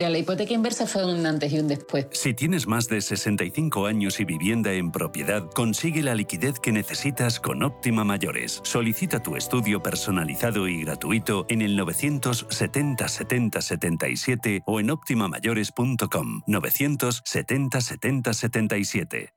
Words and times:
La 0.00 0.16
hipoteca 0.16 0.54
inversa 0.54 0.86
fue 0.86 1.04
un 1.04 1.26
antes 1.26 1.52
y 1.52 1.58
un 1.58 1.66
después. 1.66 2.06
Si 2.12 2.32
tienes 2.32 2.68
más 2.68 2.86
de 2.86 3.00
65 3.00 3.86
años 3.86 4.20
y 4.20 4.24
vivienda 4.24 4.72
en 4.72 4.92
propiedad, 4.92 5.50
consigue 5.50 6.04
la 6.04 6.14
liquidez 6.14 6.60
que 6.60 6.70
necesitas 6.70 7.40
con 7.40 7.64
Óptima 7.64 8.04
Mayores. 8.04 8.60
Solicita 8.62 9.20
tu 9.20 9.34
estudio 9.34 9.82
personalizado 9.82 10.68
y 10.68 10.84
gratuito 10.84 11.46
en 11.48 11.62
el 11.62 11.74
970 11.74 13.08
70 13.08 13.60
77 13.60 14.62
o 14.66 14.78
en 14.78 14.90
optimamayores.com 14.90 16.42
970 16.46 17.80
70 17.80 18.34
77. 18.34 19.34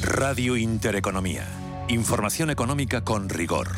Radio 0.00 0.56
Intereconomía. 0.56 1.46
Información 1.88 2.48
económica 2.48 3.04
con 3.04 3.28
rigor, 3.28 3.68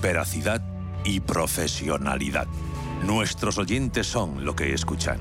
veracidad 0.00 0.62
y 1.04 1.18
profesionalidad. 1.18 2.46
Nuestros 3.04 3.58
oyentes 3.58 4.06
son 4.06 4.44
lo 4.44 4.54
que 4.54 4.72
escuchan 4.72 5.18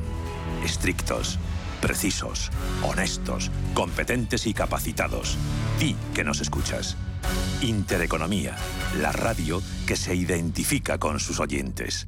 estrictos, 0.64 1.40
precisos, 1.82 2.52
honestos, 2.84 3.52
competentes 3.74 4.48
y 4.48 4.54
capacitados. 4.54 5.38
Ti 5.80 5.96
que 6.14 6.24
nos 6.24 6.42
escuchas. 6.42 6.98
Intereconomía, 7.62 8.56
la 9.00 9.12
radio 9.12 9.62
que 9.86 9.96
se 9.96 10.16
identifica 10.16 10.98
con 10.98 11.20
sus 11.20 11.40
oyentes. 11.40 12.08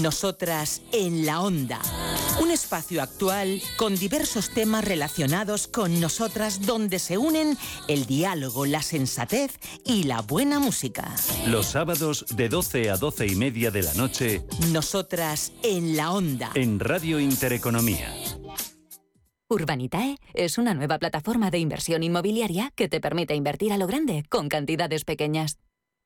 Nosotras 0.00 0.80
en 0.92 1.26
la 1.26 1.42
onda. 1.42 1.78
Un 2.40 2.50
espacio 2.50 3.02
actual 3.02 3.60
con 3.76 3.94
diversos 3.94 4.48
temas 4.48 4.84
relacionados 4.84 5.68
con 5.68 6.00
nosotras 6.00 6.64
donde 6.64 6.98
se 6.98 7.18
unen 7.18 7.58
el 7.88 8.06
diálogo, 8.06 8.64
la 8.64 8.80
sensatez 8.80 9.52
y 9.84 10.04
la 10.04 10.22
buena 10.22 10.58
música. 10.58 11.14
Los 11.46 11.66
sábados 11.66 12.24
de 12.34 12.48
12 12.48 12.90
a 12.90 12.96
12 12.96 13.26
y 13.26 13.34
media 13.34 13.70
de 13.70 13.82
la 13.82 13.92
noche. 13.94 14.42
Nosotras 14.72 15.52
en 15.62 15.96
la 15.96 16.12
onda. 16.12 16.50
En 16.54 16.80
Radio 16.80 17.20
Intereconomía. 17.20 18.14
Urbanitae 19.48 20.16
es 20.32 20.56
una 20.56 20.72
nueva 20.72 20.98
plataforma 20.98 21.50
de 21.50 21.58
inversión 21.58 22.02
inmobiliaria 22.02 22.72
que 22.74 22.88
te 22.88 23.00
permite 23.00 23.34
invertir 23.34 23.72
a 23.72 23.78
lo 23.78 23.86
grande 23.86 24.24
con 24.30 24.48
cantidades 24.48 25.04
pequeñas. 25.04 25.58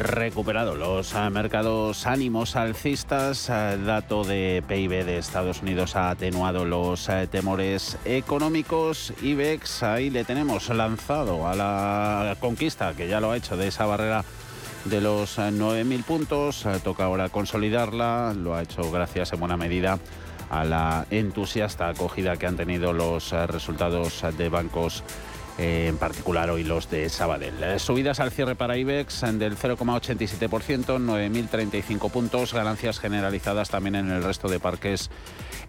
Recuperado 0.00 0.74
los 0.74 1.14
eh, 1.14 1.30
mercados 1.30 2.06
ánimos 2.06 2.56
alcistas. 2.56 3.48
Eh, 3.50 3.78
dato 3.84 4.24
de 4.24 4.64
PIB 4.66 5.04
de 5.04 5.18
Estados 5.18 5.60
Unidos 5.62 5.94
ha 5.94 6.10
atenuado 6.10 6.64
los 6.64 7.08
eh, 7.08 7.28
temores 7.30 7.98
económicos. 8.04 9.12
IBEX, 9.22 9.82
ahí 9.82 10.08
le 10.10 10.24
tenemos 10.24 10.68
lanzado 10.70 11.46
a 11.46 11.54
la 11.54 12.36
conquista, 12.40 12.94
que 12.94 13.08
ya 13.08 13.20
lo 13.20 13.30
ha 13.30 13.36
hecho, 13.36 13.56
de 13.56 13.68
esa 13.68 13.84
barrera 13.84 14.24
de 14.86 15.00
los 15.02 15.38
9.000 15.38 16.04
puntos. 16.04 16.66
Toca 16.82 17.04
ahora 17.04 17.28
consolidarla. 17.28 18.34
Lo 18.34 18.54
ha 18.54 18.62
hecho 18.62 18.90
gracias 18.90 19.32
en 19.34 19.40
buena 19.40 19.58
medida 19.58 19.98
a 20.48 20.64
la 20.64 21.06
entusiasta 21.10 21.88
acogida 21.88 22.36
que 22.36 22.46
han 22.46 22.56
tenido 22.56 22.92
los 22.92 23.32
resultados 23.32 24.24
de 24.36 24.48
bancos 24.48 25.04
en 25.60 25.98
particular 25.98 26.48
hoy 26.48 26.64
los 26.64 26.88
de 26.88 27.10
Sabadell. 27.10 27.62
Eh, 27.62 27.78
subidas 27.78 28.18
al 28.18 28.30
cierre 28.30 28.54
para 28.54 28.78
IBEX 28.78 29.20
del 29.20 29.58
0,87%, 29.58 30.48
9.035 30.48 32.10
puntos, 32.10 32.54
ganancias 32.54 32.98
generalizadas 32.98 33.68
también 33.68 33.94
en 33.94 34.10
el 34.10 34.22
resto 34.22 34.48
de 34.48 34.58
parques 34.58 35.10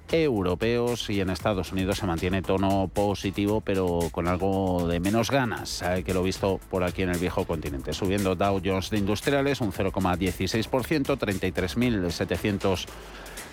europeos 0.09 1.09
y 1.09 1.19
en 1.19 1.29
Estados 1.29 1.73
Unidos 1.73 1.97
se 1.97 2.05
mantiene 2.05 2.41
tono 2.41 2.89
positivo 2.93 3.61
pero 3.61 4.09
con 4.11 4.27
algo 4.27 4.87
de 4.87 4.99
menos 4.99 5.31
ganas 5.31 5.81
eh, 5.81 6.03
que 6.05 6.13
lo 6.13 6.23
visto 6.23 6.59
por 6.69 6.83
aquí 6.83 7.01
en 7.01 7.09
el 7.09 7.17
viejo 7.17 7.45
continente. 7.45 7.91
Subiendo 7.93 8.35
Dow 8.35 8.61
Jones 8.63 8.89
de 8.89 8.97
Industriales 8.97 9.59
un 9.59 9.73
0,16%, 9.73 11.17
33.700 11.17 12.85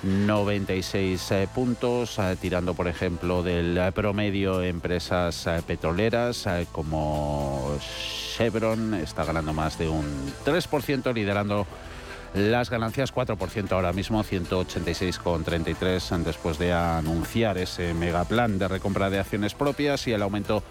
96 0.03 1.31
eh, 1.33 1.49
puntos, 1.53 2.19
eh, 2.19 2.37
tirando 2.41 2.75
por 2.75 2.89
ejemplo 2.89 3.43
del 3.43 3.77
eh, 3.77 3.93
promedio 3.93 4.63
empresas 4.63 5.47
petroleras 5.67 6.47
como 6.73 7.77
Chevron, 8.37 8.95
está 8.95 9.25
ganando 9.25 9.53
más 9.53 9.79
de 9.79 9.89
un 9.89 10.33
3%, 10.45 11.13
liderando 11.13 11.67
las 12.35 12.71
ganancias 12.71 13.13
4% 13.13 13.73
ahora 13.73 13.93
mismo, 13.93 14.23
186,33 14.23 16.23
después 16.23 16.59
de 16.59 16.73
anunciar 16.73 17.59
ese 17.59 17.95
megaplan 17.95 18.59
de 18.59 18.69
recompra 18.69 19.11
de 19.11 19.19
acciones 19.19 19.55
propias 19.55 20.07
y 20.07 20.13
el 20.13 20.23
aumento 20.23 20.63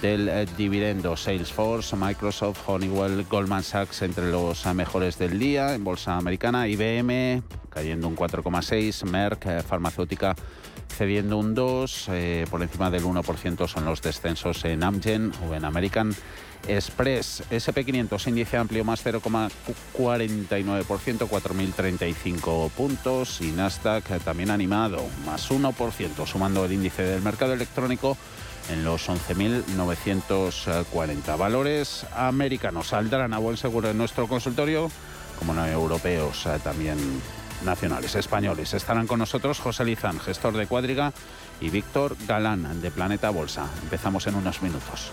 del 0.00 0.48
dividendo. 0.56 1.16
Salesforce, 1.16 1.96
Microsoft, 1.96 2.60
Honeywell, 2.66 3.24
Goldman 3.28 3.62
Sachs 3.62 4.02
entre 4.02 4.30
los 4.30 4.64
mejores 4.74 5.18
del 5.18 5.38
día 5.38 5.74
en 5.74 5.84
bolsa 5.84 6.16
americana, 6.16 6.68
IBM 6.68 7.42
cayendo 7.70 8.08
un 8.08 8.16
4,6, 8.16 9.04
Merck, 9.04 9.46
eh, 9.46 9.62
farmacéutica 9.62 10.34
cediendo 10.88 11.38
un 11.38 11.54
2, 11.54 12.08
eh, 12.10 12.44
por 12.50 12.60
encima 12.62 12.90
del 12.90 13.04
1% 13.04 13.66
son 13.68 13.86
los 13.86 14.02
descensos 14.02 14.64
en 14.64 14.82
Amgen 14.82 15.30
o 15.48 15.54
en 15.54 15.64
American 15.64 16.12
Express. 16.68 17.42
SP500, 17.50 18.26
índice 18.26 18.58
amplio 18.58 18.84
más 18.84 19.02
0,49%, 19.02 21.28
4.035 21.28 22.70
puntos 22.70 23.40
y 23.40 23.52
Nasdaq 23.52 24.10
eh, 24.10 24.18
también 24.22 24.50
animado, 24.50 25.02
más 25.24 25.50
1%, 25.50 26.26
sumando 26.26 26.62
el 26.64 26.72
índice 26.72 27.02
del 27.02 27.22
mercado 27.22 27.54
electrónico 27.54 28.16
en 28.70 28.84
los 28.84 29.08
11.940 29.08 31.36
valores 31.36 32.06
americanos. 32.14 32.86
Saldrán 32.88 33.34
a 33.34 33.38
buen 33.38 33.56
seguro 33.56 33.90
en 33.90 33.98
nuestro 33.98 34.28
consultorio, 34.28 34.88
como 35.38 35.54
no 35.54 35.66
europeos 35.66 36.46
también 36.62 36.98
nacionales 37.64 38.14
españoles. 38.14 38.74
Estarán 38.74 39.06
con 39.06 39.18
nosotros 39.18 39.60
José 39.60 39.84
Lizán, 39.84 40.20
gestor 40.20 40.56
de 40.56 40.66
Cuadriga, 40.66 41.12
y 41.60 41.68
Víctor 41.70 42.16
Galán, 42.26 42.80
de 42.80 42.90
Planeta 42.90 43.30
Bolsa. 43.30 43.68
Empezamos 43.82 44.26
en 44.26 44.34
unos 44.36 44.62
minutos. 44.62 45.12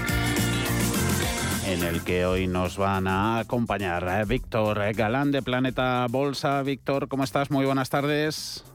en 1.71 1.83
el 1.83 2.03
que 2.03 2.25
hoy 2.25 2.47
nos 2.47 2.77
van 2.77 3.07
a 3.07 3.39
acompañar 3.39 4.03
eh, 4.03 4.25
Víctor 4.27 4.77
Galán 4.93 5.31
de 5.31 5.41
Planeta 5.41 6.05
Bolsa. 6.09 6.61
Víctor, 6.63 7.07
¿cómo 7.07 7.23
estás? 7.23 7.49
Muy 7.49 7.65
buenas 7.65 7.89
tardes. 7.89 8.65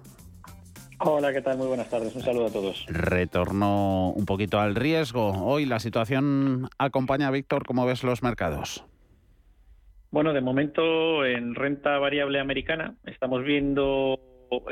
Hola, 1.00 1.30
¿qué 1.30 1.42
tal? 1.42 1.58
Muy 1.58 1.66
buenas 1.66 1.90
tardes. 1.90 2.16
Un 2.16 2.22
saludo 2.22 2.46
a 2.46 2.50
todos. 2.50 2.86
Retorno 2.88 4.12
un 4.12 4.24
poquito 4.24 4.60
al 4.60 4.74
riesgo. 4.74 5.32
Hoy 5.44 5.66
la 5.66 5.78
situación 5.78 6.70
acompaña, 6.78 7.30
Víctor, 7.30 7.66
¿cómo 7.66 7.84
ves 7.84 8.02
los 8.02 8.22
mercados? 8.22 8.82
Bueno, 10.10 10.32
de 10.32 10.40
momento 10.40 11.26
en 11.26 11.54
renta 11.54 11.98
variable 11.98 12.40
americana 12.40 12.94
estamos 13.04 13.44
viendo 13.44 14.18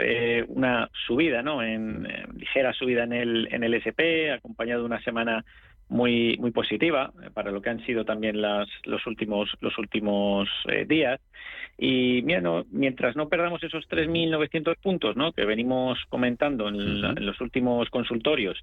eh, 0.01 0.47
una 0.49 0.89
subida, 1.07 1.43
¿no? 1.43 1.63
En, 1.63 2.09
ligera 2.39 2.73
subida 2.73 3.05
en 3.05 3.13
el 3.13 3.49
en 3.53 3.65
el 3.65 3.75
SP, 3.77 4.33
acompañado 4.33 4.81
de 4.81 4.87
una 4.87 5.03
semana 5.03 5.45
muy 5.89 6.37
muy 6.39 6.51
positiva 6.51 7.13
eh, 7.23 7.31
para 7.33 7.51
lo 7.51 7.61
que 7.61 7.71
han 7.71 7.85
sido 7.85 8.05
también 8.05 8.41
las, 8.41 8.69
los 8.85 9.07
últimos 9.07 9.51
los 9.61 9.77
últimos 9.79 10.49
eh, 10.69 10.85
días 10.87 11.21
y 11.77 12.23
mientras 12.23 13.17
no 13.17 13.29
perdamos 13.29 13.63
esos 13.65 13.89
3.900 13.89 14.77
puntos 14.81 15.17
¿no? 15.17 15.33
que 15.33 15.45
venimos 15.45 15.99
comentando 16.09 16.69
en, 16.69 17.27
los 17.27 17.41
últimos 17.41 17.91
consultorios, 17.91 18.57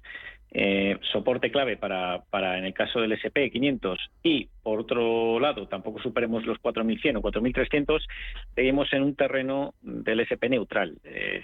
eh, 0.50 0.96
soporte 1.12 1.50
clave 1.50 1.76
para, 1.76 2.22
para, 2.30 2.56
en 2.56 2.64
el 2.64 2.72
caso 2.72 3.02
del 3.02 3.12
SP 3.12 3.52
500 3.52 3.98
y, 4.22 4.48
por 4.62 4.80
otro 4.80 5.38
lado, 5.40 5.68
tampoco 5.68 6.00
superemos 6.00 6.46
los 6.46 6.56
4.100 6.62 7.18
o 7.18 7.22
4.300, 7.22 8.00
seguimos 8.54 8.90
en 8.94 9.02
un 9.02 9.14
terreno 9.14 9.74
del 9.82 10.20
SP 10.24 10.48
neutral. 10.48 10.96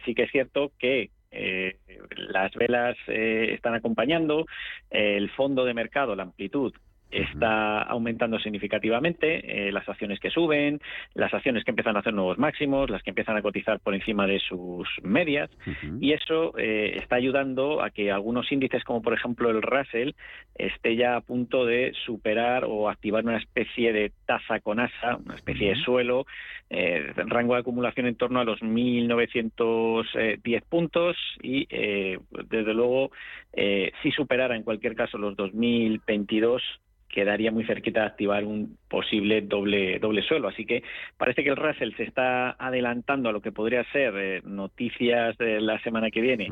sí 0.07 0.15
que 0.15 0.23
es 0.23 0.31
cierto 0.31 0.73
que 0.79 1.11
eh, 1.31 1.79
las 2.17 2.53
velas 2.55 2.97
eh, 3.07 3.51
están 3.55 3.75
acompañando, 3.75 4.47
el 4.91 5.31
fondo 5.31 5.65
de 5.65 5.75
mercado, 5.75 6.17
la 6.17 6.25
amplitud 6.25 6.73
está 7.11 7.83
aumentando 7.83 8.39
significativamente, 8.39 9.69
eh, 9.69 9.73
las 9.73 9.89
acciones 9.89 10.21
que 10.21 10.31
suben, 10.31 10.81
las 11.15 11.33
acciones 11.33 11.65
que 11.65 11.71
empiezan 11.71 11.97
a 11.97 12.01
hacer 12.01 12.13
nuevos 12.13 12.37
máximos, 12.39 12.91
las 12.91 13.03
que 13.03 13.11
empiezan 13.11 13.37
a 13.37 13.43
cotizar 13.43 13.81
por 13.81 13.95
encima 13.95 14.27
de 14.27 14.41
sus 14.41 14.89
medias, 15.03 15.51
y 16.01 16.13
eso 16.13 16.57
eh, 16.59 16.97
está 16.97 17.17
ayudando 17.17 17.83
a 17.83 17.91
que 17.91 18.13
algunos 18.13 18.51
índices, 18.53 18.85
como 18.85 19.03
por 19.03 19.15
ejemplo 19.15 19.51
el 19.51 19.63
Russell, 19.63 20.13
esté 20.55 20.97
ya 20.97 21.17
a 21.17 21.21
punto 21.21 21.65
de 21.65 21.93
superar 22.05 22.65
o 22.67 22.89
activar 22.89 23.25
una 23.25 23.39
especie 23.39 23.93
de 23.93 24.13
taza 24.27 24.61
con 24.61 24.81
asa, 24.81 25.17
una 25.25 25.35
especie 25.35 25.71
de 25.71 25.77
suelo, 25.77 26.27
eh, 26.71 27.13
rango 27.17 27.55
de 27.55 27.61
acumulación 27.61 28.07
en 28.07 28.17
torno 28.17 28.41
a 28.41 28.45
los 28.45 28.61
1.910 28.61 30.63
puntos 30.69 31.17
y, 31.43 31.67
desde 31.67 32.75
luego, 32.75 33.11
si 34.03 34.11
superara 34.13 34.57
en 34.57 34.63
cualquier 34.63 34.95
caso 34.95 35.17
los 35.17 35.35
2.022, 35.37 36.61
quedaría 37.09 37.51
muy 37.51 37.65
cerquita 37.65 38.01
de 38.01 38.07
activar 38.07 38.45
un 38.45 38.78
posible 38.89 39.43
doble 39.43 39.99
doble 39.99 40.23
suelo. 40.23 40.49
Así 40.49 40.65
que 40.65 40.83
parece 41.17 41.45
que 41.45 41.51
el 41.51 41.57
Russell 41.57 41.95
se 41.97 42.05
está 42.05 42.57
adelantando 42.59 43.29
a 43.29 43.33
lo 43.33 43.41
que 43.41 43.53
podría 43.53 43.85
ser 43.93 44.15
eh, 44.17 44.41
noticias 44.45 45.37
de 45.39 45.61
la 45.61 45.79
semana 45.81 46.11
que 46.11 46.21
viene 46.21 46.49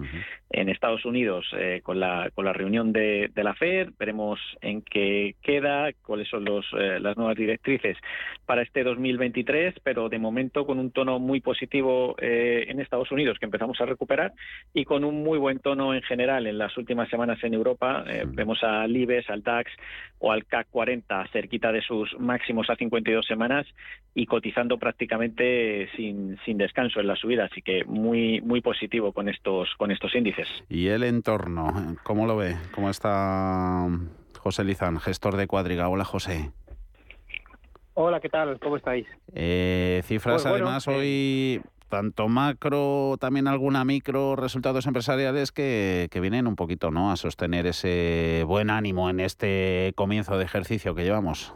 en 0.51 0.69
Estados 0.69 1.05
Unidos 1.05 1.47
eh, 1.59 1.81
con 1.83 1.99
la 1.99 2.31
con 2.35 2.45
la 2.45 2.53
reunión 2.53 2.93
de, 2.93 3.31
la 3.35 3.55
Fed. 3.55 3.91
Veremos 3.99 4.41
en 4.61 4.83
qué 4.83 5.37
queda, 5.43 5.91
cuáles 6.05 6.29
son 6.29 6.45
los, 6.45 6.67
eh, 6.79 6.99
las 7.01 7.17
nuevas 7.17 7.37
directrices 7.37 7.97
para 8.45 8.63
este 8.63 8.83
2023, 8.85 9.75
pero 9.83 10.09
de 10.09 10.19
momento 10.19 10.67
con 10.67 10.79
un 10.79 10.91
tono 10.91 11.19
muy 11.19 11.41
positivo 11.41 12.17
en 12.19 12.81
Estados 12.81 13.11
Unidos 13.13 13.39
que 13.39 13.45
empezamos 13.45 13.81
a 13.81 13.87
recuperar 13.87 14.33
y 14.75 14.85
con 14.85 15.05
un 15.05 15.23
muy 15.23 15.39
buen 15.39 15.59
tono 15.59 15.95
en 15.95 16.03
general 16.03 16.47
en 16.47 16.59
las 16.59 16.77
últimas 16.77 17.09
semanas 17.09 17.43
en 17.43 17.55
Europa. 17.55 18.05
Vemos 18.27 18.63
al 18.63 18.97
IBEX, 18.97 19.31
al 19.31 19.43
DAX 19.43 19.71
o 20.19 20.33
al 20.33 20.45
CAC 20.47 20.69
40 20.71 21.27
cerquita 21.33 21.73
de 21.73 21.83
sus 21.83 22.15
máximos 22.27 22.69
a 22.69 22.77
52 22.77 23.25
semanas 23.25 23.67
y 24.15 24.27
cotizando 24.27 24.79
prácticamente 24.79 25.89
sin, 25.97 26.39
sin 26.45 26.59
descanso 26.59 27.01
en 27.01 27.07
la 27.07 27.17
subida, 27.17 27.45
así 27.45 27.63
que 27.63 27.85
muy 27.85 28.41
muy 28.43 28.61
positivo 28.61 29.13
con 29.13 29.29
estos 29.29 29.69
con 29.79 29.91
estos 29.91 30.15
índices. 30.15 30.49
Y 30.69 30.89
el 30.89 31.05
entorno, 31.05 31.97
¿cómo 32.03 32.27
lo 32.27 32.37
ve? 32.37 32.57
¿Cómo 32.73 32.91
está 32.91 33.87
José 34.39 34.65
Lizán, 34.65 35.01
gestor 35.01 35.37
de 35.37 35.47
Cuadriga? 35.47 35.89
Hola, 35.89 36.05
José. 36.05 36.51
Hola, 37.95 38.21
¿qué 38.21 38.29
tal? 38.29 38.59
¿Cómo 38.61 38.77
estáis? 38.77 39.07
Eh, 39.33 40.03
cifras 40.05 40.43
pues 40.43 40.47
además 40.53 40.87
eh, 40.87 40.91
hoy 40.91 41.63
tanto 41.89 42.29
macro, 42.29 43.17
también 43.19 43.49
alguna 43.49 43.85
micro, 43.85 44.37
resultados 44.37 44.87
empresariales 44.87 45.53
que, 45.53 46.09
que, 46.11 46.21
vienen 46.21 46.47
un 46.47 46.57
poquito 46.57 46.91
¿no? 46.91 47.11
a 47.11 47.17
sostener 47.17 47.67
ese 47.67 48.45
buen 48.47 48.71
ánimo 48.71 49.09
en 49.09 49.21
este 49.21 49.93
comienzo 49.97 50.37
de 50.37 50.45
ejercicio 50.45 50.95
que 50.95 51.05
llevamos. 51.05 51.55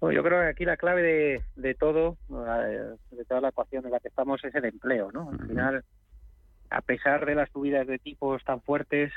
Bueno, 0.00 0.16
yo 0.16 0.22
creo 0.22 0.40
que 0.40 0.48
aquí 0.48 0.64
la 0.64 0.78
clave 0.78 1.02
de, 1.02 1.44
de 1.56 1.74
todo, 1.74 2.16
de 2.28 3.24
toda 3.26 3.42
la 3.42 3.48
ecuación 3.48 3.84
en 3.84 3.92
la 3.92 4.00
que 4.00 4.08
estamos, 4.08 4.42
es 4.44 4.54
el 4.54 4.64
empleo. 4.64 5.10
¿no? 5.12 5.30
Al 5.30 5.46
final, 5.46 5.84
a 6.70 6.80
pesar 6.80 7.26
de 7.26 7.34
las 7.34 7.50
subidas 7.50 7.86
de 7.86 7.98
tipos 7.98 8.42
tan 8.44 8.62
fuertes, 8.62 9.12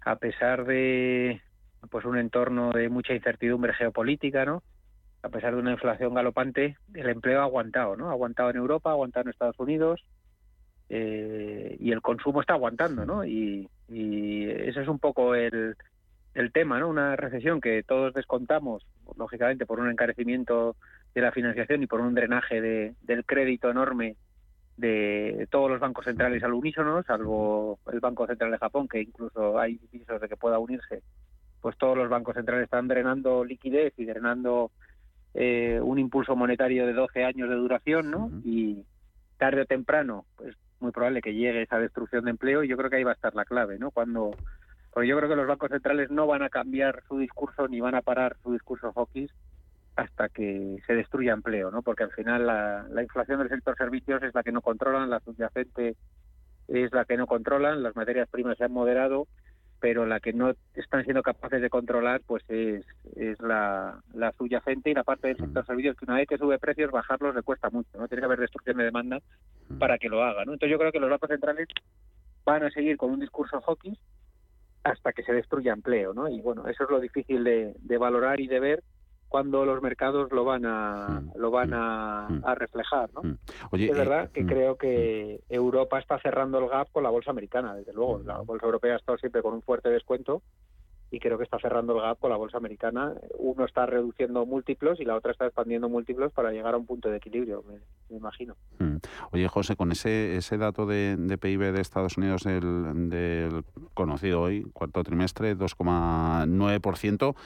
a 0.00 0.16
pesar 0.16 0.64
de 0.64 1.40
pues 1.90 2.04
un 2.04 2.16
entorno 2.16 2.72
de 2.72 2.88
mucha 2.88 3.12
incertidumbre 3.14 3.74
geopolítica, 3.74 4.44
¿no? 4.44 4.62
a 5.22 5.28
pesar 5.28 5.54
de 5.54 5.60
una 5.60 5.72
inflación 5.72 6.14
galopante, 6.14 6.76
el 6.94 7.08
empleo 7.08 7.40
ha 7.40 7.44
aguantado, 7.44 7.96
¿no? 7.96 8.08
Ha 8.08 8.12
aguantado 8.12 8.50
en 8.50 8.56
Europa, 8.56 8.90
ha 8.90 8.92
aguantado 8.92 9.24
en 9.24 9.30
Estados 9.30 9.58
Unidos 9.58 10.04
eh, 10.88 11.76
y 11.80 11.90
el 11.90 12.00
consumo 12.00 12.40
está 12.40 12.54
aguantando, 12.54 13.04
¿no? 13.04 13.24
Y, 13.24 13.68
y 13.88 14.48
ese 14.48 14.82
es 14.82 14.88
un 14.88 15.00
poco 15.00 15.34
el, 15.34 15.76
el 16.36 16.52
tema, 16.52 16.78
¿no? 16.78 16.88
Una 16.88 17.16
recesión 17.16 17.60
que 17.60 17.82
todos 17.82 18.12
descontamos, 18.12 18.86
lógicamente, 19.16 19.66
por 19.66 19.80
un 19.80 19.90
encarecimiento 19.90 20.76
de 21.14 21.22
la 21.22 21.32
financiación 21.32 21.82
y 21.82 21.86
por 21.86 22.00
un 22.00 22.14
drenaje 22.14 22.60
de, 22.60 22.94
del 23.02 23.24
crédito 23.24 23.70
enorme 23.70 24.16
de 24.76 25.48
todos 25.50 25.70
los 25.70 25.80
bancos 25.80 26.04
centrales 26.04 26.42
al 26.44 26.52
unísono, 26.52 27.02
salvo 27.02 27.78
el 27.90 28.00
Banco 28.00 28.26
Central 28.26 28.50
de 28.50 28.58
Japón, 28.58 28.86
que 28.86 29.00
incluso 29.00 29.58
hay 29.58 29.80
visos 29.90 30.20
de 30.20 30.28
que 30.28 30.36
pueda 30.36 30.58
unirse 30.58 31.02
pues 31.62 31.76
todos 31.78 31.96
los 31.96 32.08
bancos 32.08 32.36
centrales 32.36 32.64
están 32.64 32.86
drenando 32.86 33.44
liquidez 33.44 33.94
y 33.96 34.04
drenando 34.04 34.70
eh, 35.34 35.80
un 35.82 35.98
impulso 35.98 36.36
monetario 36.36 36.86
de 36.86 36.92
12 36.92 37.24
años 37.24 37.48
de 37.48 37.56
duración, 37.56 38.10
¿no? 38.10 38.30
Y 38.44 38.84
tarde 39.38 39.62
o 39.62 39.66
temprano, 39.66 40.26
pues 40.36 40.54
muy 40.80 40.92
probable 40.92 41.22
que 41.22 41.34
llegue 41.34 41.62
esa 41.62 41.78
destrucción 41.78 42.24
de 42.24 42.30
empleo 42.30 42.62
y 42.62 42.68
yo 42.68 42.76
creo 42.76 42.90
que 42.90 42.96
ahí 42.96 43.04
va 43.04 43.12
a 43.12 43.14
estar 43.14 43.34
la 43.34 43.46
clave, 43.46 43.78
¿no? 43.78 43.90
Cuando 43.90 44.36
porque 44.96 45.08
yo 45.08 45.16
creo 45.18 45.28
que 45.28 45.36
los 45.36 45.46
bancos 45.46 45.68
centrales 45.68 46.10
no 46.10 46.26
van 46.26 46.42
a 46.42 46.48
cambiar 46.48 47.02
su 47.06 47.18
discurso 47.18 47.68
ni 47.68 47.82
van 47.82 47.94
a 47.94 48.00
parar 48.00 48.38
su 48.42 48.54
discurso 48.54 48.94
hawkish 48.94 49.30
hasta 49.94 50.30
que 50.30 50.78
se 50.86 50.94
destruya 50.94 51.34
empleo, 51.34 51.70
¿no? 51.70 51.82
Porque 51.82 52.04
al 52.04 52.12
final 52.12 52.46
la, 52.46 52.86
la 52.88 53.02
inflación 53.02 53.40
del 53.40 53.50
sector 53.50 53.76
servicios 53.76 54.22
es 54.22 54.34
la 54.34 54.42
que 54.42 54.52
no 54.52 54.62
controlan, 54.62 55.10
la 55.10 55.20
subyacente 55.20 55.96
es 56.68 56.92
la 56.94 57.04
que 57.04 57.18
no 57.18 57.26
controlan, 57.26 57.82
las 57.82 57.94
materias 57.94 58.26
primas 58.30 58.56
se 58.56 58.64
han 58.64 58.72
moderado, 58.72 59.26
pero 59.80 60.06
la 60.06 60.18
que 60.18 60.32
no 60.32 60.54
están 60.72 61.04
siendo 61.04 61.22
capaces 61.22 61.60
de 61.60 61.68
controlar 61.68 62.22
pues 62.26 62.42
es, 62.48 62.86
es 63.16 63.38
la, 63.42 64.00
la 64.14 64.32
subyacente 64.32 64.92
y 64.92 64.94
la 64.94 65.04
parte 65.04 65.28
del 65.28 65.36
sector 65.36 65.66
servicios 65.66 65.94
que 65.98 66.06
una 66.06 66.14
vez 66.16 66.26
que 66.26 66.38
sube 66.38 66.58
precios 66.58 66.90
bajarlos 66.90 67.34
le 67.34 67.42
cuesta 67.42 67.68
mucho, 67.68 67.98
¿no? 67.98 68.08
Tiene 68.08 68.22
que 68.22 68.26
haber 68.26 68.40
destrucción 68.40 68.78
de 68.78 68.84
demanda 68.84 69.20
para 69.78 69.98
que 69.98 70.08
lo 70.08 70.24
haga, 70.24 70.46
¿no? 70.46 70.54
Entonces 70.54 70.70
yo 70.70 70.78
creo 70.78 70.90
que 70.90 71.00
los 71.00 71.10
bancos 71.10 71.28
centrales 71.28 71.68
van 72.46 72.62
a 72.62 72.70
seguir 72.70 72.96
con 72.96 73.10
un 73.10 73.20
discurso 73.20 73.60
hawkish 73.60 73.98
hasta 74.86 75.12
que 75.12 75.22
se 75.22 75.32
destruya 75.32 75.72
empleo, 75.72 76.14
¿no? 76.14 76.28
Y 76.28 76.40
bueno, 76.40 76.66
eso 76.68 76.84
es 76.84 76.90
lo 76.90 77.00
difícil 77.00 77.44
de, 77.44 77.74
de 77.78 77.98
valorar 77.98 78.40
y 78.40 78.46
de 78.46 78.60
ver 78.60 78.84
cuando 79.28 79.64
los 79.64 79.82
mercados 79.82 80.30
lo 80.30 80.44
van 80.44 80.64
a 80.64 81.22
lo 81.34 81.50
van 81.50 81.74
a, 81.74 82.26
a 82.26 82.54
reflejar, 82.54 83.10
¿no? 83.12 83.36
Oye, 83.72 83.86
es 83.86 83.90
eh, 83.90 83.98
verdad 83.98 84.30
que 84.30 84.44
mm, 84.44 84.46
creo 84.46 84.76
que 84.76 85.40
Europa 85.48 85.98
está 85.98 86.18
cerrando 86.20 86.58
el 86.58 86.68
gap 86.68 86.90
con 86.92 87.02
la 87.02 87.10
bolsa 87.10 87.32
americana, 87.32 87.74
desde 87.74 87.92
luego. 87.92 88.20
La 88.24 88.38
bolsa 88.38 88.66
europea 88.66 88.94
ha 88.94 88.98
estado 88.98 89.18
siempre 89.18 89.42
con 89.42 89.54
un 89.54 89.62
fuerte 89.62 89.90
descuento 89.90 90.42
y 91.10 91.20
creo 91.20 91.38
que 91.38 91.44
está 91.44 91.58
cerrando 91.58 91.94
el 91.94 92.02
gap 92.02 92.18
con 92.18 92.30
la 92.30 92.36
bolsa 92.36 92.58
americana. 92.58 93.14
Uno 93.38 93.64
está 93.64 93.86
reduciendo 93.86 94.44
múltiplos 94.44 95.00
y 95.00 95.04
la 95.04 95.14
otra 95.14 95.32
está 95.32 95.46
expandiendo 95.46 95.88
múltiplos 95.88 96.32
para 96.32 96.50
llegar 96.50 96.74
a 96.74 96.78
un 96.78 96.86
punto 96.86 97.08
de 97.08 97.18
equilibrio, 97.18 97.62
me, 97.68 97.78
me 98.08 98.16
imagino. 98.16 98.56
Mm. 98.78 98.96
Oye, 99.32 99.48
José, 99.48 99.76
con 99.76 99.92
ese, 99.92 100.36
ese 100.36 100.58
dato 100.58 100.86
de, 100.86 101.16
de 101.16 101.38
PIB 101.38 101.72
de 101.72 101.80
Estados 101.80 102.16
Unidos 102.16 102.42
del, 102.42 103.08
del 103.08 103.64
conocido 103.94 104.42
hoy, 104.42 104.64
cuarto 104.72 105.02
trimestre, 105.04 105.56
2,9%, 105.56 107.36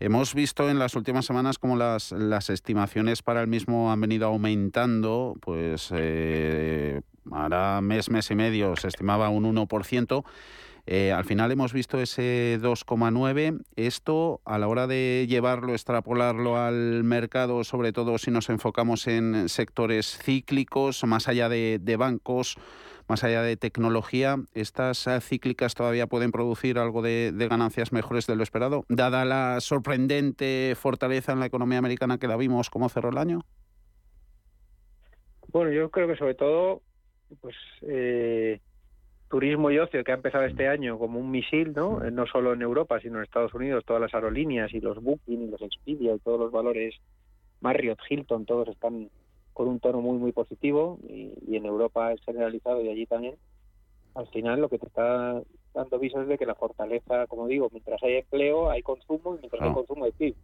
hemos 0.00 0.34
visto 0.34 0.68
en 0.68 0.78
las 0.78 0.96
últimas 0.96 1.26
semanas 1.26 1.58
como 1.58 1.76
las, 1.76 2.12
las 2.12 2.50
estimaciones 2.50 3.22
para 3.22 3.40
el 3.40 3.46
mismo 3.46 3.92
han 3.92 4.00
venido 4.00 4.26
aumentando, 4.26 5.36
pues 5.40 5.90
eh, 5.94 7.02
ahora 7.30 7.80
mes, 7.80 8.10
mes 8.10 8.30
y 8.30 8.34
medio 8.34 8.74
se 8.76 8.88
estimaba 8.88 9.28
un 9.28 9.44
1%. 9.44 10.24
Eh, 10.86 11.10
al 11.10 11.24
final 11.24 11.50
hemos 11.50 11.72
visto 11.72 12.00
ese 12.00 12.58
2,9. 12.60 13.60
Esto, 13.74 14.40
a 14.44 14.58
la 14.58 14.68
hora 14.68 14.86
de 14.86 15.26
llevarlo, 15.28 15.72
extrapolarlo 15.72 16.56
al 16.56 17.02
mercado, 17.02 17.64
sobre 17.64 17.92
todo 17.92 18.18
si 18.18 18.30
nos 18.30 18.48
enfocamos 18.50 19.08
en 19.08 19.48
sectores 19.48 20.18
cíclicos, 20.18 21.02
más 21.04 21.26
allá 21.26 21.48
de, 21.48 21.96
bancos, 21.98 22.56
más 23.08 23.24
allá 23.24 23.42
de 23.42 23.56
tecnología, 23.56 24.36
¿estas 24.54 25.08
eh, 25.08 25.20
cíclicas 25.20 25.74
todavía 25.74 26.06
pueden 26.06 26.30
producir 26.30 26.78
algo 26.78 27.02
de, 27.02 27.32
de, 27.32 27.48
ganancias 27.48 27.92
mejores 27.92 28.28
de 28.28 28.36
lo 28.36 28.44
esperado? 28.44 28.84
Dada 28.88 29.24
la 29.24 29.60
sorprendente 29.60 30.74
fortaleza 30.76 31.32
en 31.32 31.40
la 31.40 31.46
economía 31.46 31.78
americana 31.78 32.18
que 32.18 32.28
la 32.28 32.36
vimos, 32.36 32.70
¿cómo 32.70 32.88
cerró 32.88 33.10
el 33.10 33.18
año? 33.18 33.44
Bueno, 35.48 35.72
yo 35.72 35.90
creo 35.90 36.06
que 36.06 36.16
sobre 36.16 36.34
todo, 36.34 36.82
pues 37.40 37.56
eh, 37.82 38.60
turismo 39.28 39.70
y 39.70 39.78
ocio 39.78 40.04
que 40.04 40.12
ha 40.12 40.16
empezado 40.16 40.44
este 40.44 40.68
año 40.68 40.98
como 40.98 41.18
un 41.18 41.30
misil, 41.30 41.72
¿no? 41.74 41.98
No 42.10 42.26
solo 42.26 42.52
en 42.52 42.62
Europa, 42.62 43.00
sino 43.00 43.18
en 43.18 43.24
Estados 43.24 43.54
Unidos, 43.54 43.84
todas 43.84 44.00
las 44.02 44.14
aerolíneas 44.14 44.72
y 44.72 44.80
los 44.80 45.02
Booking 45.02 45.42
y 45.42 45.48
los 45.48 45.60
Expedia 45.62 46.14
y 46.14 46.18
todos 46.20 46.38
los 46.38 46.52
valores 46.52 46.94
Marriott, 47.60 47.98
Hilton, 48.08 48.44
todos 48.46 48.68
están 48.68 49.10
con 49.52 49.68
un 49.68 49.80
tono 49.80 50.00
muy 50.00 50.18
muy 50.18 50.32
positivo 50.32 50.98
y, 51.08 51.32
y 51.48 51.56
en 51.56 51.64
Europa 51.66 52.12
es 52.12 52.20
generalizado 52.24 52.82
y 52.82 52.88
allí 52.88 53.06
también. 53.06 53.34
Al 54.14 54.28
final 54.28 54.60
lo 54.60 54.68
que 54.68 54.78
te 54.78 54.86
está 54.86 55.42
dando 55.74 55.98
visos 55.98 56.22
es 56.22 56.28
de 56.28 56.38
que 56.38 56.46
la 56.46 56.54
fortaleza, 56.54 57.26
como 57.26 57.46
digo, 57.46 57.68
mientras 57.72 58.02
hay 58.02 58.16
empleo 58.16 58.70
hay 58.70 58.82
consumo 58.82 59.34
y 59.36 59.38
mientras 59.40 59.62
Ah. 59.62 59.66
hay 59.66 59.72
consumo 59.74 60.04
hay 60.04 60.12
PIB. 60.12 60.34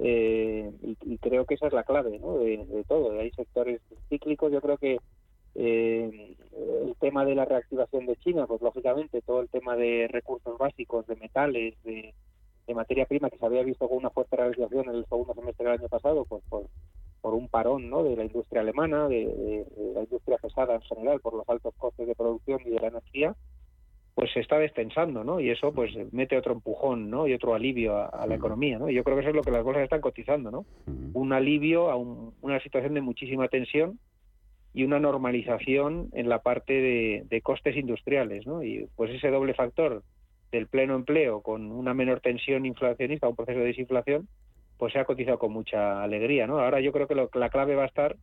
Eh, 0.00 0.72
y, 0.82 0.96
y 1.02 1.18
creo 1.18 1.44
que 1.46 1.54
esa 1.54 1.68
es 1.68 1.72
la 1.72 1.84
clave 1.84 2.18
¿no? 2.18 2.38
de, 2.38 2.64
de 2.64 2.84
todo. 2.84 3.18
Hay 3.20 3.30
sectores 3.32 3.80
cíclicos, 4.08 4.50
yo 4.50 4.60
creo 4.60 4.76
que 4.78 4.98
eh, 5.54 6.36
el 6.86 6.94
tema 7.00 7.24
de 7.24 7.34
la 7.34 7.44
reactivación 7.44 8.06
de 8.06 8.16
China, 8.16 8.46
pues 8.46 8.60
lógicamente 8.62 9.22
todo 9.22 9.40
el 9.40 9.48
tema 9.48 9.76
de 9.76 10.08
recursos 10.10 10.56
básicos, 10.58 11.06
de 11.06 11.16
metales, 11.16 11.74
de, 11.84 12.14
de 12.66 12.74
materia 12.74 13.06
prima 13.06 13.30
que 13.30 13.38
se 13.38 13.46
había 13.46 13.62
visto 13.62 13.88
con 13.88 13.98
una 13.98 14.10
fuerte 14.10 14.36
realización 14.36 14.88
en 14.88 14.96
el 14.96 15.06
segundo 15.06 15.34
semestre 15.34 15.64
del 15.68 15.78
año 15.80 15.88
pasado, 15.88 16.24
pues 16.24 16.42
por, 16.48 16.64
por 17.20 17.34
un 17.34 17.48
parón 17.48 17.88
¿no? 17.90 18.02
de 18.04 18.16
la 18.16 18.24
industria 18.24 18.60
alemana, 18.62 19.08
de, 19.08 19.26
de, 19.26 19.64
de 19.64 19.92
la 19.94 20.00
industria 20.00 20.38
pesada 20.38 20.74
en 20.74 20.82
general, 20.82 21.20
por 21.20 21.34
los 21.34 21.48
altos 21.48 21.74
costes 21.76 22.06
de 22.06 22.14
producción 22.14 22.60
y 22.64 22.70
de 22.70 22.80
la 22.80 22.88
energía, 22.88 23.34
pues 24.14 24.32
se 24.32 24.38
está 24.38 24.58
destensando, 24.60 25.24
¿no? 25.24 25.40
Y 25.40 25.50
eso 25.50 25.72
pues 25.72 25.90
mete 26.12 26.36
otro 26.36 26.52
empujón, 26.52 27.10
¿no? 27.10 27.26
Y 27.26 27.32
otro 27.34 27.52
alivio 27.52 27.96
a, 27.96 28.06
a 28.06 28.26
la 28.28 28.36
economía, 28.36 28.78
¿no? 28.78 28.88
Y 28.88 28.94
yo 28.94 29.02
creo 29.02 29.16
que 29.16 29.22
eso 29.22 29.30
es 29.30 29.34
lo 29.36 29.42
que 29.42 29.50
las 29.50 29.64
bolsas 29.64 29.82
están 29.82 30.00
cotizando, 30.00 30.52
¿no? 30.52 30.66
Un 31.14 31.32
alivio 31.32 31.90
a 31.90 31.96
un- 31.96 32.32
una 32.40 32.60
situación 32.60 32.94
de 32.94 33.00
muchísima 33.00 33.48
tensión 33.48 33.98
y 34.74 34.82
una 34.84 34.98
normalización 34.98 36.08
en 36.12 36.28
la 36.28 36.40
parte 36.40 36.72
de, 36.74 37.22
de 37.30 37.40
costes 37.40 37.76
industriales, 37.76 38.46
¿no? 38.46 38.62
Y 38.62 38.86
pues 38.96 39.10
ese 39.12 39.30
doble 39.30 39.54
factor 39.54 40.02
del 40.52 40.66
pleno 40.66 40.94
empleo 40.96 41.40
con 41.42 41.70
una 41.72 41.94
menor 41.94 42.20
tensión 42.20 42.66
inflacionista, 42.66 43.28
un 43.28 43.36
proceso 43.36 43.60
de 43.60 43.66
desinflación, 43.66 44.28
pues 44.76 44.92
se 44.92 44.98
ha 44.98 45.04
cotizado 45.04 45.38
con 45.38 45.52
mucha 45.52 46.02
alegría, 46.02 46.46
¿no? 46.48 46.58
Ahora 46.58 46.80
yo 46.80 46.92
creo 46.92 47.06
que 47.06 47.14
lo, 47.14 47.30
la 47.34 47.48
clave 47.50 47.76
va 47.76 47.84
a 47.84 47.86
estar 47.86 48.16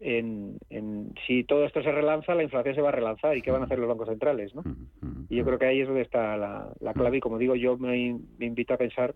en, 0.00 0.58
en 0.70 1.12
si 1.26 1.44
todo 1.44 1.64
esto 1.64 1.82
se 1.82 1.92
relanza, 1.92 2.34
la 2.34 2.42
inflación 2.42 2.74
se 2.74 2.80
va 2.80 2.88
a 2.90 2.92
relanzar 2.92 3.36
y 3.36 3.42
qué 3.42 3.50
van 3.50 3.62
a 3.62 3.64
hacer 3.66 3.78
los 3.78 3.88
bancos 3.88 4.08
centrales, 4.08 4.54
¿no? 4.54 4.62
Y 5.30 5.36
yo 5.36 5.44
creo 5.44 5.58
que 5.58 5.66
ahí 5.66 5.80
es 5.80 5.86
donde 5.86 6.02
está 6.02 6.36
la, 6.36 6.72
la 6.80 6.94
clave 6.94 7.16
y 7.16 7.20
como 7.20 7.38
digo, 7.38 7.54
yo 7.54 7.76
me, 7.78 8.18
me 8.38 8.46
invito 8.46 8.74
a 8.74 8.78
pensar 8.78 9.14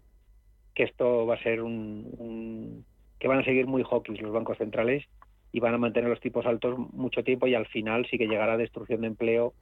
que 0.74 0.84
esto 0.84 1.26
va 1.26 1.34
a 1.34 1.42
ser 1.42 1.60
un, 1.62 2.08
un- 2.18 2.84
que 3.18 3.28
van 3.28 3.40
a 3.40 3.44
seguir 3.44 3.66
muy 3.66 3.82
hawkish 3.82 4.20
los 4.20 4.32
bancos 4.32 4.58
centrales 4.58 5.04
y 5.52 5.60
van 5.60 5.74
a 5.74 5.78
mantener 5.78 6.10
los 6.10 6.20
tipos 6.20 6.46
altos 6.46 6.78
mucho 6.92 7.22
tiempo 7.24 7.46
y 7.46 7.54
al 7.54 7.66
final 7.66 8.06
sí 8.10 8.18
que 8.18 8.28
llegará 8.28 8.56
destrucción 8.56 9.00
de 9.00 9.06
empleo 9.08 9.54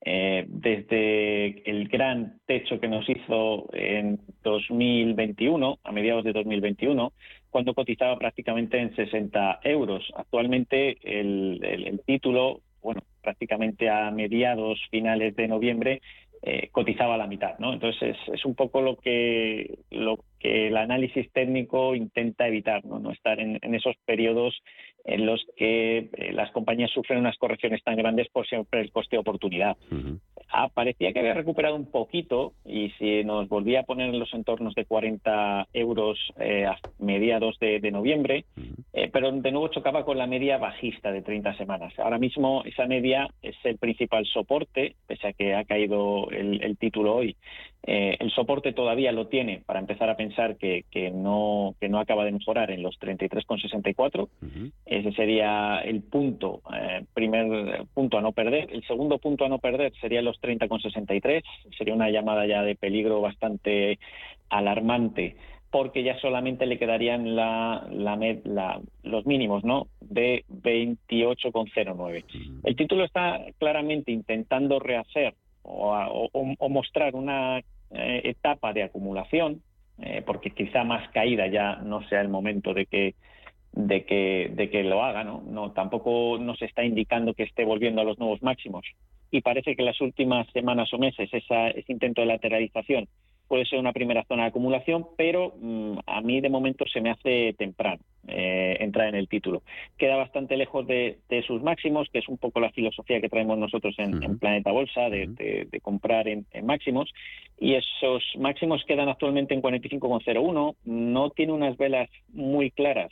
eh, 0.07 0.45
desde 0.47 1.67
el 1.69 1.87
gran 1.87 2.39
techo 2.45 2.79
que 2.79 2.87
nos 2.87 3.09
hizo 3.09 3.67
en 3.73 4.19
2021, 4.43 5.79
a 5.83 5.91
mediados 5.91 6.23
de 6.23 6.33
2021, 6.33 7.11
cuando 7.49 7.73
cotizaba 7.73 8.17
prácticamente 8.17 8.77
en 8.77 8.95
60 8.95 9.61
euros. 9.63 10.03
Actualmente 10.15 10.97
el, 11.01 12.01
título, 12.05 12.61
bueno, 12.83 13.01
prácticamente 13.23 13.89
a 13.89 14.11
mediados, 14.11 14.79
finales 14.91 15.35
de 15.35 15.47
noviembre, 15.47 16.01
eh, 16.41 16.69
cotizaba 16.71 17.17
la 17.17 17.27
mitad, 17.27 17.57
¿no? 17.59 17.73
Entonces 17.73 18.15
es, 18.31 18.45
un 18.45 18.55
poco 18.55 18.81
lo 18.81 18.97
que 18.97 19.79
lo 19.89 20.19
que 20.39 20.67
el 20.67 20.77
análisis 20.77 21.31
técnico 21.31 21.95
intenta 21.95 22.47
evitar, 22.47 22.85
no, 22.85 22.99
no 22.99 23.11
estar 23.11 23.39
en, 23.39 23.59
esos 23.73 23.95
periodos 24.05 24.61
en 25.05 25.25
los 25.25 25.43
que 25.55 26.09
eh, 26.13 26.33
las 26.33 26.51
compañías 26.51 26.91
sufren 26.91 27.19
unas 27.19 27.37
correcciones 27.37 27.83
tan 27.83 27.95
grandes 27.95 28.27
por 28.29 28.47
siempre 28.47 28.81
el 28.81 28.91
coste 28.91 29.15
de 29.15 29.21
oportunidad. 29.21 29.77
Ah, 30.57 30.69
parecía 30.73 31.11
que 31.11 31.19
había 31.19 31.33
recuperado 31.33 31.75
un 31.75 31.91
poquito 31.91 32.53
y 32.63 32.89
si 32.91 33.25
nos 33.25 33.49
volvía 33.49 33.81
a 33.81 33.83
poner 33.83 34.07
en 34.07 34.19
los 34.19 34.33
entornos 34.33 34.73
de 34.73 34.85
40 34.85 35.67
euros 35.73 36.17
eh, 36.39 36.65
a 36.65 36.79
mediados 36.97 37.59
de, 37.59 37.91
noviembre, 37.91 38.45
eh, 38.93 39.09
pero 39.11 39.33
de 39.33 39.51
nuevo 39.51 39.67
chocaba 39.67 40.05
con 40.05 40.17
la 40.17 40.27
media 40.27 40.57
bajista 40.57 41.11
de 41.11 41.21
30 41.21 41.57
semanas. 41.57 41.93
Ahora 41.99 42.19
mismo 42.19 42.63
esa 42.63 42.85
media 42.85 43.27
es 43.41 43.57
el 43.65 43.77
principal 43.77 44.25
soporte, 44.27 44.95
pese 45.05 45.27
a 45.27 45.33
que 45.33 45.55
ha 45.55 45.65
caído 45.65 46.29
el 46.31 46.77
título 46.77 47.15
hoy. 47.15 47.35
Eh, 47.87 48.17
el 48.19 48.31
soporte 48.31 48.73
todavía 48.73 49.11
lo 49.11 49.27
tiene 49.27 49.61
para 49.63 49.79
empezar 49.79 50.09
a 50.09 50.17
pensar 50.17 50.57
que, 50.57 50.83
no, 51.13 51.75
que 51.79 51.87
no 51.87 51.99
acaba 51.99 52.25
de 52.25 52.31
mejorar 52.31 52.71
en 52.71 52.81
los 52.81 52.99
33,64. 52.99 54.27
Ese 54.85 55.11
sería 55.11 55.79
el 55.79 56.01
punto, 56.01 56.61
eh, 56.75 57.05
primer 57.13 57.85
punto 57.93 58.17
a 58.17 58.21
no 58.21 58.31
perder. 58.31 58.71
El 58.71 58.83
segundo 58.87 59.19
punto 59.19 59.45
a 59.45 59.49
no 59.49 59.59
perder 59.59 59.93
sería 60.01 60.23
los 60.23 60.41
30,63. 60.41 61.43
Sería 61.77 61.93
una 61.93 62.09
llamada 62.09 62.47
ya 62.47 62.63
de 62.63 62.75
peligro 62.75 63.21
bastante 63.21 63.99
alarmante 64.49 65.35
porque 65.69 66.03
ya 66.03 66.17
solamente 66.19 66.65
le 66.65 66.79
quedarían 66.79 67.35
la, 67.35 67.85
los 69.03 69.25
mínimos 69.25 69.63
¿no? 69.65 69.87
de 69.99 70.45
28,09. 70.49 72.23
El 72.63 72.75
título 72.77 73.03
está 73.03 73.41
claramente 73.59 74.11
intentando 74.11 74.79
rehacer 74.79 75.35
o 75.63 76.69
mostrar 76.69 77.15
una 77.15 77.61
eh, 77.95 78.21
etapa 78.25 78.73
de 78.73 78.83
acumulación, 78.83 79.61
eh, 79.99 80.21
porque 80.25 80.51
quizá 80.51 80.83
más 80.83 81.09
caída 81.09 81.47
ya 81.47 81.77
no 81.77 82.07
sea 82.07 82.21
el 82.21 82.29
momento 82.29 82.73
de 82.73 82.85
que 82.85 83.15
de 83.71 84.05
que 84.05 84.51
de 84.53 84.69
que 84.69 84.83
lo 84.83 85.03
haga, 85.03 85.23
¿no? 85.23 85.43
No 85.47 85.71
tampoco 85.71 86.37
nos 86.39 86.61
está 86.61 86.83
indicando 86.83 87.33
que 87.33 87.43
esté 87.43 87.65
volviendo 87.65 88.01
a 88.01 88.05
los 88.05 88.17
nuevos 88.19 88.41
máximos 88.41 88.85
y 89.31 89.41
parece 89.41 89.75
que 89.75 89.83
las 89.83 89.99
últimas 89.99 90.47
semanas 90.51 90.93
o 90.93 90.97
meses 90.97 91.29
esa, 91.33 91.69
ese 91.69 91.91
intento 91.91 92.21
de 92.21 92.27
lateralización 92.27 93.07
puede 93.47 93.65
ser 93.65 93.79
una 93.79 93.93
primera 93.93 94.23
zona 94.25 94.43
de 94.43 94.49
acumulación, 94.49 95.07
pero 95.17 95.53
mm, 95.59 95.99
a 96.05 96.21
mí 96.21 96.41
de 96.41 96.49
momento 96.49 96.85
se 96.91 97.01
me 97.01 97.11
hace 97.11 97.53
temprano 97.57 98.01
eh, 98.27 98.77
entrar 98.79 99.07
en 99.07 99.15
el 99.15 99.27
título. 99.27 99.61
Queda 99.97 100.15
bastante 100.15 100.57
lejos 100.57 100.87
de, 100.87 101.17
sus 101.45 101.61
máximos, 101.61 102.09
que 102.11 102.19
es 102.19 102.27
un 102.27 102.37
poco 102.37 102.59
la 102.59 102.71
filosofía 102.71 103.21
que 103.21 103.29
traemos 103.29 103.57
nosotros 103.57 103.95
en, 103.99 104.39
Planeta 104.39 104.71
Bolsa, 104.71 105.09
de, 105.09 105.67
comprar 105.81 106.27
en, 106.27 106.45
máximos, 106.63 107.13
y 107.59 107.75
esos 107.75 108.23
máximos 108.39 108.83
quedan 108.85 109.09
actualmente 109.09 109.53
en 109.53 109.61
45,01, 109.61 110.75
no 110.85 111.29
tiene 111.29 111.53
unas 111.53 111.77
velas 111.77 112.09
muy 112.33 112.71
claras 112.71 113.11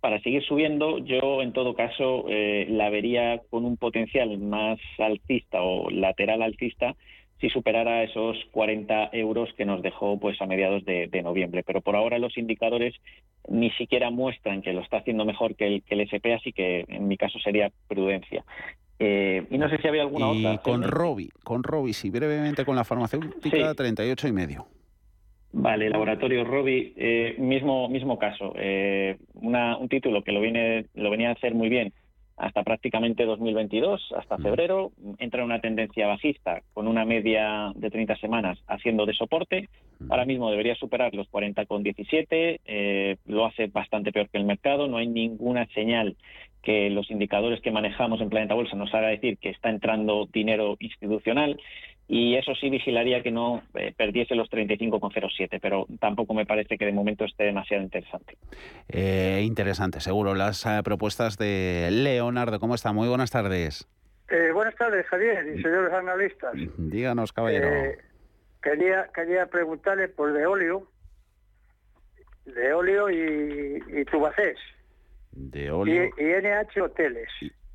para 0.00 0.20
seguir 0.20 0.44
subiendo, 0.44 0.98
yo 0.98 1.40
en 1.40 1.54
todo 1.54 1.74
caso 1.74 2.26
eh, 2.28 2.66
la 2.68 2.90
vería 2.90 3.40
con 3.48 3.64
un 3.64 3.78
potencial 3.78 4.36
más 4.36 4.78
alcista 4.98 5.62
o 5.62 5.88
lateral 5.88 6.42
alcista 6.42 6.94
si 7.44 7.50
superara 7.50 8.02
esos 8.02 8.38
40 8.52 9.10
euros 9.12 9.50
que 9.54 9.66
nos 9.66 9.82
dejó 9.82 10.18
pues 10.18 10.40
a 10.40 10.46
mediados 10.46 10.82
de, 10.86 11.20
noviembre. 11.22 11.62
Pero 11.62 11.82
por 11.82 11.94
ahora 11.94 12.18
los 12.18 12.38
indicadores 12.38 12.94
ni 13.48 13.70
siquiera 13.72 14.10
muestran 14.10 14.62
que 14.62 14.72
lo 14.72 14.80
está 14.80 14.98
haciendo 14.98 15.26
mejor 15.26 15.54
que 15.54 15.66
el, 15.66 15.82
que 15.82 15.92
el 15.94 16.00
SP, 16.08 16.32
así 16.32 16.52
que 16.52 16.86
en 16.88 17.06
mi 17.06 17.18
caso 17.18 17.38
sería 17.40 17.70
prudencia. 17.86 18.44
Eh, 18.98 19.46
y 19.50 19.58
no 19.58 19.68
sé 19.68 19.76
si 19.76 19.88
había 19.88 20.02
alguna 20.02 20.32
y 20.32 20.58
Con 20.58 20.84
Robi, 20.84 21.28
con 21.42 21.62
Robi, 21.62 21.92
sí, 21.92 22.08
brevemente 22.08 22.64
con 22.64 22.76
la 22.76 22.84
farmacéutica, 22.84 23.74
38 23.74 24.28
y 24.28 24.32
medio. 24.32 24.66
Vale, 25.52 25.90
laboratorio 25.90 26.44
Robi, 26.44 26.94
eh, 26.96 27.36
mismo 27.38 27.90
mismo 27.90 28.18
caso, 28.18 28.54
eh, 28.56 29.18
un 29.34 29.88
título 29.90 30.24
que 30.24 30.32
lo 30.32 30.40
viene 30.40 30.86
lo 30.94 31.10
venía 31.10 31.28
a 31.28 31.32
hacer 31.32 31.54
muy 31.54 31.68
bien 31.68 31.92
hasta 32.36 32.64
prácticamente 32.64 33.24
2022, 33.24 34.12
hasta 34.16 34.38
febrero, 34.38 34.92
entra 35.18 35.40
en 35.40 35.46
una 35.46 35.60
tendencia 35.60 36.06
bajista 36.06 36.62
con 36.72 36.88
una 36.88 37.04
media 37.04 37.72
de 37.74 37.90
30 37.90 38.16
semanas 38.16 38.58
haciendo 38.66 39.06
de 39.06 39.14
soporte. 39.14 39.68
Ahora 40.10 40.24
mismo 40.24 40.50
debería 40.50 40.74
superar 40.74 41.14
los 41.14 41.30
40,17, 41.30 42.60
eh, 42.64 43.16
lo 43.26 43.46
hace 43.46 43.68
bastante 43.68 44.12
peor 44.12 44.28
que 44.28 44.38
el 44.38 44.44
mercado, 44.44 44.88
no 44.88 44.96
hay 44.96 45.06
ninguna 45.06 45.66
señal 45.74 46.16
que 46.62 46.90
los 46.90 47.10
indicadores 47.10 47.60
que 47.60 47.70
manejamos 47.70 48.20
en 48.20 48.30
Planeta 48.30 48.54
Bolsa 48.54 48.74
nos 48.74 48.92
haga 48.94 49.08
decir 49.08 49.36
que 49.38 49.50
está 49.50 49.68
entrando 49.68 50.26
dinero 50.32 50.76
institucional 50.80 51.60
y 52.06 52.36
eso 52.36 52.54
sí 52.54 52.68
vigilaría 52.68 53.22
que 53.22 53.30
no 53.30 53.62
eh, 53.74 53.94
perdiese 53.96 54.34
los 54.34 54.50
35,07, 54.50 55.58
pero 55.60 55.86
tampoco 56.00 56.34
me 56.34 56.44
parece 56.44 56.76
que 56.76 56.84
de 56.84 56.92
momento 56.92 57.24
esté 57.24 57.44
demasiado 57.44 57.82
interesante. 57.82 58.36
Eh, 58.88 59.42
interesante, 59.44 60.00
seguro. 60.00 60.34
Las 60.34 60.66
eh, 60.66 60.82
propuestas 60.84 61.38
de 61.38 61.88
Leonardo, 61.90 62.60
¿cómo 62.60 62.74
está? 62.74 62.92
Muy 62.92 63.08
buenas 63.08 63.30
tardes. 63.30 63.88
buenas 64.52 64.74
tardes, 64.76 65.06
Javier 65.06 65.46
y 65.56 65.62
señores 65.62 65.92
analistas. 65.92 66.52
Díganos, 66.76 67.32
caballero. 67.32 67.68
quería, 68.62 69.08
quería 69.14 69.46
preguntarle 69.46 70.08
por 70.08 70.32
de 70.34 70.46
óleo, 70.46 70.86
de 72.44 72.72
óleo 72.74 73.10
y, 73.10 73.82
y 74.00 74.04
tubacés. 74.04 74.58
De 75.32 75.70
óleo. 75.70 76.10
Y, 76.18 76.22
y 76.22 76.26
NH 76.26 76.82
Hoteles. 76.82 77.28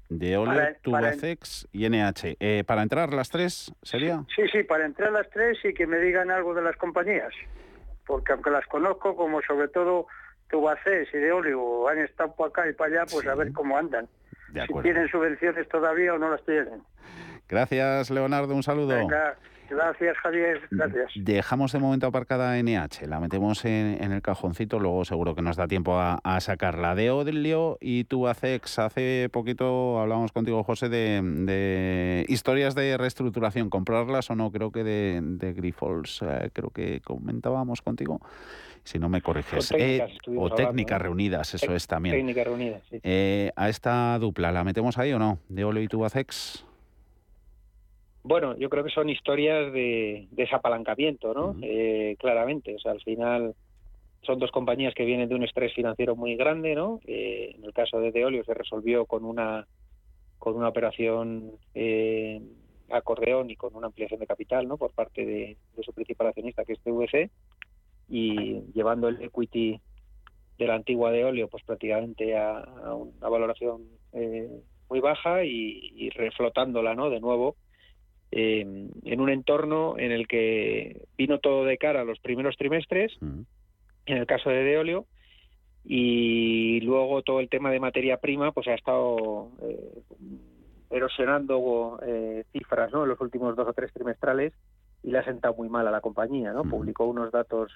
De 0.09 0.37
Ole, 0.37 0.77
Tubacex 0.81 1.67
y 1.71 1.87
NH. 1.87 2.37
Eh, 2.39 2.63
¿Para 2.65 2.81
entrar 2.81 3.13
las 3.13 3.29
tres 3.29 3.71
sería? 3.83 4.23
Sí, 4.35 4.41
sí, 4.51 4.63
para 4.63 4.85
entrar 4.85 5.11
las 5.11 5.29
tres 5.29 5.57
y 5.63 5.73
que 5.73 5.85
me 5.85 5.99
digan 5.99 6.31
algo 6.31 6.55
de 6.55 6.63
las 6.63 6.75
compañías. 6.77 7.31
Porque 8.07 8.33
aunque 8.33 8.49
las 8.49 8.65
conozco, 8.65 9.15
como 9.15 9.39
sobre 9.43 9.67
todo 9.67 10.07
Tubacex 10.49 11.13
y 11.13 11.17
de 11.17 11.31
Olio 11.31 11.87
han 11.87 11.99
estado 11.99 12.35
para 12.35 12.49
acá 12.49 12.69
y 12.69 12.73
para 12.73 13.01
allá, 13.01 13.11
pues 13.11 13.27
a 13.27 13.35
ver 13.35 13.53
cómo 13.53 13.77
andan. 13.77 14.07
si 14.51 14.73
tienen 14.81 15.07
subvenciones 15.09 15.69
todavía 15.69 16.15
o 16.15 16.17
no 16.17 16.31
las 16.31 16.43
tienen. 16.43 16.81
Gracias, 17.47 18.09
Leonardo. 18.09 18.55
Un 18.55 18.63
saludo. 18.63 19.07
Gracias, 19.69 20.17
Javier. 20.17 20.61
Gracias. 20.71 21.11
Dejamos 21.15 21.71
de 21.71 21.79
momento 21.79 22.07
aparcada 22.07 22.57
NH, 22.61 23.07
la 23.07 23.19
metemos 23.19 23.63
en, 23.65 24.11
el 24.11 24.21
cajoncito, 24.21 24.79
luego 24.79 25.05
seguro 25.05 25.35
que 25.35 25.41
nos 25.41 25.57
da 25.57 25.67
tiempo 25.67 25.97
a, 25.97 26.39
sacarla. 26.39 26.95
De 26.95 27.11
Odilio 27.11 27.77
y 27.79 28.05
tú, 28.05 28.27
Acex, 28.27 28.79
hace 28.79 29.29
poquito 29.31 29.99
hablábamos 29.99 30.31
contigo, 30.31 30.63
José, 30.63 30.89
de, 30.89 32.25
historias 32.27 32.75
de 32.75 32.97
reestructuración, 32.97 33.69
comprarlas 33.69 34.29
o 34.29 34.35
no, 34.35 34.51
creo 34.51 34.71
que 34.71 34.83
de, 34.83 35.19
de 35.21 35.53
Grifols, 35.53 36.21
eh, 36.21 36.49
creo 36.53 36.69
que 36.69 37.01
comentábamos 37.01 37.81
contigo 37.81 38.19
si 38.83 38.97
no 38.97 39.09
me 39.09 39.21
corriges. 39.21 39.71
O 40.35 40.49
técnicas, 40.49 41.01
reunidas, 41.01 41.53
eso 41.53 41.75
es 41.75 41.85
también. 41.85 42.15
Técnicas 42.15 42.45
reunidas, 42.45 42.81
sí. 42.89 42.99
Eh, 43.03 43.51
a 43.55 43.69
esta 43.69 44.17
dupla, 44.19 44.51
¿la 44.51 44.63
metemos 44.63 44.97
ahí 44.97 45.13
o 45.13 45.19
no? 45.19 45.39
¿De 45.47 45.63
Olio 45.63 45.83
y 45.83 45.87
Tubacex? 45.87 46.65
Bueno, 48.23 48.57
yo 48.57 48.69
creo 48.69 48.83
que 48.83 48.89
son 48.89 49.09
historias 49.09 49.71
de, 49.71 50.27
desapalancamiento, 50.31 51.33
¿no? 51.33 51.55
Eh, 51.61 52.15
claramente, 52.19 52.75
o 52.75 52.79
sea, 52.79 52.91
al 52.91 53.01
final 53.01 53.55
son 54.23 54.39
dos 54.39 54.51
compañías 54.51 54.93
que 54.93 55.05
vienen 55.05 55.29
de 55.29 55.35
un 55.35 55.43
estrés 55.43 55.73
financiero 55.73 56.15
muy 56.15 56.35
grande, 56.35 56.75
¿no? 56.75 56.99
Eh, 57.05 57.53
en 57.55 57.63
el 57.63 57.73
caso 57.73 57.99
de 57.99 58.11
Deolio 58.11 58.43
se 58.43 58.53
resolvió 58.53 59.05
con 59.05 59.23
una 59.23 59.65
con 60.37 60.55
una 60.55 60.69
operación 60.69 61.51
eh, 61.73 62.41
acordeón 62.89 63.49
y 63.49 63.57
con 63.57 63.75
una 63.75 63.87
ampliación 63.87 64.19
de 64.19 64.27
capital, 64.27 64.67
¿no? 64.67 64.77
Por 64.77 64.91
parte 64.91 65.25
de, 65.25 65.57
su 65.81 65.93
principal 65.93 66.27
accionista, 66.27 66.63
que 66.63 66.73
es 66.73 66.79
TVC, 66.79 67.29
y 68.09 68.61
llevando 68.73 69.09
el 69.09 69.21
equity 69.21 69.79
de 70.57 70.67
la 70.67 70.75
antigua 70.75 71.11
Deolio, 71.11 71.49
pues 71.49 71.63
prácticamente 71.63 72.37
a, 72.37 72.63
una 72.95 73.29
valoración 73.29 73.83
muy 74.89 74.99
baja 74.99 75.43
y, 75.43 75.91
y 75.93 76.09
reflotándola, 76.09 76.95
¿no? 76.95 77.09
De 77.09 77.19
nuevo 77.19 77.55
eh, 78.31 78.89
en 79.03 79.21
un 79.21 79.29
entorno 79.29 79.97
en 79.97 80.11
el 80.11 80.27
que 80.27 81.01
vino 81.17 81.39
todo 81.39 81.65
de 81.65 81.77
cara 81.77 82.01
a 82.01 82.05
los 82.05 82.19
primeros 82.19 82.57
trimestres, 82.57 83.17
en 83.21 84.17
el 84.17 84.25
caso 84.25 84.49
de 84.49 84.63
Deolio, 84.63 85.05
y 85.83 86.81
luego 86.81 87.21
todo 87.21 87.39
el 87.39 87.49
tema 87.49 87.71
de 87.71 87.79
materia 87.79 88.17
prima 88.17 88.51
pues 88.51 88.67
ha 88.67 88.75
estado 88.75 89.51
eh, 89.61 90.01
erosionando 90.89 91.99
eh, 92.05 92.43
cifras 92.51 92.91
¿no? 92.91 93.03
en 93.03 93.09
los 93.09 93.21
últimos 93.21 93.55
dos 93.55 93.67
o 93.67 93.73
tres 93.73 93.91
trimestrales 93.93 94.53
y 95.03 95.11
le 95.11 95.19
ha 95.19 95.23
sentado 95.23 95.55
muy 95.55 95.69
mal 95.69 95.87
a 95.87 95.91
la 95.91 96.01
compañía. 96.01 96.51
¿no? 96.51 96.63
Publicó 96.63 97.05
unos 97.05 97.31
datos 97.31 97.71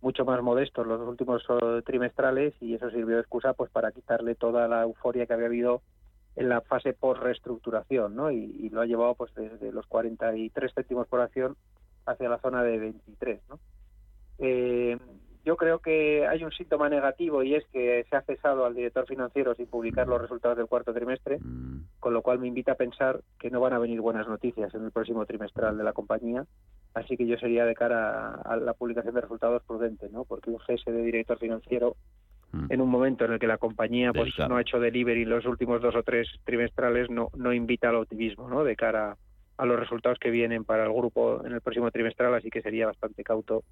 mucho 0.00 0.24
más 0.24 0.42
modestos 0.42 0.86
los 0.86 1.00
últimos 1.08 1.42
eh, 1.48 1.82
trimestrales 1.84 2.54
y 2.60 2.74
eso 2.74 2.90
sirvió 2.90 3.16
de 3.16 3.22
excusa 3.22 3.54
pues 3.54 3.70
para 3.70 3.92
quitarle 3.92 4.34
toda 4.34 4.68
la 4.68 4.82
euforia 4.82 5.26
que 5.26 5.32
había 5.32 5.46
habido 5.46 5.82
en 6.36 6.48
la 6.50 6.60
fase 6.60 6.92
por 6.92 7.22
reestructuración, 7.22 8.14
¿no? 8.14 8.30
Y, 8.30 8.68
lo 8.70 8.82
ha 8.82 8.86
llevado 8.86 9.14
pues 9.14 9.34
desde 9.34 9.72
los 9.72 9.86
43 9.86 10.72
céntimos 10.74 11.08
por 11.08 11.20
acción 11.20 11.56
hacia 12.04 12.28
la 12.28 12.38
zona 12.38 12.62
de 12.62 12.78
23, 12.78 13.40
¿no? 13.48 13.58
Eh, 14.38 14.98
yo 15.46 15.56
creo 15.56 15.78
que 15.78 16.26
hay 16.26 16.42
un 16.42 16.50
síntoma 16.50 16.88
negativo 16.88 17.44
y 17.44 17.54
es 17.54 17.64
que 17.72 18.04
se 18.10 18.16
ha 18.16 18.22
cesado 18.22 18.66
al 18.66 18.74
director 18.74 19.06
financiero 19.06 19.54
sin 19.54 19.68
publicar 19.68 20.08
los 20.08 20.20
resultados 20.20 20.58
del 20.58 20.66
cuarto 20.66 20.92
trimestre, 20.92 21.38
mm. 21.38 22.00
con 22.00 22.12
lo 22.12 22.22
cual 22.22 22.40
me 22.40 22.48
invita 22.48 22.72
a 22.72 22.76
pensar 22.76 23.20
que 23.38 23.48
no 23.48 23.60
van 23.60 23.72
a 23.72 23.78
venir 23.78 24.00
buenas 24.00 24.26
noticias 24.26 24.74
en 24.74 24.84
el 24.84 24.90
próximo 24.90 25.24
trimestral 25.24 25.78
de 25.78 25.84
la 25.84 25.92
compañía. 25.92 26.44
Así 26.94 27.16
que 27.16 27.26
yo 27.26 27.38
sería 27.38 27.64
de 27.64 27.76
cara 27.76 28.34
a 28.34 28.56
la 28.56 28.74
publicación 28.74 29.14
de 29.14 29.20
resultados 29.20 29.62
prudente, 29.62 30.08
¿no? 30.10 30.24
Porque 30.24 30.50
un 30.50 30.58
cese 30.66 30.90
de 30.90 31.02
director 31.02 31.38
financiero 31.38 31.96
mm. 32.52 32.66
en 32.70 32.80
un 32.80 32.88
momento 32.88 33.24
en 33.24 33.32
el 33.32 33.38
que 33.38 33.46
la 33.46 33.58
compañía 33.58 34.12
pues 34.12 34.32
no 34.48 34.56
ha 34.56 34.60
hecho 34.60 34.80
delivery 34.80 35.24
los 35.24 35.46
últimos 35.46 35.80
dos 35.80 35.94
o 35.94 36.02
tres 36.02 36.28
trimestrales 36.44 37.10
no, 37.10 37.30
no 37.36 37.52
invita 37.52 37.88
al 37.88 37.96
optimismo, 37.96 38.48
¿no? 38.48 38.64
De 38.64 38.76
cara 38.76 39.16
a 39.56 39.66
los 39.66 39.80
resultados 39.80 40.18
que 40.18 40.30
vienen 40.30 40.64
para 40.64 40.84
el 40.84 40.92
grupo 40.92 41.44
en 41.44 41.52
el 41.52 41.60
próximo 41.60 41.90
trimestral, 41.90 42.34
así 42.34 42.50
que 42.50 42.62
sería 42.62 42.86
bastante 42.86 43.24
cauto 43.24 43.64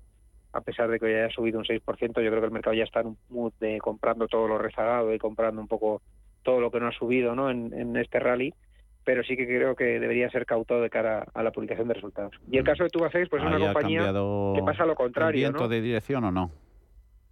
a 0.54 0.60
pesar 0.60 0.88
de 0.88 0.98
que 0.98 1.06
hoy 1.06 1.14
haya 1.14 1.30
subido 1.30 1.58
un 1.58 1.64
6%, 1.64 1.80
yo 1.98 2.12
creo 2.12 2.40
que 2.40 2.46
el 2.46 2.52
mercado 2.52 2.74
ya 2.74 2.84
está 2.84 3.00
en 3.00 3.08
un 3.08 3.18
mood 3.28 3.52
de 3.58 3.78
comprando 3.78 4.28
todo 4.28 4.46
lo 4.46 4.56
rezagado 4.56 5.12
y 5.12 5.18
comprando 5.18 5.60
un 5.60 5.66
poco 5.66 6.00
todo 6.44 6.60
lo 6.60 6.70
que 6.70 6.78
no 6.78 6.86
ha 6.86 6.92
subido 6.92 7.34
¿no? 7.34 7.50
En, 7.50 7.96
este 7.96 8.20
rally, 8.20 8.54
pero 9.02 9.24
sí 9.24 9.36
que 9.36 9.46
creo 9.46 9.74
que 9.74 9.98
debería 9.98 10.30
ser 10.30 10.46
cauto 10.46 10.80
de 10.80 10.90
cara 10.90 11.26
a 11.34 11.42
la 11.42 11.50
publicación 11.50 11.88
de 11.88 11.94
resultados. 11.94 12.36
Y 12.48 12.56
el 12.56 12.62
mm. 12.62 12.66
caso 12.66 12.84
de 12.84 12.90
Tubacex, 12.90 13.28
pues 13.28 13.42
es 13.42 13.48
una 13.48 13.58
compañía 13.58 14.12
que 14.12 14.62
pasa 14.64 14.86
lo 14.86 14.94
contrario. 14.94 15.46
¿El 15.46 15.52
viento 15.52 15.68
de 15.68 15.80
dirección 15.80 16.24
o 16.24 16.30
no? 16.30 16.50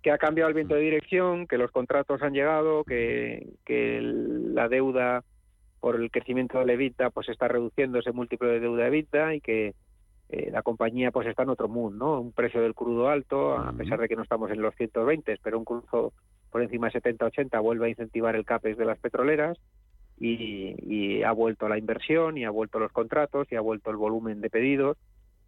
Que 0.03 0.11
ha 0.11 0.19
cambiado 0.19 0.49
el 0.49 0.55
viento 0.55 0.75
de 0.75 0.81
dirección, 0.81 1.47
que 1.47 1.59
los 1.59 1.71
contratos 1.71 2.23
han 2.23 2.33
llegado, 2.33 2.85
que, 2.85 3.55
que 3.65 4.01
la 4.03 4.69
deuda 4.69 5.23
por 5.81 5.97
el 5.97 6.11
crecimiento 6.11 6.59
de 6.59 6.67
la 6.67 6.75
EBITDA 6.75 7.11
pues 7.11 7.29
está 7.29 7.49
reduciendo 7.49 7.99
ese 7.99 8.13
múltiplo 8.13 8.49
de 8.49 8.61
deuda 8.61 8.87
EBITDA 8.87 9.35
y 9.35 9.41
que 9.41 9.75
eh, 10.29 10.51
la 10.51 10.63
compañía 10.63 11.11
pues 11.11 11.27
está 11.27 11.43
en 11.43 11.51
otro 11.51 11.69
mundo, 11.69 12.07
¿no? 12.07 12.21
Un 12.21 12.33
precio 12.33 12.63
del 12.63 12.75
crudo 12.75 13.09
alto, 13.09 13.57
a 13.59 13.73
pesar 13.73 14.01
de 14.01 14.09
que 14.09 14.17
no 14.17 14.23
estamos 14.23 14.51
en 14.51 14.63
los 14.63 14.75
120, 14.77 15.39
pero 15.43 15.59
un 15.59 15.65
crudo 15.65 16.13
por 16.51 16.63
encima 16.63 16.89
de 16.89 17.03
70-80 17.03 17.61
vuelve 17.61 17.87
a 17.87 17.91
incentivar 17.91 18.37
el 18.37 18.45
CAPEX 18.45 18.79
de 18.79 18.85
las 18.85 18.99
petroleras 18.99 19.59
y, 20.19 21.23
ha 21.23 21.33
vuelto 21.33 21.69
la 21.69 21.79
inversión 21.79 22.39
y 22.39 22.45
ha 22.45 22.51
vuelto 22.51 22.79
los 22.79 22.93
contratos 22.93 23.47
y 23.51 23.57
ha 23.57 23.61
vuelto 23.61 23.91
el 23.91 23.97
volumen 23.97 24.41
de 24.41 24.51
pedidos 24.51 24.97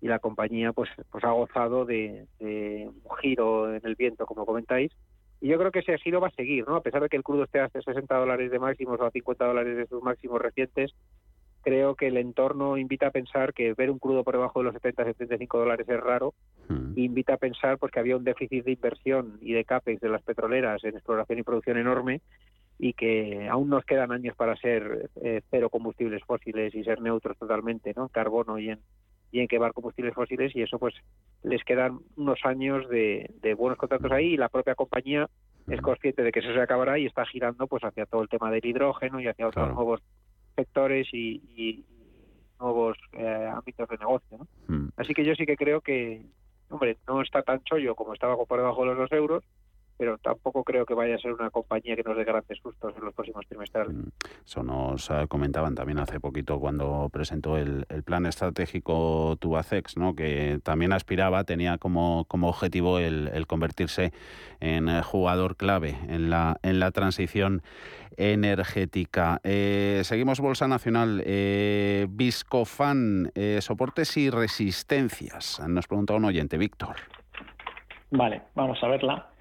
y 0.05 0.09
la 0.09 0.19
compañía 0.19 0.75
pues 0.75 0.91
pues 1.11 1.25
ha 1.25 1.31
gozado 1.31 1.87
de, 1.87 2.27
un 2.39 3.17
giro 3.23 3.75
en 3.75 3.81
el 3.85 3.95
viento 3.95 4.27
como 4.27 4.45
comentáis 4.45 4.93
y 5.41 5.49
yo 5.49 5.59
creo 5.59 5.71
que 5.73 5.79
ese 5.79 5.97
giro 5.97 6.21
va 6.21 6.29
a 6.29 6.37
seguir, 6.37 6.69
¿no? 6.69 6.77
A 6.77 6.83
pesar 6.83 7.01
de 7.01 7.09
que 7.09 7.17
el 7.17 7.23
crudo 7.23 7.45
esté 7.45 7.59
a 7.59 7.71
60 7.71 8.15
dólares 8.15 8.51
de 8.51 8.59
máximos 8.59 9.01
o 9.01 9.07
a 9.07 9.11
50 9.11 9.47
dólares 9.47 9.77
de 9.79 9.87
sus 9.87 10.03
máximos 10.03 10.43
recientes, 10.43 10.95
creo 11.63 11.95
que 11.95 12.09
el 12.09 12.19
entorno 12.19 12.77
invita 12.77 13.07
a 13.07 13.11
pensar 13.11 13.55
que 13.55 13.73
ver 13.73 13.91
un 13.91 13.99
crudo 13.99 14.25
por 14.25 14.35
debajo 14.35 14.61
de 14.61 14.65
los 14.65 14.75
70-75 14.75 15.59
dólares 15.59 15.89
es 15.89 16.01
raro. 16.01 16.35
Hmm. 16.69 16.93
Invita 16.97 17.35
a 17.35 17.39
pensar 17.39 17.79
porque 17.79 17.99
había 17.99 18.17
un 18.17 18.25
déficit 18.25 18.65
de 18.65 18.73
inversión 18.73 19.39
y 19.41 19.55
de 19.55 19.65
CAPEX 19.65 20.01
de 20.01 20.09
las 20.11 20.23
petroleras 20.23 20.85
en 20.85 20.95
exploración 20.95 21.39
y 21.39 21.43
producción 21.43 21.79
enorme 21.79 22.21
y 22.79 22.93
que 22.93 23.49
aún 23.49 23.71
nos 23.71 23.85
quedan 23.85 24.13
años 24.13 24.37
para 24.37 24.57
ser 24.57 25.11
eh, 25.23 25.41
cero 25.51 25.69
combustibles 25.71 26.23
fósiles 26.25 26.75
y 26.75 26.85
ser 26.85 27.01
neutros 27.01 27.39
totalmente, 27.39 27.93
¿no? 27.97 28.09
Carbono 28.09 28.59
y 28.59 28.71
en, 28.71 28.81
y 29.35 29.41
en 29.41 29.49
quemar 29.49 29.73
combustibles 29.73 30.15
fósiles 30.15 30.55
y 30.55 30.63
eso 30.63 30.79
pues 30.79 30.95
les 31.43 31.65
quedan 31.65 31.99
unos 32.17 32.39
años 32.45 32.89
de, 32.89 33.29
de 33.43 33.55
buenos 33.55 33.77
contratos 33.77 34.13
ahí 34.13 34.35
y 34.35 34.37
la 34.37 34.49
propia 34.49 34.77
compañía 34.77 35.29
es 35.67 35.81
consciente 35.81 36.23
de 36.23 36.31
que 36.31 36.39
eso 36.39 36.55
se 36.55 36.61
acabará 36.61 37.01
y 37.01 37.07
está 37.07 37.27
girando 37.27 37.67
pues 37.67 37.83
hacia 37.83 38.07
todo 38.07 38.23
el 38.23 38.29
tema 38.29 38.53
del 38.53 38.65
hidrógeno 38.65 39.19
y 39.19 39.27
hacia 39.27 39.49
otros 39.49 39.75
nuevos 39.75 40.01
sectores 40.55 41.09
y, 41.13 41.85
nuevos 42.61 42.97
eh, 43.15 43.51
ámbitos 43.53 43.89
de 43.89 43.99
negocio. 43.99 44.39
¿no? 44.39 44.91
Así 44.97 45.13
que 45.15 45.25
yo 45.25 45.35
sí 45.35 45.45
que 45.47 45.57
creo 45.57 45.81
que, 45.81 46.23
hombre, 46.71 46.97
no 47.09 47.21
está 47.21 47.43
tan 47.43 47.61
chollo 47.65 47.97
como 47.97 48.15
estaba 48.15 48.37
por 48.37 48.59
debajo 48.59 48.83
de 48.83 48.87
los 48.87 48.99
dos 48.99 49.13
euros, 49.13 49.45
pero 49.97 50.19
tampoco 50.19 50.65
creo 50.65 50.85
que 50.85 50.95
vaya 50.95 51.15
a 51.15 51.19
ser 51.19 51.33
una 51.33 51.51
compañía 51.51 51.97
que 51.97 52.03
nos 52.03 52.17
dé 52.17 52.25
grandes 52.25 52.59
sustos 52.59 52.95
en 52.97 53.05
los 53.05 53.15
próximos 53.15 53.47
trimestrales. 53.47 53.95
Mm, 53.95 54.09
eso 54.45 54.63
nos 54.63 55.11
eh, 55.11 55.27
comentaban 55.29 55.75
también 55.75 55.99
hace 55.99 56.21
poquito 56.21 56.59
cuando 56.59 57.09
presentó 57.13 57.57
el, 57.57 57.85
plan 58.05 58.27
estratégico 58.27 59.37
Tubacex, 59.41 59.97
¿no? 59.97 60.15
que 60.15 60.59
también 60.63 60.93
aspiraba, 60.93 61.45
tenía 61.45 61.79
como, 61.79 62.25
como 62.27 62.49
objetivo 62.49 62.99
el, 62.99 63.47
convertirse 63.47 64.13
en 64.61 64.89
eh, 64.89 65.03
jugador 65.03 65.57
clave 65.57 65.97
en 66.09 66.31
la, 66.31 66.59
en 66.63 66.81
la 66.81 66.91
transición 66.91 67.63
energética. 68.17 69.41
Eh, 69.45 70.01
seguimos 70.05 70.41
Bolsa 70.41 70.69
Nacional. 70.69 71.23
Eh, 71.25 72.07
Viscofan, 72.09 73.31
soportes 73.61 74.17
y 74.17 74.31
resistencias. 74.31 75.61
Nos 75.67 75.87
pregunta 75.87 76.15
un 76.15 76.25
oyente, 76.25 76.59
Víctor. 76.59 76.97
Vale, 78.11 78.43
vamos 78.55 78.79
a 78.83 78.89
verla. 78.89 79.34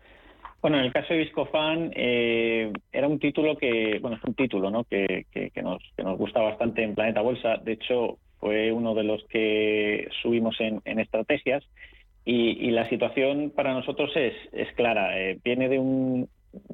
Bueno, 0.64 0.78
en 0.78 0.86
el 0.86 0.94
caso 0.94 1.14
de 1.14 1.20
Viscofan 1.20 1.92
eh, 1.94 2.72
era 2.90 3.10
un 3.10 3.20
título 3.20 3.58
que, 3.58 4.00
bueno, 4.02 4.16
es 4.16 4.24
un 4.24 4.34
título 4.34 4.72
¿no? 4.72 4.86
que, 4.86 5.26
que, 5.30 5.62
nos, 5.62 5.84
que 5.98 6.04
nos 6.04 6.18
gusta 6.18 6.40
bastante 6.40 6.82
en 6.84 6.96
Planeta 6.96 7.20
Bolsa. 7.20 7.58
De 7.58 7.74
hecho, 7.74 8.18
fue 8.40 8.72
uno 8.72 8.96
de 8.96 9.04
los 9.04 9.22
que 9.26 10.08
subimos 10.22 10.56
en, 10.62 10.82
estrategias 10.86 11.66
y, 12.24 12.72
la 12.72 12.88
situación 12.88 13.52
para 13.54 13.74
nosotros 13.74 14.12
es, 14.16 14.36
es 14.54 14.74
clara. 14.76 15.20
Eh, 15.20 15.38
viene 15.44 15.68
de, 15.68 15.80
un, 15.80 16.30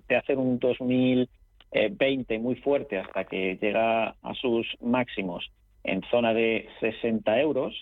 de 0.08 0.16
hacer 0.16 0.38
un 0.38 0.60
2020 0.60 2.38
muy 2.38 2.58
fuerte 2.58 3.00
hasta 3.00 3.24
que 3.24 3.58
llega 3.60 4.10
a 4.22 4.34
sus 4.40 4.68
máximos 4.82 5.52
en 5.84 6.04
zona 6.12 6.36
de 6.36 6.70
60 6.80 7.42
euros 7.42 7.74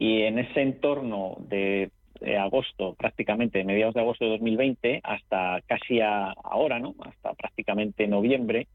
y 0.00 0.22
en 0.22 0.40
ese 0.40 0.62
entorno 0.62 1.36
de 1.48 1.92
de 2.20 2.36
agosto, 2.36 2.94
prácticamente 2.94 3.64
mediados 3.64 3.94
de 3.94 4.00
agosto 4.00 4.24
de 4.24 4.32
2020, 4.32 5.00
hasta 5.02 5.60
casi 5.66 6.00
ahora, 6.00 6.78
¿no? 6.78 6.94
Hasta 7.04 7.34
prácticamente 7.34 8.06
noviembre, 8.06 8.68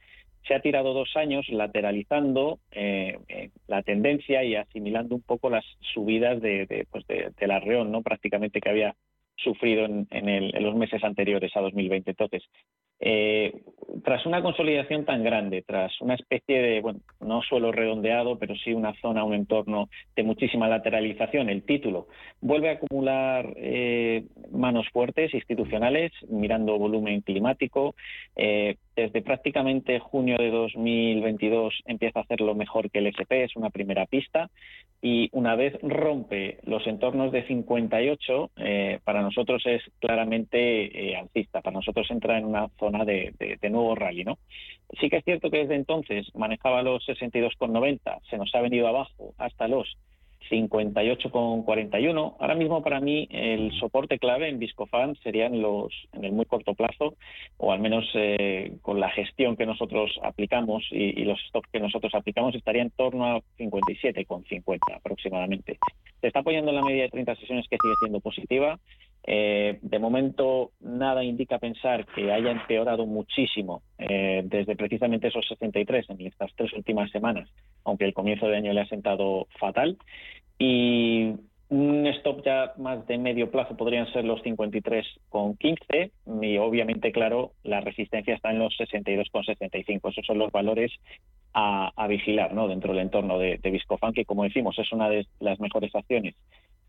se 0.47 0.56
ha 0.56 0.62
tirado 0.62 0.93
dos 0.93 1.15
años 1.15 1.47
lateralizando 1.49 2.60
eh, 2.71 3.19
eh, 3.28 3.49
la 3.67 3.84
tendencia 3.84 4.43
y 4.43 4.56
asimilando 4.56 5.15
un 5.15 5.21
poco 5.21 5.49
las 5.49 5.65
subidas 5.93 6.41
de, 6.41 6.65
de, 6.65 6.88
pues 6.89 7.06
de, 7.08 7.47
la 7.47 7.60
reón, 7.60 7.91
¿no? 7.91 8.02
Prácticamente 8.02 8.62
que 8.62 8.69
había 8.69 8.95
sufrido 9.36 9.86
en, 9.86 10.08
en, 10.12 10.63
los 10.63 10.75
meses 10.75 11.04
anteriores 11.04 11.56
a 11.56 11.62
2020. 11.62 12.12
Entonces, 12.12 12.43
eh, 13.00 13.54
tras 14.04 14.26
una 14.26 14.42
consolidación 14.42 15.06
tan 15.06 15.24
grande, 15.24 15.64
tras 15.66 16.00
una 16.02 16.16
especie 16.16 16.62
de, 16.62 16.82
bueno, 16.82 17.00
no 17.20 17.42
suelo 17.42 17.72
redondeado, 17.72 18.38
pero 18.38 18.56
sí 18.56 18.74
una 18.74 18.94
zona, 19.02 19.24
un 19.24 19.34
entorno 19.34 19.90
de 20.16 20.24
muchísima 20.24 20.68
lateralización, 20.68 21.50
el 21.50 21.64
título 21.64 22.08
vuelve 22.42 22.70
a 22.70 22.74
acumular 22.74 23.54
eh, 23.56 24.26
manos 24.52 24.88
fuertes 24.92 25.34
institucionales, 25.34 26.12
mirando 26.30 26.78
volumen 26.78 27.22
climático. 27.22 27.96
Eh, 28.36 28.78
desde 29.02 29.22
prácticamente 29.22 30.00
junio 30.00 30.38
de 30.38 30.50
2022 30.50 31.74
empieza 31.86 32.20
a 32.20 32.24
hacerlo 32.24 32.56
mejor 32.56 32.90
que 32.90 33.00
el 33.00 33.08
SP, 33.08 33.44
es 33.44 33.56
una 33.56 33.70
primera 33.70 34.06
pista. 34.06 34.50
Y 35.02 35.30
una 35.32 35.56
vez 35.56 35.78
rompe 35.82 36.60
los 36.64 36.86
entornos 36.86 37.32
de 37.32 37.48
58, 37.48 38.52
para 39.04 39.22
nosotros 39.22 39.64
es 39.66 39.82
claramente 40.00 41.16
alcista. 41.16 41.62
Para 41.62 41.78
nosotros 41.78 42.10
entra 42.12 42.38
en 42.38 42.46
una 42.46 42.68
zona 42.80 43.06
de, 43.06 43.34
nuevo 43.70 43.96
rally. 43.96 44.26
¿no? 44.26 44.38
Sí 45.00 45.10
que 45.10 45.18
es 45.18 45.24
cierto 45.24 45.50
que 45.50 45.60
desde 45.60 45.76
entonces 45.76 46.28
manejaba 46.36 46.82
los 46.82 47.08
62,90, 47.08 48.20
se 48.30 48.38
nos 48.38 48.54
ha 48.54 48.62
venido 48.62 48.88
abajo 48.88 49.34
hasta 49.38 49.68
los 49.68 49.98
58,41. 50.49 52.36
Ahora 52.39 52.56
mismo 52.56 52.82
para 52.82 52.99
mí 52.99 53.28
el 53.32 53.71
soporte 53.80 54.19
clave 54.19 54.49
en 54.49 54.60
Viscofan 54.60 55.15
serían 55.23 55.62
los 55.62 55.93
en 56.13 56.25
el 56.25 56.32
muy 56.32 56.45
corto 56.45 56.73
plazo 56.73 57.15
o 57.58 57.71
al 57.71 57.80
menos 57.80 58.06
eh, 58.13 58.78
con 58.82 58.99
la 58.99 59.10
gestión 59.10 59.56
que 59.56 59.65
nosotros 59.65 60.19
aplicamos 60.23 60.84
y, 60.91 61.23
los 61.23 61.39
stocks 61.49 61.69
que 61.71 61.80
nosotros 61.80 62.13
aplicamos 62.15 62.56
estaría 62.56 62.82
en 62.82 62.91
torno 62.91 63.25
a 63.25 63.41
57,50 63.58 64.80
aproximadamente. 64.95 65.78
Se 66.21 66.28
está 66.28 66.39
apoyando 66.39 66.71
en 66.71 66.78
la 66.78 66.84
media 66.84 67.04
de 67.04 67.10
30 67.10 67.36
sesiones 67.36 67.67
que 67.69 67.78
sigue 67.82 67.93
siendo 68.02 68.19
positiva. 68.19 68.80
Eh, 69.32 69.78
de 69.84 70.00
momento, 70.00 70.72
nada 70.80 71.24
indica 71.24 71.60
pensar 71.60 72.08
que 72.15 72.32
haya 72.32 72.50
empeorado 72.50 73.06
muchísimo 73.06 73.84
eh, 74.00 74.42
desde 74.44 74.76
precisamente 74.76 75.28
esos 75.28 75.48
63 75.48 76.10
en 76.10 76.26
estas 76.26 76.52
tres 76.56 76.74
últimas 76.74 77.12
semanas, 77.12 77.48
aunque 77.84 78.06
el 78.06 78.15
comienzo 78.15 78.48
de 78.48 78.58
año 78.58 78.74
le 78.74 78.82
ha 78.82 78.88
sentado 78.88 79.46
fatal. 79.60 80.00
Y 80.58 81.36
un 81.70 82.08
stop 82.08 82.44
ya 82.44 82.74
más 82.80 83.06
de 83.06 83.20
medio 83.20 83.52
plazo 83.52 83.78
podrían 83.78 84.12
ser 84.12 84.26
los 84.26 84.42
53,15 84.42 86.12
y 86.42 86.58
obviamente, 86.58 87.12
claro, 87.12 87.52
la 87.62 87.82
resistencia 87.82 88.34
está 88.34 88.50
en 88.50 88.58
los 88.58 88.76
62,65. 88.80 90.10
Esos 90.10 90.26
son 90.26 90.39
los 90.39 90.52
valores 90.52 90.92
a, 91.54 92.08
vigilar 92.08 92.56
¿no? 92.56 92.68
dentro 92.68 92.94
del 92.94 93.04
entorno 93.04 93.38
de, 93.38 93.60
de 93.62 93.70
Viscofan, 93.70 94.12
que 94.12 94.26
como 94.26 94.44
decimos 94.44 94.80
es 94.80 94.92
una 94.92 95.08
de 95.08 95.28
las 95.39 95.60
mejores 95.60 95.94
acciones 95.94 96.34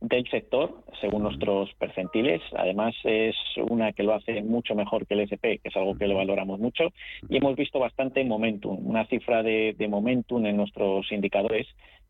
del 0.00 0.28
sector, 0.30 0.82
según 1.00 1.22
nuestros 1.22 1.72
percentiles. 1.74 2.40
Además, 2.56 2.94
es 3.04 3.36
una 3.68 3.92
que 3.92 4.02
lo 4.02 4.14
hace 4.14 4.42
mucho 4.42 4.74
mejor 4.74 5.06
que 5.06 5.14
el 5.14 5.20
SP, 5.28 5.60
que 5.60 5.68
es 5.68 5.76
algo 5.76 5.96
que 5.96 6.06
lo 6.06 6.16
valoramos 6.16 6.58
mucho. 6.58 6.92
Y 7.28 7.36
hemos 7.36 7.56
visto 7.56 7.78
bastante 7.78 8.24
momentum, 8.24 8.78
una 8.86 9.06
cifra 9.06 9.42
de, 9.42 9.74
momentum 9.88 10.44
en 10.46 10.56
nuestros 10.56 11.10
indicadores 11.12 11.66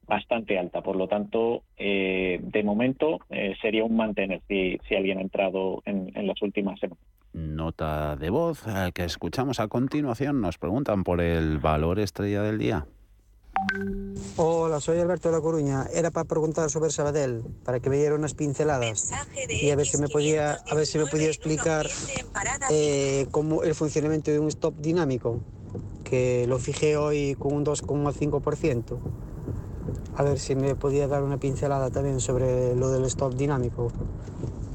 bastante 0.07 0.59
alta. 0.59 0.83
Por 0.83 0.97
lo 0.97 1.09
tanto, 1.09 1.63
eh, 1.77 2.39
de 2.43 2.63
momento 2.63 3.19
eh, 3.31 3.55
sería 3.61 3.85
un 3.85 3.97
mantener 3.97 4.41
si, 4.49 4.79
si 4.89 4.95
alguien 4.95 5.19
ha 5.19 5.23
entrado 5.23 5.83
en, 5.85 6.11
en 6.15 6.27
las 6.27 6.41
últimas 6.43 6.79
semanas. 6.81 7.05
Nota 7.33 8.17
de 8.17 8.31
voz 8.31 8.67
eh, 8.67 8.91
que 8.93 9.05
escuchamos 9.05 9.61
a 9.61 9.69
continuación. 9.69 10.41
Nos 10.41 10.59
preguntan 10.59 11.05
por 11.05 11.21
el 11.21 11.59
valor 11.59 12.01
estrella 12.01 12.43
del 12.43 12.59
día. 12.59 12.87
Hola, 14.37 14.81
soy 14.81 14.99
Alberto 14.99 15.29
de 15.29 15.37
La 15.37 15.41
Coruña. 15.41 15.87
Era 15.93 16.11
para 16.11 16.25
preguntar 16.25 16.71
sobre 16.71 16.91
Sabadell, 16.91 17.43
para 17.65 17.81
que 17.81 17.91
me 17.91 17.97
diera 17.97 18.15
unas 18.15 18.35
pinceladas 18.35 19.13
y 19.49 19.71
a 19.71 19.77
ver 19.77 19.87
si 19.87 19.99
me 19.99 20.09
podía, 20.09 20.59
a 20.71 20.75
ver 20.75 20.87
si 20.87 20.99
me 20.99 21.07
podía 21.07 21.29
explicar 21.29 21.87
eh, 22.71 23.27
cómo 23.31 23.63
el 23.63 23.75
funcionamiento 23.75 24.31
de 24.31 24.39
un 24.39 24.49
stop 24.49 24.75
dinámico, 24.79 25.41
que 26.05 26.47
lo 26.47 26.59
fijé 26.59 26.97
hoy 26.97 27.37
con 27.39 27.53
un 27.53 27.65
2,5%. 27.65 28.99
A 30.17 30.23
ver 30.23 30.39
si 30.39 30.55
me 30.55 30.75
podía 30.75 31.07
dar 31.07 31.23
una 31.23 31.39
pincelada 31.39 31.91
también 31.91 32.21
sobre 32.21 32.75
lo 32.75 32.91
del 32.91 33.05
stop 33.05 33.35
dinámico. 33.35 33.93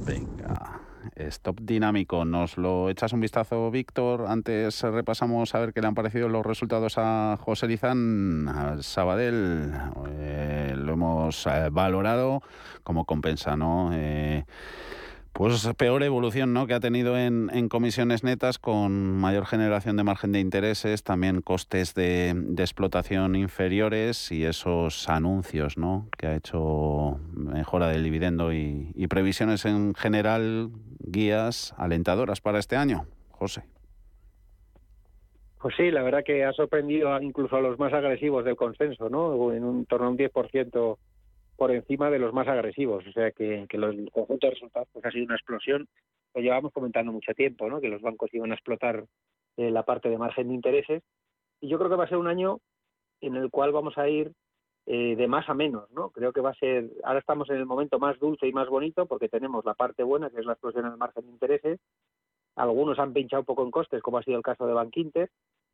Venga. 0.05 0.74
Stop 1.15 1.61
dinámico. 1.61 2.25
¿Nos 2.25 2.57
lo 2.57 2.89
echas 2.89 3.13
un 3.13 3.21
vistazo, 3.21 3.71
Víctor? 3.71 4.25
Antes 4.27 4.81
repasamos 4.81 5.55
a 5.55 5.59
ver 5.59 5.71
qué 5.71 5.79
le 5.79 5.87
han 5.87 5.95
parecido 5.95 6.27
los 6.27 6.45
resultados 6.45 6.95
a 6.97 7.37
José 7.39 7.67
Lizán, 7.67 8.49
a 8.49 8.83
Sabadell. 8.83 9.71
Eh, 10.19 10.73
lo 10.75 10.93
hemos 10.93 11.47
eh, 11.47 11.69
valorado 11.71 12.41
como 12.83 13.05
compensa, 13.05 13.55
¿no? 13.55 13.91
Eh, 13.93 14.43
pues 15.35 15.69
peor 15.77 16.01
evolución 16.01 16.53
¿no? 16.53 16.65
que 16.65 16.73
ha 16.73 16.79
tenido 16.79 17.17
en, 17.17 17.67
comisiones 17.67 18.23
netas 18.23 18.57
con 18.57 19.17
mayor 19.17 19.45
generación 19.45 19.97
de 19.97 20.05
margen 20.05 20.31
de 20.31 20.39
intereses, 20.39 21.03
también 21.03 21.41
costes 21.41 21.93
de, 21.93 22.29
explotación 22.57 23.35
inferiores 23.35 24.31
y 24.31 24.45
esos 24.45 25.09
anuncios 25.09 25.77
¿no? 25.77 26.07
que 26.17 26.27
ha 26.27 26.35
hecho 26.37 27.19
mejora 27.33 27.89
del 27.89 28.05
dividendo 28.05 28.53
y, 28.53 28.93
y 28.95 29.07
previsiones 29.07 29.65
en 29.65 29.93
general, 29.93 30.69
guías 30.99 31.75
alentadoras 31.77 32.39
para 32.39 32.59
este 32.59 32.77
año. 32.77 33.05
José. 33.31 33.63
Pues 35.61 35.75
sí, 35.75 35.91
la 35.91 36.01
verdad 36.01 36.23
que 36.23 36.45
ha 36.45 36.53
sorprendido 36.53 37.21
incluso 37.21 37.57
a 37.57 37.61
los 37.61 37.77
más 37.77 37.91
agresivos 37.91 38.45
del 38.45 38.55
consenso, 38.55 39.09
¿no? 39.09 39.51
En 39.51 39.65
un 39.65 39.85
torno 39.85 40.07
a 40.07 40.09
un 40.11 40.17
10% 40.17 40.97
por 41.55 41.71
encima 41.71 42.09
de 42.09 42.19
los 42.19 42.33
más 42.33 42.47
agresivos. 42.47 43.05
O 43.07 43.11
sea 43.11 43.31
que, 43.31 43.67
los, 43.71 43.95
el 43.95 44.11
conjunto 44.11 44.47
de 44.47 44.53
resultados 44.53 44.87
pues 44.91 45.05
ha 45.05 45.11
sido 45.11 45.25
una 45.25 45.35
explosión. 45.35 45.87
Lo 46.33 46.41
llevamos 46.41 46.73
comentando 46.73 47.11
mucho 47.11 47.33
tiempo, 47.33 47.69
¿no? 47.69 47.79
que 47.79 47.87
los 47.87 48.01
bancos 48.01 48.33
iban 48.33 48.51
a 48.51 48.55
explotar 48.55 49.05
eh, 49.57 49.71
la 49.71 49.83
parte 49.83 50.09
de 50.09 50.17
margen 50.17 50.49
de 50.49 50.53
intereses. 50.53 51.03
Y 51.61 51.69
yo 51.69 51.77
creo 51.77 51.89
que 51.89 51.95
va 51.95 52.03
a 52.05 52.09
ser 52.09 52.17
un 52.17 52.27
año 52.27 52.59
en 53.21 53.35
el 53.35 53.49
cual 53.49 53.71
vamos 53.71 53.97
a 53.97 54.09
ir 54.09 54.33
eh, 54.85 55.15
de 55.15 55.27
más 55.27 55.47
a 55.49 55.53
menos. 55.53 55.89
¿no? 55.91 56.09
Creo 56.09 56.33
que 56.33 56.41
va 56.41 56.51
a 56.51 56.55
ser, 56.55 56.89
ahora 57.03 57.19
estamos 57.19 57.49
en 57.49 57.57
el 57.57 57.65
momento 57.65 57.99
más 57.99 58.19
dulce 58.19 58.47
y 58.47 58.53
más 58.53 58.67
bonito 58.67 59.05
porque 59.05 59.29
tenemos 59.29 59.63
la 59.65 59.73
parte 59.73 60.03
buena, 60.03 60.29
que 60.29 60.39
es 60.39 60.45
la 60.45 60.53
explosión 60.53 60.83
del 60.83 60.97
margen 60.97 61.25
de 61.25 61.31
intereses. 61.31 61.79
Algunos 62.55 62.99
han 62.99 63.13
pinchado 63.13 63.41
un 63.41 63.45
poco 63.45 63.63
en 63.63 63.71
costes, 63.71 64.01
como 64.01 64.17
ha 64.17 64.23
sido 64.23 64.37
el 64.37 64.43
caso 64.43 64.65
de 64.67 64.73
Bankinter. 64.73 65.29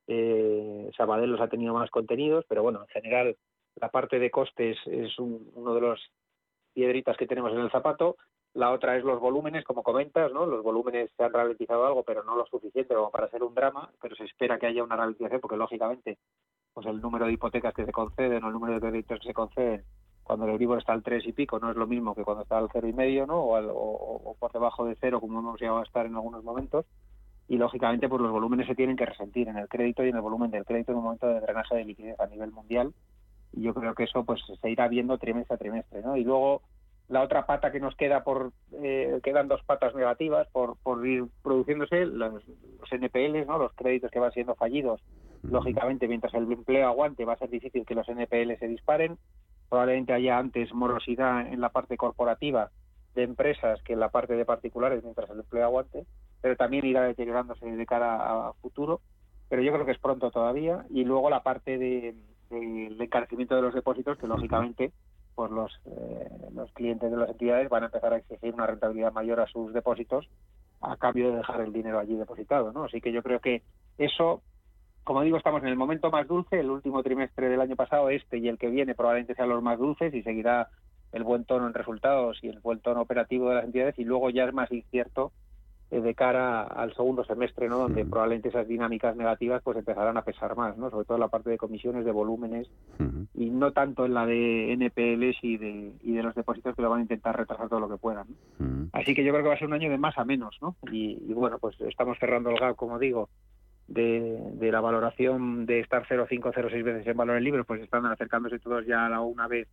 Eh, 0.07 0.89
Sabadell 0.95 1.31
los 1.31 1.41
ha 1.41 1.47
tenido 1.47 1.73
más 1.73 1.89
contenidos, 1.89 2.45
pero 2.47 2.63
bueno, 2.63 2.81
en 2.81 2.87
general 2.87 3.35
la 3.75 3.89
parte 3.89 4.19
de 4.19 4.31
costes 4.31 4.77
es 4.85 5.17
uno 5.19 5.73
de 5.73 5.81
los 5.81 6.11
piedritas 6.73 7.17
que 7.17 7.27
tenemos 7.27 7.51
en 7.51 7.59
el 7.59 7.71
zapato. 7.71 8.17
La 8.53 8.71
otra 8.71 8.97
es 8.97 9.03
los 9.03 9.19
volúmenes, 9.19 9.63
como 9.63 9.81
comentas, 9.81 10.31
¿no? 10.33 10.45
Los 10.45 10.61
volúmenes 10.61 11.09
se 11.15 11.23
han 11.23 11.31
ralentizado 11.31 11.85
algo, 11.85 12.03
pero 12.03 12.23
no 12.23 12.35
lo 12.35 12.45
suficiente 12.45 12.93
como 12.93 13.09
para 13.09 13.29
ser 13.29 13.43
un 13.43 13.55
drama, 13.55 13.89
pero 14.01 14.15
se 14.15 14.25
espera 14.25 14.59
que 14.59 14.67
haya 14.67 14.83
una 14.83 14.97
ralentización 14.97 15.39
porque 15.39 15.57
lógicamente 15.57 16.17
pues 16.73 16.87
el 16.87 17.01
número 17.01 17.25
de 17.25 17.33
hipotecas 17.33 17.73
que 17.73 17.85
se 17.85 17.91
conceden 17.91 18.43
o 18.43 18.47
el 18.47 18.53
número 18.53 18.75
de 18.75 18.79
créditos 18.79 19.19
que 19.19 19.27
se 19.27 19.33
conceden 19.33 19.83
cuando 20.23 20.45
el 20.45 20.51
Euribor 20.51 20.79
está 20.79 20.93
al 20.93 21.03
3 21.03 21.25
y 21.27 21.33
pico 21.33 21.59
no 21.59 21.71
es 21.71 21.75
lo 21.75 21.87
mismo 21.87 22.15
que 22.15 22.23
cuando 22.23 22.43
está 22.43 22.57
al 22.57 22.69
cero 22.71 22.87
y 22.87 22.93
medio, 22.93 23.25
¿no? 23.25 23.41
O, 23.41 24.29
o, 24.29 24.35
por 24.35 24.51
debajo 24.51 24.85
de 24.85 24.95
cero 24.99 25.19
como 25.19 25.39
hemos 25.39 25.59
llegado 25.59 25.79
a 25.79 25.83
estar 25.83 26.05
en 26.05 26.15
algunos 26.15 26.43
momentos 26.43 26.85
y 27.47 27.57
lógicamente 27.57 28.07
pues 28.07 28.21
los 28.21 28.31
volúmenes 28.31 28.67
se 28.67 28.75
tienen 28.75 28.95
que 28.95 29.05
resentir 29.05 29.49
en 29.49 29.57
el 29.57 29.67
crédito 29.67 30.05
y 30.05 30.09
en 30.09 30.15
el 30.15 30.21
volumen 30.21 30.51
del 30.51 30.63
crédito 30.63 30.91
en 30.91 30.99
un 30.99 31.03
momento 31.03 31.27
de 31.27 31.41
drenaje 31.41 31.75
de 31.75 31.85
liquidez 31.85 32.19
a 32.19 32.27
nivel 32.27 32.51
mundial 32.51 32.93
y 33.53 33.63
yo 33.63 33.73
creo 33.73 33.93
que 33.95 34.03
eso 34.03 34.23
pues 34.23 34.41
se 34.61 34.69
irá 34.69 34.87
viendo 34.87 35.17
trimestre 35.17 35.55
a 35.55 35.57
trimestre, 35.57 36.01
¿no? 36.01 36.17
Y 36.17 36.23
luego 36.23 36.61
la 37.11 37.21
otra 37.21 37.45
pata 37.45 37.71
que 37.71 37.81
nos 37.81 37.95
queda 37.95 38.23
por 38.23 38.53
eh, 38.71 39.19
quedan 39.21 39.49
dos 39.49 39.61
patas 39.63 39.93
negativas 39.93 40.47
por, 40.51 40.77
por 40.77 41.05
ir 41.05 41.25
produciéndose 41.43 42.05
los, 42.05 42.41
los 42.79 42.91
NPLs, 42.91 43.47
¿no? 43.47 43.57
Los 43.57 43.73
créditos 43.73 44.09
que 44.11 44.19
van 44.19 44.31
siendo 44.31 44.55
fallidos. 44.55 45.01
Lógicamente, 45.43 46.07
mientras 46.07 46.33
el 46.33 46.49
empleo 46.51 46.87
aguante, 46.87 47.25
va 47.25 47.33
a 47.33 47.37
ser 47.37 47.49
difícil 47.49 47.85
que 47.85 47.95
los 47.95 48.07
NPL 48.07 48.57
se 48.59 48.67
disparen. 48.67 49.17
Probablemente 49.69 50.13
haya 50.13 50.37
antes 50.37 50.73
morosidad 50.73 51.47
en 51.47 51.59
la 51.59 51.69
parte 51.69 51.97
corporativa 51.97 52.71
de 53.15 53.23
empresas 53.23 53.81
que 53.83 53.93
en 53.93 53.99
la 53.99 54.09
parte 54.09 54.35
de 54.35 54.45
particulares 54.45 55.03
mientras 55.03 55.29
el 55.29 55.39
empleo 55.39 55.65
aguante, 55.65 56.05
pero 56.41 56.55
también 56.55 56.85
irá 56.85 57.03
deteriorándose 57.03 57.65
de 57.65 57.85
cara 57.85 58.47
a 58.47 58.53
futuro. 58.61 59.01
Pero 59.49 59.61
yo 59.63 59.73
creo 59.73 59.85
que 59.85 59.91
es 59.91 59.99
pronto 59.99 60.31
todavía. 60.31 60.85
Y 60.89 61.03
luego 61.03 61.29
la 61.29 61.43
parte 61.43 61.77
de, 61.77 62.15
el 62.51 62.99
encarecimiento 62.99 63.55
de 63.55 63.61
los 63.61 63.73
depósitos, 63.73 64.17
que 64.17 64.27
lógicamente 64.27 64.91
pues 65.35 65.51
los, 65.51 65.71
eh, 65.85 66.29
los 66.53 66.71
clientes 66.73 67.09
de 67.09 67.17
las 67.17 67.29
entidades 67.29 67.69
van 67.69 67.83
a 67.83 67.85
empezar 67.87 68.13
a 68.13 68.17
exigir 68.17 68.53
una 68.53 68.67
rentabilidad 68.67 69.13
mayor 69.13 69.39
a 69.39 69.47
sus 69.47 69.73
depósitos 69.73 70.29
a 70.81 70.97
cambio 70.97 71.31
de 71.31 71.37
dejar 71.37 71.61
el 71.61 71.73
dinero 71.73 71.99
allí 71.99 72.15
depositado, 72.15 72.71
¿no? 72.73 72.85
Así 72.85 73.01
que 73.01 73.11
yo 73.11 73.21
creo 73.23 73.39
que 73.39 73.61
eso, 73.97 74.41
como 75.03 75.21
digo, 75.21 75.37
estamos 75.37 75.61
en 75.61 75.69
el 75.69 75.75
momento 75.75 76.11
más 76.11 76.27
dulce, 76.27 76.59
el 76.59 76.69
último 76.69 77.03
trimestre 77.03 77.49
del 77.49 77.61
año 77.61 77.75
pasado, 77.75 78.09
este 78.09 78.39
y 78.39 78.47
el 78.47 78.57
que 78.57 78.69
viene 78.69 78.95
probablemente 78.95 79.35
sean 79.35 79.49
los 79.49 79.61
más 79.61 79.77
dulces 79.77 80.13
y 80.13 80.23
seguirá 80.23 80.69
el 81.11 81.23
buen 81.23 81.45
tono 81.45 81.67
en 81.67 81.73
resultados 81.73 82.39
y 82.41 82.47
el 82.47 82.59
buen 82.59 82.79
tono 82.79 83.01
operativo 83.01 83.49
de 83.49 83.55
las 83.55 83.65
entidades 83.65 83.99
y 83.99 84.05
luego 84.05 84.29
ya 84.29 84.45
es 84.45 84.53
más 84.53 84.71
incierto 84.71 85.31
de 85.99 86.15
cara 86.15 86.63
al 86.63 86.93
segundo 86.95 87.25
semestre, 87.25 87.67
¿no? 87.67 87.79
Donde 87.79 88.05
probablemente 88.05 88.47
esas 88.47 88.65
dinámicas 88.65 89.13
negativas 89.17 89.61
pues 89.61 89.77
empezarán 89.77 90.15
a 90.15 90.23
pesar 90.23 90.55
más, 90.55 90.77
¿no? 90.77 90.89
Sobre 90.89 91.05
todo 91.05 91.17
en 91.17 91.21
la 91.21 91.27
parte 91.27 91.49
de 91.49 91.57
comisiones, 91.57 92.05
de 92.05 92.11
volúmenes 92.11 92.69
y 93.33 93.49
no 93.49 93.73
tanto 93.73 94.05
en 94.05 94.13
la 94.13 94.25
de 94.25 94.71
NPLs 94.71 95.37
y 95.41 95.57
de, 95.57 95.91
y 96.01 96.13
de 96.13 96.23
los 96.23 96.33
depósitos 96.33 96.75
que 96.75 96.81
lo 96.81 96.89
van 96.89 96.99
a 96.99 97.03
intentar 97.03 97.37
retrasar 97.37 97.67
todo 97.67 97.81
lo 97.81 97.89
que 97.89 97.97
puedan. 97.97 98.27
Así 98.93 99.13
que 99.13 99.25
yo 99.25 99.33
creo 99.33 99.43
que 99.43 99.49
va 99.49 99.55
a 99.55 99.59
ser 99.59 99.67
un 99.67 99.73
año 99.73 99.89
de 99.89 99.97
más 99.97 100.17
a 100.17 100.23
menos, 100.23 100.57
¿no? 100.61 100.77
Y, 100.89 101.21
y 101.27 101.33
bueno, 101.33 101.59
pues 101.59 101.79
estamos 101.81 102.17
cerrando 102.19 102.51
el 102.51 102.57
gap, 102.57 102.77
como 102.77 102.97
digo, 102.97 103.27
de, 103.89 104.39
de 104.53 104.71
la 104.71 104.79
valoración 104.79 105.65
de 105.65 105.81
estar 105.81 106.07
0,5, 106.07 106.53
0,6 106.53 106.83
veces 106.83 107.07
en 107.07 107.17
valor 107.17 107.35
en 107.35 107.43
libros, 107.43 107.65
pues 107.65 107.81
están 107.81 108.05
acercándose 108.05 108.59
todos 108.59 108.85
ya 108.85 109.07
a 109.07 109.09
la 109.09 109.19
una 109.19 109.49
vez 109.49 109.67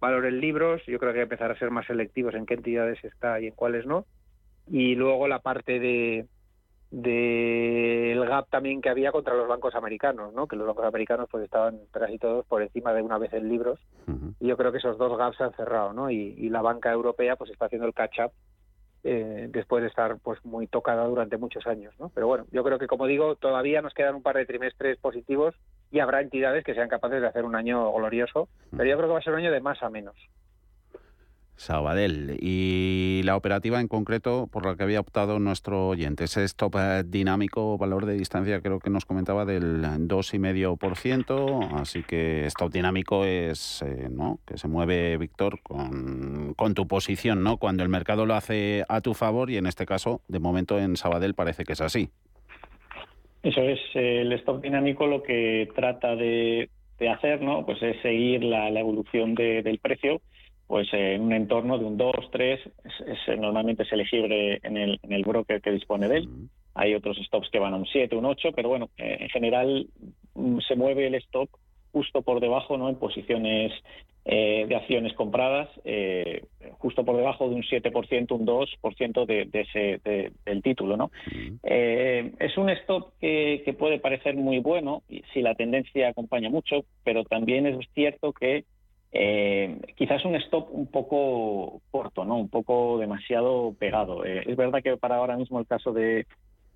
valor 0.00 0.24
en 0.24 0.40
libros. 0.40 0.80
Yo 0.86 0.98
creo 0.98 1.12
que 1.12 1.20
empezar 1.20 1.50
a 1.50 1.58
ser 1.58 1.70
más 1.70 1.86
selectivos 1.86 2.34
en 2.34 2.46
qué 2.46 2.54
entidades 2.54 3.04
está 3.04 3.38
y 3.38 3.48
en 3.48 3.54
cuáles 3.54 3.84
no 3.84 4.06
y 4.70 4.94
luego 4.94 5.28
la 5.28 5.40
parte 5.40 5.78
de 5.78 6.26
del 6.90 8.24
gap 8.26 8.48
también 8.48 8.80
que 8.80 8.88
había 8.88 9.12
contra 9.12 9.34
los 9.34 9.46
bancos 9.46 9.74
americanos, 9.74 10.32
¿no? 10.32 10.46
que 10.46 10.56
los 10.56 10.66
bancos 10.66 10.86
americanos 10.86 11.28
pues 11.30 11.44
estaban 11.44 11.80
casi 11.90 12.18
todos 12.18 12.46
por 12.46 12.62
encima 12.62 12.94
de 12.94 13.02
una 13.02 13.18
vez 13.18 13.32
en 13.34 13.48
libros 13.48 13.78
y 14.40 14.46
yo 14.46 14.56
creo 14.56 14.72
que 14.72 14.78
esos 14.78 14.96
dos 14.96 15.18
gaps 15.18 15.36
se 15.36 15.44
han 15.44 15.52
cerrado 15.52 15.92
¿no? 15.92 16.10
y, 16.10 16.48
la 16.48 16.62
banca 16.62 16.90
europea 16.90 17.36
pues 17.36 17.50
está 17.50 17.66
haciendo 17.66 17.86
el 17.86 17.92
catch 17.92 18.20
up 18.24 18.32
eh, 19.04 19.48
después 19.50 19.82
de 19.82 19.88
estar 19.88 20.16
pues 20.18 20.42
muy 20.46 20.66
tocada 20.66 21.04
durante 21.04 21.36
muchos 21.36 21.66
años 21.66 21.94
¿no? 22.00 22.08
pero 22.14 22.26
bueno 22.26 22.46
yo 22.52 22.64
creo 22.64 22.78
que 22.78 22.86
como 22.86 23.06
digo 23.06 23.36
todavía 23.36 23.82
nos 23.82 23.92
quedan 23.92 24.14
un 24.14 24.22
par 24.22 24.36
de 24.36 24.46
trimestres 24.46 24.98
positivos 24.98 25.54
y 25.90 26.00
habrá 26.00 26.22
entidades 26.22 26.64
que 26.64 26.74
sean 26.74 26.88
capaces 26.88 27.20
de 27.20 27.26
hacer 27.26 27.44
un 27.44 27.54
año 27.54 27.92
glorioso 27.92 28.48
pero 28.70 28.84
yo 28.84 28.96
creo 28.96 29.08
que 29.08 29.12
va 29.12 29.18
a 29.18 29.22
ser 29.22 29.34
un 29.34 29.40
año 29.40 29.52
de 29.52 29.60
más 29.60 29.82
a 29.82 29.90
menos 29.90 30.16
Sabadell. 31.58 32.38
Y 32.40 33.22
la 33.24 33.36
operativa 33.36 33.80
en 33.80 33.88
concreto 33.88 34.48
por 34.50 34.64
la 34.64 34.76
que 34.76 34.84
había 34.84 35.00
optado 35.00 35.40
nuestro 35.40 35.88
oyente, 35.88 36.24
ese 36.24 36.44
stop 36.44 36.76
eh, 36.76 37.02
dinámico, 37.04 37.76
valor 37.76 38.06
de 38.06 38.14
distancia, 38.14 38.60
creo 38.60 38.78
que 38.78 38.90
nos 38.90 39.04
comentaba 39.04 39.44
del 39.44 39.82
2,5%. 39.82 41.80
Así 41.80 42.04
que 42.04 42.46
stop 42.46 42.72
dinámico 42.72 43.24
es 43.24 43.82
eh, 43.82 44.08
¿no? 44.08 44.38
que 44.46 44.56
se 44.56 44.68
mueve, 44.68 45.18
Víctor, 45.18 45.60
con, 45.62 46.54
con, 46.54 46.74
tu 46.74 46.86
posición, 46.86 47.42
¿no? 47.42 47.56
cuando 47.56 47.82
el 47.82 47.88
mercado 47.88 48.24
lo 48.24 48.34
hace 48.34 48.84
a 48.88 49.00
tu 49.00 49.14
favor 49.14 49.50
y 49.50 49.56
en 49.56 49.66
este 49.66 49.84
caso, 49.84 50.22
de 50.28 50.38
momento 50.38 50.78
en 50.78 50.96
Sabadell 50.96 51.34
parece 51.34 51.64
que 51.64 51.72
es 51.72 51.80
así. 51.80 52.08
Eso 53.42 53.62
es, 53.62 53.80
el 53.94 54.32
stop 54.32 54.62
dinámico 54.62 55.06
lo 55.06 55.22
que 55.22 55.68
trata 55.74 56.14
de, 56.14 56.70
hacer, 57.10 57.42
¿no? 57.42 57.64
Pues 57.64 57.82
es 57.82 58.00
seguir 58.02 58.44
la, 58.44 58.68
evolución 58.68 59.34
del 59.34 59.78
precio 59.78 60.20
pues 60.68 60.86
en 60.92 61.22
un 61.22 61.32
entorno 61.32 61.78
de 61.78 61.86
un 61.86 61.96
2, 61.96 62.12
3, 62.30 62.60
es, 62.84 63.38
normalmente 63.38 63.82
es 63.82 63.92
elegible 63.92 64.60
en 64.62 64.76
el, 64.76 65.00
en 65.02 65.12
el 65.12 65.24
broker 65.24 65.60
que 65.60 65.72
dispone 65.72 66.08
de 66.08 66.18
él. 66.18 66.28
Hay 66.74 66.94
otros 66.94 67.16
stops 67.16 67.48
que 67.50 67.58
van 67.58 67.74
a 67.74 67.78
un 67.78 67.86
7, 67.86 68.14
un 68.14 68.26
8, 68.26 68.50
pero 68.54 68.68
bueno, 68.68 68.90
eh, 68.98 69.16
en 69.20 69.28
general 69.30 69.88
mm, 70.34 70.58
se 70.60 70.76
mueve 70.76 71.06
el 71.06 71.16
stop 71.16 71.48
justo 71.90 72.22
por 72.22 72.40
debajo, 72.40 72.76
¿no? 72.76 72.90
En 72.90 72.96
posiciones 72.96 73.72
eh, 74.30 74.66
de 74.68 74.76
acciones 74.76 75.14
compradas, 75.14 75.70
eh, 75.86 76.44
justo 76.72 77.02
por 77.02 77.16
debajo 77.16 77.48
de 77.48 77.54
un 77.54 77.62
7%, 77.62 78.32
un 78.32 78.46
2% 78.46 79.24
de, 79.24 79.46
de 79.46 79.60
ese, 79.62 80.32
del 80.44 80.62
título, 80.62 80.98
¿no? 80.98 81.10
Eh, 81.62 82.32
es 82.38 82.58
un 82.58 82.68
stop 82.68 83.14
que, 83.20 83.62
que, 83.64 83.72
puede 83.72 83.98
parecer 83.98 84.36
muy 84.36 84.58
bueno 84.58 85.02
si 85.32 85.40
la 85.40 85.54
tendencia 85.54 86.10
acompaña 86.10 86.50
mucho, 86.50 86.84
pero 87.04 87.24
también 87.24 87.66
es 87.66 87.78
cierto 87.94 88.34
que 88.34 88.64
quizás 89.10 90.24
un 90.24 90.36
stop 90.36 90.68
un 90.70 90.86
poco 90.86 91.80
corto, 91.90 92.24
¿no? 92.24 92.36
Un 92.36 92.48
poco 92.48 92.98
demasiado 92.98 93.74
pegado. 93.78 94.24
es 94.24 94.56
verdad 94.56 94.82
que 94.82 94.96
para 94.96 95.16
ahora 95.16 95.36
mismo 95.36 95.58
el 95.58 95.66
caso 95.66 95.92
de 95.92 96.26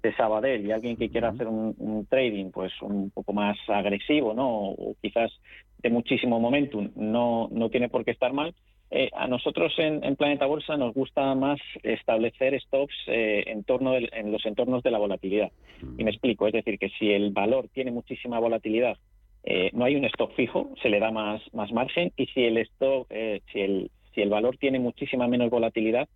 de 0.03 0.15
Sabadell 0.15 0.67
y 0.67 0.73
alguien 0.73 0.97
que 0.97 1.09
quiera 1.09 1.29
hacer 1.29 1.47
un, 1.47 2.07
trading 2.11 2.51
pues 2.51 2.73
un 2.83 3.11
poco 3.11 3.33
más 3.33 3.57
agresivo, 3.69 4.35
¿no? 4.35 4.71
O 4.71 4.97
quizás 5.01 5.31
de 5.79 5.91
muchísimo 5.91 6.41
momentum, 6.41 6.91
no, 6.97 7.49
no 7.53 7.71
tiene 7.71 7.89
por 7.89 8.05
qué 8.05 8.11
estar 8.11 8.33
mal. 8.33 8.55
Eh, 8.91 9.09
a 9.15 9.27
nosotros 9.27 9.73
en, 9.79 10.17
Planeta 10.17 10.45
Bolsa 10.47 10.77
nos 10.77 10.93
gusta 10.93 11.35
más 11.35 11.59
establecer 11.83 12.61
stops 12.61 12.95
eh, 13.07 13.45
en, 13.47 13.65
torno 13.65 13.95
en 13.95 14.33
los 14.33 14.45
entornos 14.45 14.83
de 14.83 14.91
la 14.91 14.99
volatilidad. 14.99 15.51
Y 15.97 16.05
me 16.05 16.11
explico, 16.11 16.47
es 16.47 16.53
decir, 16.53 16.79
que 16.79 16.91
si 16.91 17.11
el 17.11 17.31
valor 17.31 17.69
tiene 17.73 17.91
muchísima 17.91 18.39
volatilidad, 18.39 18.99
eh, 19.45 19.71
no 19.73 19.85
hay 19.85 19.97
un 19.97 20.05
stop 20.05 20.33
fijo, 20.35 20.73
se 20.83 20.89
le 20.89 21.01
da 21.01 21.11
más, 21.11 21.43
más 21.53 21.73
margen, 21.73 22.13
y 22.17 22.27
si 22.27 22.45
el 22.45 22.59
stop, 22.59 23.09
si 23.53 23.61
el, 23.61 23.91
si 24.15 24.23
el 24.23 24.31
valor 24.31 24.57
tiene 24.59 24.79
muchísima 24.79 25.27
menos 25.29 25.51
volatilidad, 25.51 26.09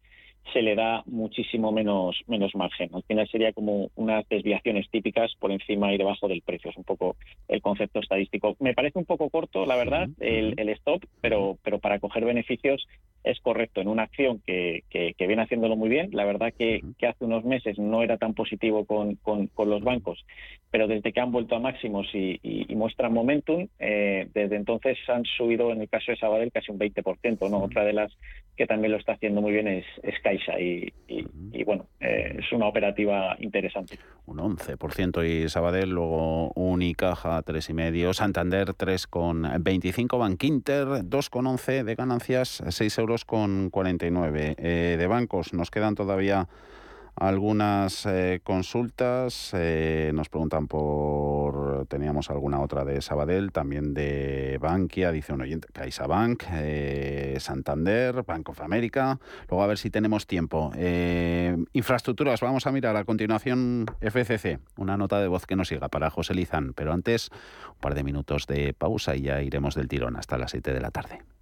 se 0.52 0.62
le 0.62 0.74
da 0.74 1.02
muchísimo 1.06 1.72
menos, 1.72 2.16
menos 2.26 2.54
margen. 2.54 2.90
Al 2.94 3.02
final 3.02 3.28
sería 3.28 3.52
como 3.52 3.90
unas 3.96 4.28
desviaciones 4.28 4.88
típicas 4.90 5.34
por 5.38 5.50
encima 5.50 5.92
y 5.92 5.98
debajo 5.98 6.28
del 6.28 6.42
precio. 6.42 6.70
Es 6.70 6.76
un 6.76 6.84
poco 6.84 7.16
el 7.48 7.60
concepto 7.60 8.00
estadístico. 8.00 8.56
Me 8.60 8.74
parece 8.74 8.98
un 8.98 9.04
poco 9.04 9.28
corto, 9.30 9.66
la 9.66 9.76
verdad, 9.76 10.08
el, 10.20 10.54
el 10.56 10.68
stop, 10.70 11.04
pero, 11.20 11.58
pero 11.62 11.78
para 11.78 11.98
coger 11.98 12.24
beneficios 12.24 12.86
es 13.26 13.40
correcto 13.40 13.80
en 13.80 13.88
una 13.88 14.04
acción 14.04 14.40
que, 14.46 14.84
que, 14.88 15.26
viene 15.26 15.42
haciéndolo 15.42 15.76
muy 15.76 15.88
bien. 15.88 16.10
La 16.12 16.24
verdad 16.24 16.54
que, 16.56 16.80
que, 16.96 17.08
hace 17.08 17.24
unos 17.24 17.44
meses 17.44 17.76
no 17.76 18.02
era 18.02 18.18
tan 18.18 18.34
positivo 18.34 18.84
con, 18.84 19.16
con, 19.16 19.50
los 19.68 19.82
bancos, 19.82 20.24
pero 20.70 20.86
desde 20.86 21.12
que 21.12 21.20
han 21.20 21.32
vuelto 21.32 21.56
a 21.56 21.60
máximos 21.60 22.06
y, 22.14 22.38
muestran 22.76 23.12
momentum, 23.12 23.66
eh, 23.80 24.28
desde 24.32 24.56
entonces 24.56 24.96
han 25.08 25.24
subido, 25.24 25.72
en 25.72 25.80
el 25.80 25.88
caso 25.88 26.12
de 26.12 26.18
Sabadell, 26.18 26.52
casi 26.52 26.70
un 26.70 26.78
20%. 26.78 27.50
¿no? 27.50 27.64
Otra 27.64 27.84
de 27.84 27.94
las 27.94 28.12
que 28.56 28.66
también 28.66 28.92
lo 28.92 28.98
está 28.98 29.12
haciendo 29.12 29.42
muy 29.42 29.52
bien 29.52 29.66
es, 29.66 29.84
es 30.02 30.14
Caixa 30.22 30.60
y, 30.60 30.92
y 31.08 31.64
bueno, 31.64 31.86
eh, 32.00 32.36
es 32.38 32.52
una 32.52 32.66
operativa 32.66 33.36
interesante. 33.40 33.98
Un 34.26 34.38
11% 34.38 35.24
y 35.24 35.48
Sabadell, 35.48 35.90
luego 35.90 36.52
Unicaja 36.54 37.42
3,5, 37.42 38.12
Santander 38.12 38.68
3,25, 38.68 40.18
Bankinter 40.18 40.86
2,11 40.86 41.84
de 41.84 41.94
ganancias, 41.94 42.62
6 42.68 42.98
euros 42.98 43.15
con 43.24 43.70
49. 43.70 44.56
Eh, 44.58 44.96
de 44.98 45.06
bancos 45.06 45.52
nos 45.52 45.70
quedan 45.70 45.94
todavía 45.94 46.48
algunas 47.16 48.04
eh, 48.06 48.40
consultas. 48.44 49.50
Eh, 49.54 50.10
nos 50.14 50.28
preguntan 50.28 50.68
por. 50.68 51.86
Teníamos 51.88 52.30
alguna 52.30 52.60
otra 52.60 52.84
de 52.84 53.00
Sabadell, 53.00 53.52
también 53.52 53.94
de 53.94 54.58
Bankia, 54.60 55.10
dice 55.12 55.32
un 55.32 55.40
oyente, 55.40 55.68
CaixaBank, 55.72 56.44
eh, 56.52 57.36
Santander, 57.40 58.22
Bank 58.22 58.50
of 58.50 58.60
America. 58.60 59.18
Luego 59.48 59.62
a 59.62 59.66
ver 59.66 59.78
si 59.78 59.90
tenemos 59.90 60.26
tiempo. 60.26 60.72
infraestructuras, 61.72 62.40
vamos 62.40 62.66
a 62.66 62.72
mirar 62.72 62.96
a 62.96 63.04
continuación 63.04 63.86
FCC. 64.00 64.58
Una 64.76 64.96
nota 64.96 65.20
de 65.20 65.28
voz 65.28 65.46
que 65.46 65.56
nos 65.56 65.68
siga 65.68 65.88
para 65.88 66.10
José 66.10 66.34
Lizán, 66.34 66.72
pero 66.74 66.92
antes 66.92 67.30
un 67.70 67.80
par 67.80 67.94
de 67.94 68.04
minutos 68.04 68.46
de 68.46 68.74
pausa 68.74 69.16
y 69.16 69.22
ya 69.22 69.42
iremos 69.42 69.74
del 69.74 69.88
tirón 69.88 70.16
hasta 70.16 70.38
las 70.38 70.50
7 70.50 70.72
de 70.72 70.80
la 70.80 70.90
tarde. 70.90 71.35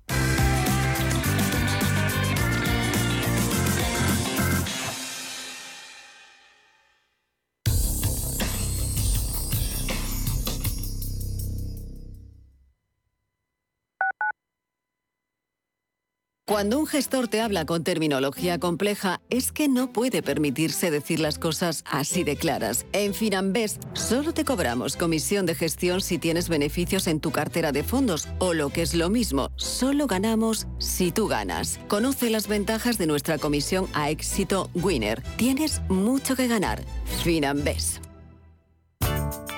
Cuando 16.65 16.79
un 16.79 16.87
gestor 16.87 17.29
te 17.29 17.43
habla 17.43 17.67
con 17.67 17.85
terminología 17.85 18.59
compleja, 18.59 19.21
es 19.29 19.53
que 19.53 19.69
no 19.69 19.93
puede 19.93 20.23
permitirse 20.23 20.91
decir 20.91 21.21
las 21.21 21.39
cosas 21.39 21.85
así 21.85 22.25
de 22.25 22.37
claras. 22.37 22.87
En 22.95 23.13
Finambés 23.13 23.79
solo 23.93 24.33
te 24.33 24.47
cobramos 24.47 24.97
comisión 24.97 25.45
de 25.45 25.55
gestión 25.55 26.01
si 26.01 26.17
tienes 26.17 26.49
beneficios 26.49 27.07
en 27.07 27.21
tu 27.21 27.33
cartera 27.33 27.71
de 27.71 27.85
fondos 27.85 28.29
o 28.39 28.55
lo 28.55 28.71
que 28.71 28.81
es 28.81 28.95
lo 28.95 29.11
mismo, 29.11 29.51
solo 29.57 30.07
ganamos 30.07 30.67
si 30.79 31.13
tú 31.13 31.29
ganas. 31.29 31.81
Conoce 31.87 32.31
las 32.31 32.49
ventajas 32.49 32.97
de 32.97 33.09
nuestra 33.09 33.37
comisión 33.37 33.87
a 33.93 34.09
éxito 34.09 34.71
Winner. 34.73 35.23
Tienes 35.37 35.83
mucho 35.91 36.35
que 36.35 36.49
ganar. 36.49 36.83
Finambés. 37.23 38.01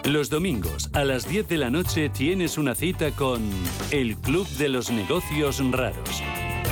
Los 0.03 0.29
domingos 0.29 0.91
a 0.93 1.05
las 1.05 1.29
10 1.29 1.47
de 1.47 1.57
la 1.57 1.71
noche 1.71 2.09
tienes 2.09 2.59
una 2.59 2.75
cita 2.75 3.13
con 3.13 3.49
el 3.93 4.17
Club 4.17 4.49
de 4.51 4.69
los 4.69 4.91
Negocios 4.91 5.63
Raros 5.71 6.23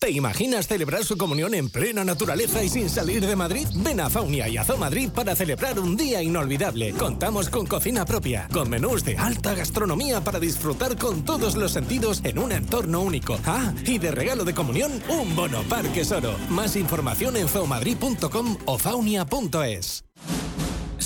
¿Te 0.00 0.10
imaginas 0.10 0.66
celebrar 0.66 1.04
su 1.04 1.18
comunión 1.18 1.52
en 1.52 1.68
plena 1.68 2.02
naturaleza 2.04 2.64
y 2.64 2.70
sin 2.70 2.88
salir 2.88 3.26
de 3.26 3.36
Madrid? 3.36 3.68
Ven 3.84 4.00
a 4.00 4.08
Faunia 4.08 4.48
y 4.48 4.56
a 4.56 4.64
Zoo 4.64 4.78
para 5.14 5.36
celebrar 5.36 5.78
un 5.78 5.94
día 5.94 6.22
inolvidable. 6.22 6.92
Contamos 6.92 7.50
con 7.50 7.66
cocina 7.66 8.06
propia, 8.06 8.48
con 8.50 8.70
menús 8.70 9.04
de 9.04 9.18
alta 9.18 9.54
gastronomía 9.54 10.24
para 10.24 10.40
disfrutar 10.40 10.96
con 10.96 11.22
todos 11.26 11.54
los 11.54 11.72
sentidos 11.72 12.22
en 12.24 12.38
un 12.38 12.50
entorno 12.50 13.02
único. 13.02 13.38
Ah, 13.44 13.74
y 13.84 13.98
de 13.98 14.10
regalo 14.10 14.46
de 14.46 14.54
comunión, 14.54 14.90
un 15.10 15.36
bono 15.36 15.62
Parque 15.64 16.02
Soro. 16.02 16.34
Más 16.48 16.76
información 16.76 17.36
en 17.36 17.46
zoomadrid.com 17.46 18.56
o 18.64 18.78
faunia.es. 18.78 20.09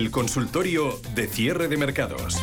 El 0.00 0.10
consultorio 0.10 0.98
de 1.14 1.26
cierre 1.26 1.68
de 1.68 1.76
mercados. 1.76 2.40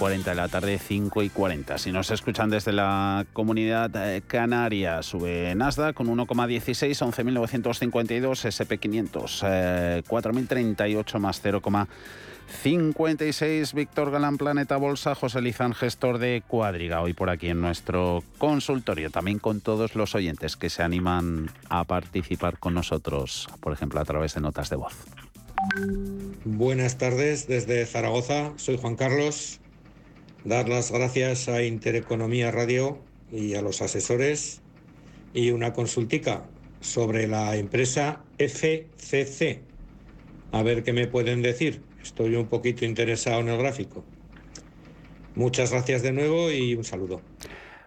40 0.00 0.30
de 0.30 0.36
la 0.36 0.48
tarde, 0.48 0.78
5 0.78 1.22
y 1.22 1.28
40. 1.28 1.78
Si 1.78 1.92
nos 1.92 2.10
escuchan 2.10 2.50
desde 2.50 2.72
la 2.72 3.26
comunidad 3.32 3.92
eh, 3.94 4.22
canaria, 4.26 5.04
sube 5.04 5.54
Nasdaq 5.54 5.94
con 5.94 6.08
1,16, 6.08 7.12
11.952, 7.12 8.48
SP500, 8.48 10.02
4.038 10.02 11.18
más 11.20 11.40
0,56. 12.50 13.72
Víctor 13.72 14.10
Galán, 14.10 14.36
Planeta 14.36 14.76
Bolsa, 14.76 15.14
José 15.14 15.40
Lizán, 15.40 15.72
gestor 15.72 16.18
de 16.18 16.42
Cuadriga, 16.46 17.00
hoy 17.00 17.14
por 17.14 17.30
aquí 17.30 17.48
en 17.48 17.60
nuestro 17.60 18.22
consultorio, 18.38 19.10
también 19.10 19.38
con 19.38 19.60
todos 19.60 19.94
los 19.94 20.14
oyentes 20.14 20.56
que 20.56 20.70
se 20.70 20.82
animan 20.82 21.50
a 21.68 21.84
participar 21.84 22.58
con 22.58 22.74
nosotros, 22.74 23.48
por 23.60 23.72
ejemplo, 23.72 24.00
a 24.00 24.04
través 24.04 24.34
de 24.34 24.40
notas 24.40 24.70
de 24.70 24.76
voz. 24.76 24.94
Buenas 26.44 26.98
tardes 26.98 27.46
desde 27.46 27.84
Zaragoza, 27.86 28.52
soy 28.56 28.78
Juan 28.78 28.96
Carlos. 28.96 29.60
Dar 30.44 30.68
las 30.68 30.90
gracias 30.90 31.48
a 31.48 31.62
Intereconomía 31.62 32.50
Radio 32.50 32.98
y 33.30 33.54
a 33.54 33.62
los 33.62 33.82
asesores 33.82 34.62
y 35.34 35.50
una 35.50 35.72
consultica 35.72 36.44
sobre 36.80 37.26
la 37.28 37.56
empresa 37.56 38.22
FCC. 38.38 39.60
A 40.52 40.62
ver 40.62 40.82
qué 40.82 40.92
me 40.92 41.06
pueden 41.06 41.42
decir. 41.42 41.89
Estoy 42.02 42.36
un 42.36 42.46
poquito 42.46 42.84
interesado 42.84 43.40
en 43.40 43.48
el 43.48 43.58
gráfico. 43.58 44.04
Muchas 45.34 45.72
gracias 45.72 46.02
de 46.02 46.12
nuevo 46.12 46.50
y 46.50 46.74
un 46.74 46.84
saludo. 46.84 47.20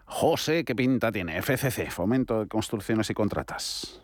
José, 0.06 0.64
¿qué 0.64 0.76
pinta 0.76 1.12
tiene 1.12 1.42
FCC, 1.42 1.90
Fomento 1.90 2.42
de 2.42 2.48
Construcciones 2.48 3.10
y 3.10 3.14
Contratas? 3.14 4.02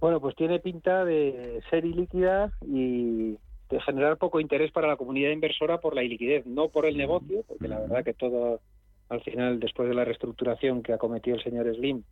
Bueno, 0.00 0.20
pues 0.20 0.34
tiene 0.36 0.58
pinta 0.60 1.04
de 1.04 1.60
ser 1.70 1.84
ilíquida 1.84 2.52
y 2.66 3.38
de 3.70 3.80
generar 3.84 4.18
poco 4.18 4.40
interés 4.40 4.70
para 4.72 4.88
la 4.88 4.96
comunidad 4.96 5.30
inversora 5.30 5.78
por 5.78 5.94
la 5.94 6.02
iliquidez, 6.02 6.44
no 6.46 6.68
por 6.68 6.86
el 6.86 6.96
negocio, 6.96 7.44
porque 7.46 7.68
la 7.68 7.80
verdad 7.80 8.04
que 8.04 8.14
todo 8.14 8.60
al 9.08 9.20
final, 9.22 9.60
después 9.60 9.88
de 9.88 9.94
la 9.94 10.04
reestructuración 10.04 10.82
que 10.82 10.92
ha 10.92 10.98
cometido 10.98 11.36
el 11.36 11.42
señor 11.42 11.72
Slim, 11.74 12.02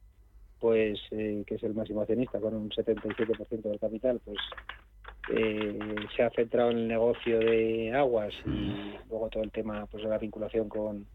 pues 0.61 1.01
eh, 1.11 1.43
que 1.47 1.55
es 1.57 1.63
el 1.63 1.75
máximo 1.75 2.03
accionista 2.03 2.39
con 2.39 2.55
un 2.55 2.71
77% 2.71 3.63
del 3.63 3.81
capital, 3.81 4.21
pues 4.25 4.39
eh, 5.33 5.79
se 6.15 6.23
ha 6.23 6.31
centrado 6.31 6.71
en 6.71 6.79
el 6.79 6.89
negocio 6.89 7.39
de 7.39 7.93
aguas 7.93 8.35
y 8.47 8.95
luego 9.09 9.29
todo 9.31 9.43
el 9.43 9.51
tema 9.51 9.87
pues 9.87 10.03
de 10.03 10.11
la 10.11 10.19
vinculación 10.19 10.69
con, 10.69 11.07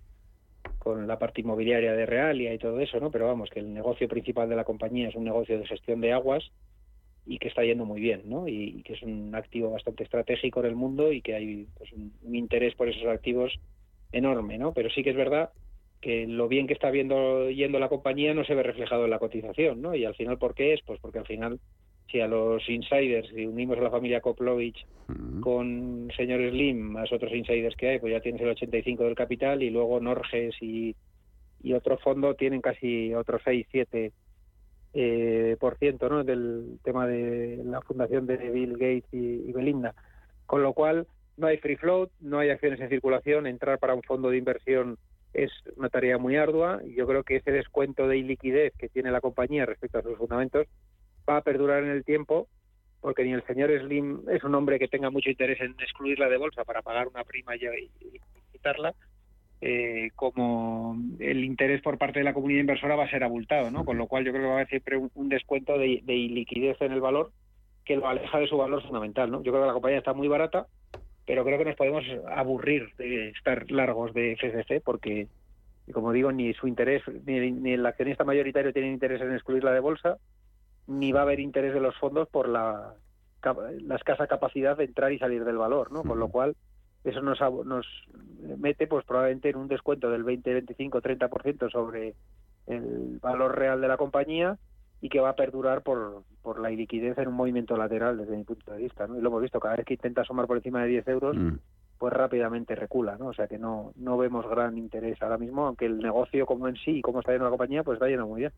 con 0.79 1.07
la 1.07 1.19
parte 1.19 1.41
inmobiliaria 1.41 1.93
de 1.93 2.05
Realia 2.05 2.53
y 2.53 2.57
todo 2.57 2.79
eso, 2.79 2.99
¿no? 2.99 3.11
Pero 3.11 3.27
vamos, 3.27 3.49
que 3.49 3.59
el 3.59 3.73
negocio 3.73 4.07
principal 4.07 4.49
de 4.49 4.55
la 4.55 4.63
compañía 4.63 5.09
es 5.09 5.15
un 5.15 5.23
negocio 5.23 5.57
de 5.59 5.67
gestión 5.67 6.01
de 6.01 6.13
aguas 6.13 6.51
y 7.25 7.39
que 7.39 7.47
está 7.47 7.63
yendo 7.63 7.85
muy 7.85 7.99
bien, 7.99 8.21
¿no? 8.25 8.47
Y, 8.47 8.83
que 8.83 8.93
es 8.93 9.01
un 9.01 9.33
activo 9.33 9.71
bastante 9.71 10.03
estratégico 10.03 10.59
en 10.59 10.67
el 10.67 10.75
mundo 10.75 11.11
y 11.11 11.21
que 11.21 11.35
hay 11.35 11.67
pues, 11.77 11.91
un, 11.91 12.13
interés 12.35 12.75
por 12.75 12.87
esos 12.87 13.07
activos 13.07 13.53
enorme, 14.11 14.57
¿no? 14.57 14.73
Pero 14.73 14.89
sí 14.89 15.03
que 15.03 15.09
es 15.09 15.15
verdad 15.15 15.49
que 16.05 16.27
lo 16.27 16.47
bien 16.47 16.67
que 16.67 16.73
está 16.73 16.91
viendo 16.91 17.49
yendo 17.49 17.79
la 17.79 17.89
compañía 17.89 18.35
no 18.35 18.45
se 18.45 18.53
ve 18.53 18.61
reflejado 18.61 19.05
en 19.05 19.09
la 19.09 19.17
cotización, 19.17 19.81
¿no? 19.81 19.95
Y 19.95 20.05
al 20.05 20.13
final, 20.13 20.37
¿por 20.37 20.53
qué 20.53 20.73
es? 20.73 20.81
Pues 20.85 20.99
porque 20.99 21.17
al 21.17 21.25
final 21.25 21.59
si 22.11 22.21
a 22.21 22.27
los 22.27 22.61
insiders, 22.69 23.27
si 23.29 23.47
unimos 23.47 23.79
a 23.79 23.81
la 23.81 23.89
familia 23.89 24.21
Koplovich 24.21 24.85
con 25.41 26.07
señor 26.15 26.47
Slim, 26.47 26.77
más 26.77 27.11
otros 27.11 27.33
insiders 27.33 27.75
que 27.75 27.89
hay, 27.89 27.99
pues 27.99 28.13
ya 28.13 28.19
tienes 28.19 28.39
el 28.43 28.49
85 28.49 29.03
del 29.03 29.15
capital 29.15 29.63
y 29.63 29.71
luego 29.71 29.99
Norges 29.99 30.53
y, 30.61 30.95
y 31.63 31.73
otro 31.73 31.97
fondo 31.97 32.35
tienen 32.35 32.61
casi 32.61 33.11
otros 33.15 33.41
6, 33.43 33.65
7 33.71 34.11
eh, 34.93 35.57
por 35.59 35.79
ciento 35.79 36.07
¿no? 36.07 36.23
del 36.23 36.77
tema 36.83 37.07
de 37.07 37.63
la 37.65 37.81
fundación 37.81 38.27
de 38.27 38.37
Bill 38.37 38.73
Gates 38.73 39.11
y, 39.11 39.51
Belinda. 39.53 39.95
Con 40.45 40.61
lo 40.61 40.73
cual 40.73 41.07
no 41.37 41.47
hay 41.47 41.57
free 41.57 41.77
float, 41.77 42.11
no 42.21 42.37
hay 42.37 42.51
acciones 42.51 42.79
en 42.79 42.89
circulación, 42.89 43.47
entrar 43.47 43.79
para 43.79 43.95
un 43.95 44.03
fondo 44.03 44.29
de 44.29 44.37
inversión 44.37 44.99
es 45.35 45.51
una 45.75 45.89
tarea 45.89 46.17
muy 46.17 46.37
ardua 46.37 46.81
y 46.85 46.95
yo 46.95 47.05
creo 47.05 47.23
que 47.23 47.35
ese 47.35 47.51
descuento 47.51 48.07
de 48.07 48.17
iliquidez 48.17 48.73
que 48.77 48.89
tiene 48.89 49.11
la 49.11 49.21
compañía 49.21 49.65
respecto 49.65 49.99
a 49.99 50.01
sus 50.01 50.17
fundamentos 50.17 50.67
va 51.29 51.37
a 51.37 51.41
perdurar 51.41 51.83
en 51.83 51.89
el 51.89 52.05
tiempo 52.05 52.47
porque 53.01 53.23
ni 53.23 53.33
el 53.33 53.45
señor 53.45 53.69
Slim 53.77 54.21
es 54.29 54.43
un 54.43 54.55
hombre 54.55 54.79
que 54.79 54.87
tenga 54.87 55.11
mucho 55.11 55.29
interés 55.29 55.59
en 55.61 55.75
excluirla 55.79 56.29
de 56.29 56.37
bolsa 56.37 56.63
para 56.63 56.81
pagar 56.81 57.07
una 57.07 57.23
prima 57.23 57.55
y, 57.55 57.59
quitarla, 58.51 58.95
eh, 59.61 60.09
como 60.15 60.97
el 61.19 61.43
interés 61.43 61.81
por 61.83 61.99
parte 61.99 62.19
de 62.19 62.25
la 62.25 62.33
comunidad 62.33 62.61
inversora 62.61 62.95
va 62.95 63.03
a 63.03 63.09
ser 63.09 63.23
abultado, 63.23 63.69
¿no? 63.69 63.85
Con 63.85 63.99
lo 63.99 64.07
cual 64.07 64.25
yo 64.25 64.31
creo 64.31 64.43
que 64.43 64.47
va 64.47 64.53
a 64.53 64.55
haber 64.55 64.69
siempre 64.69 64.97
un, 64.97 65.29
descuento 65.29 65.77
de, 65.77 66.01
de 66.03 66.15
iliquidez 66.15 66.81
en 66.81 66.93
el 66.93 67.01
valor 67.01 67.31
que 67.83 67.95
lo 67.95 68.07
aleja 68.07 68.39
de 68.39 68.47
su 68.47 68.57
valor 68.57 68.81
fundamental, 68.81 69.29
¿no? 69.29 69.43
Yo 69.43 69.51
creo 69.51 69.63
que 69.63 69.67
la 69.67 69.73
compañía 69.73 69.99
está 69.99 70.13
muy 70.13 70.27
barata, 70.27 70.65
pero 71.25 71.43
creo 71.43 71.57
que 71.57 71.65
nos 71.65 71.75
podemos 71.75 72.03
aburrir 72.35 72.93
de 72.97 73.29
estar 73.29 73.69
largos 73.71 74.13
de 74.13 74.33
FCC 74.35 74.81
porque, 74.83 75.27
como 75.91 76.11
digo, 76.11 76.31
ni 76.31 76.53
su 76.53 76.67
interés, 76.67 77.03
ni, 77.25 77.51
ni 77.51 77.73
el 77.73 77.85
accionista 77.85 78.23
mayoritario 78.23 78.73
tiene 78.73 78.91
interés 78.91 79.21
en 79.21 79.33
excluirla 79.33 79.71
de 79.71 79.79
bolsa, 79.79 80.17
ni 80.87 81.11
va 81.11 81.21
a 81.21 81.23
haber 81.23 81.39
interés 81.39 81.73
de 81.73 81.79
los 81.79 81.97
fondos 81.97 82.27
por 82.27 82.47
la, 82.47 82.93
la 83.81 83.95
escasa 83.95 84.27
capacidad 84.27 84.77
de 84.77 84.85
entrar 84.85 85.11
y 85.11 85.19
salir 85.19 85.43
del 85.43 85.57
valor, 85.57 85.91
¿no? 85.91 86.03
Con 86.03 86.19
lo 86.19 86.29
cual, 86.29 86.55
eso 87.03 87.21
nos, 87.21 87.39
nos 87.65 87.85
mete 88.57 88.87
pues 88.87 89.05
probablemente 89.05 89.49
en 89.49 89.57
un 89.57 89.67
descuento 89.67 90.09
del 90.09 90.23
20, 90.23 90.53
25, 90.53 91.01
30% 91.01 91.71
sobre 91.71 92.15
el 92.67 93.19
valor 93.21 93.57
real 93.57 93.81
de 93.81 93.87
la 93.87 93.97
compañía 93.97 94.57
y 95.05 95.09
que 95.09 95.19
va 95.19 95.29
a 95.29 95.35
perdurar 95.35 95.83
por, 95.83 96.23
por 96.41 96.59
la 96.59 96.71
iliquidez 96.71 97.15
en 97.19 97.27
un 97.27 97.35
movimiento 97.35 97.77
lateral 97.77 98.17
desde 98.17 98.35
mi 98.35 98.43
punto 98.43 98.71
de 98.71 98.79
vista. 98.79 99.05
¿no? 99.05 99.15
Y 99.15 99.21
lo 99.21 99.29
hemos 99.29 99.43
visto, 99.43 99.59
cada 99.59 99.75
vez 99.75 99.85
que 99.85 99.93
intenta 99.93 100.21
asomar 100.21 100.47
por 100.47 100.57
encima 100.57 100.81
de 100.81 100.87
10 100.87 101.07
euros, 101.09 101.37
mm. 101.37 101.59
pues 101.99 102.11
rápidamente 102.11 102.73
recula. 102.73 103.15
¿no? 103.15 103.27
O 103.27 103.33
sea 103.35 103.47
que 103.47 103.59
no, 103.59 103.91
no 103.97 104.17
vemos 104.17 104.49
gran 104.49 104.79
interés 104.79 105.21
ahora 105.21 105.37
mismo, 105.37 105.67
aunque 105.67 105.85
el 105.85 105.99
negocio 105.99 106.47
como 106.47 106.67
en 106.67 106.75
sí 106.77 106.97
y 106.97 107.01
cómo 107.03 107.19
está 107.19 107.33
yendo 107.33 107.45
la 107.45 107.51
compañía, 107.51 107.83
pues 107.83 107.97
está 107.97 108.07
yendo 108.07 108.25
muy 108.25 108.39
bien 108.39 108.51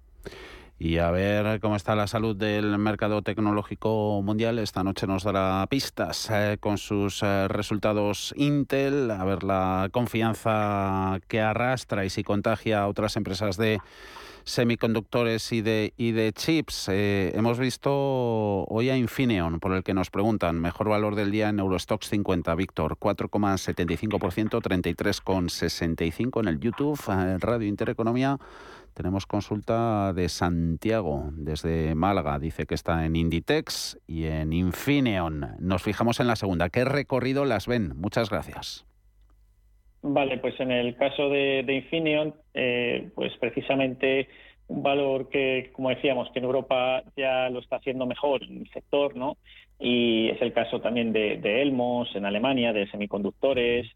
y 0.79 0.99
a 0.99 1.09
ver 1.09 1.59
cómo 1.59 1.75
está 1.75 1.95
la 1.95 2.05
salud 2.05 2.35
del 2.35 2.77
mercado 2.77 3.23
tecnológico 3.23 4.21
mundial. 4.21 4.59
Esta 4.59 4.83
noche 4.83 5.07
nos 5.07 5.23
dará 5.23 5.65
pistas 5.67 6.29
eh, 6.29 6.57
con 6.59 6.77
sus 6.77 7.23
eh, 7.23 7.47
resultados 7.47 8.31
Intel, 8.37 9.09
a 9.09 9.25
ver 9.25 9.43
la 9.43 9.89
confianza 9.91 11.19
que 11.27 11.41
arrastra 11.41 12.05
y 12.05 12.11
si 12.11 12.23
contagia 12.23 12.81
a 12.81 12.87
otras 12.87 13.17
empresas 13.17 13.57
de 13.57 13.79
semiconductores 14.47 15.51
y 15.51 15.61
de, 15.61 16.31
chips. 16.35 16.87
Eh, 16.89 17.31
hemos 17.35 17.59
visto 17.59 17.91
hoy 17.91 18.89
a 18.89 18.97
Infineon, 18.97 19.59
por 19.59 19.73
el 19.73 19.83
que 19.83 19.93
nos 19.93 20.09
preguntan, 20.09 20.59
mejor 20.59 20.89
valor 20.89 21.15
del 21.15 21.31
día 21.31 21.49
en 21.49 21.59
Eurostox 21.59 22.07
50, 22.09 22.55
Víctor, 22.55 22.97
4,75%, 22.97 24.61
33,65% 24.61 26.39
en 26.39 26.47
el 26.47 26.59
YouTube, 26.59 26.99
Radio 27.39 27.67
Intereconomía. 27.67 28.39
Tenemos 28.93 29.27
consulta 29.27 30.11
de 30.13 30.27
Santiago, 30.27 31.29
desde 31.33 31.93
Málaga. 31.93 32.39
Dice 32.39 32.65
que 32.65 32.73
está 32.73 33.05
en 33.05 33.15
Inditex 33.15 33.99
y 34.07 34.25
en 34.25 34.53
Infineon. 34.53 35.55
Nos 35.59 35.83
fijamos 35.83 36.19
en 36.19 36.25
la 36.25 36.35
segunda. 36.35 36.69
¿Qué 36.69 36.83
recorrido 36.83 37.45
las 37.45 37.67
ven? 37.67 37.93
Muchas 37.95 38.31
gracias. 38.31 38.87
Vale, 40.09 40.37
pues 40.37 40.57
en 40.59 40.71
el 40.71 40.95
caso 40.95 41.29
de, 41.29 41.65
Infineon, 41.67 42.33
eh, 42.53 43.09
pues 43.13 43.35
precisamente 43.37 44.29
un 44.67 44.81
valor 44.81 45.29
que, 45.29 45.69
como 45.73 45.89
decíamos, 45.89 46.29
que 46.31 46.39
en 46.39 46.45
Europa 46.45 47.03
ya 47.15 47.49
lo 47.49 47.59
está 47.59 47.77
haciendo 47.77 48.05
mejor 48.05 48.43
en 48.43 48.59
el 48.59 48.69
sector, 48.71 49.15
¿no? 49.15 49.37
Y 49.79 50.29
es 50.29 50.41
el 50.41 50.53
caso 50.53 50.79
también 50.79 51.11
de, 51.11 51.37
de 51.37 51.61
Elmos 51.61 52.15
en 52.15 52.25
Alemania, 52.25 52.73
de 52.73 52.89
semiconductores, 52.89 53.87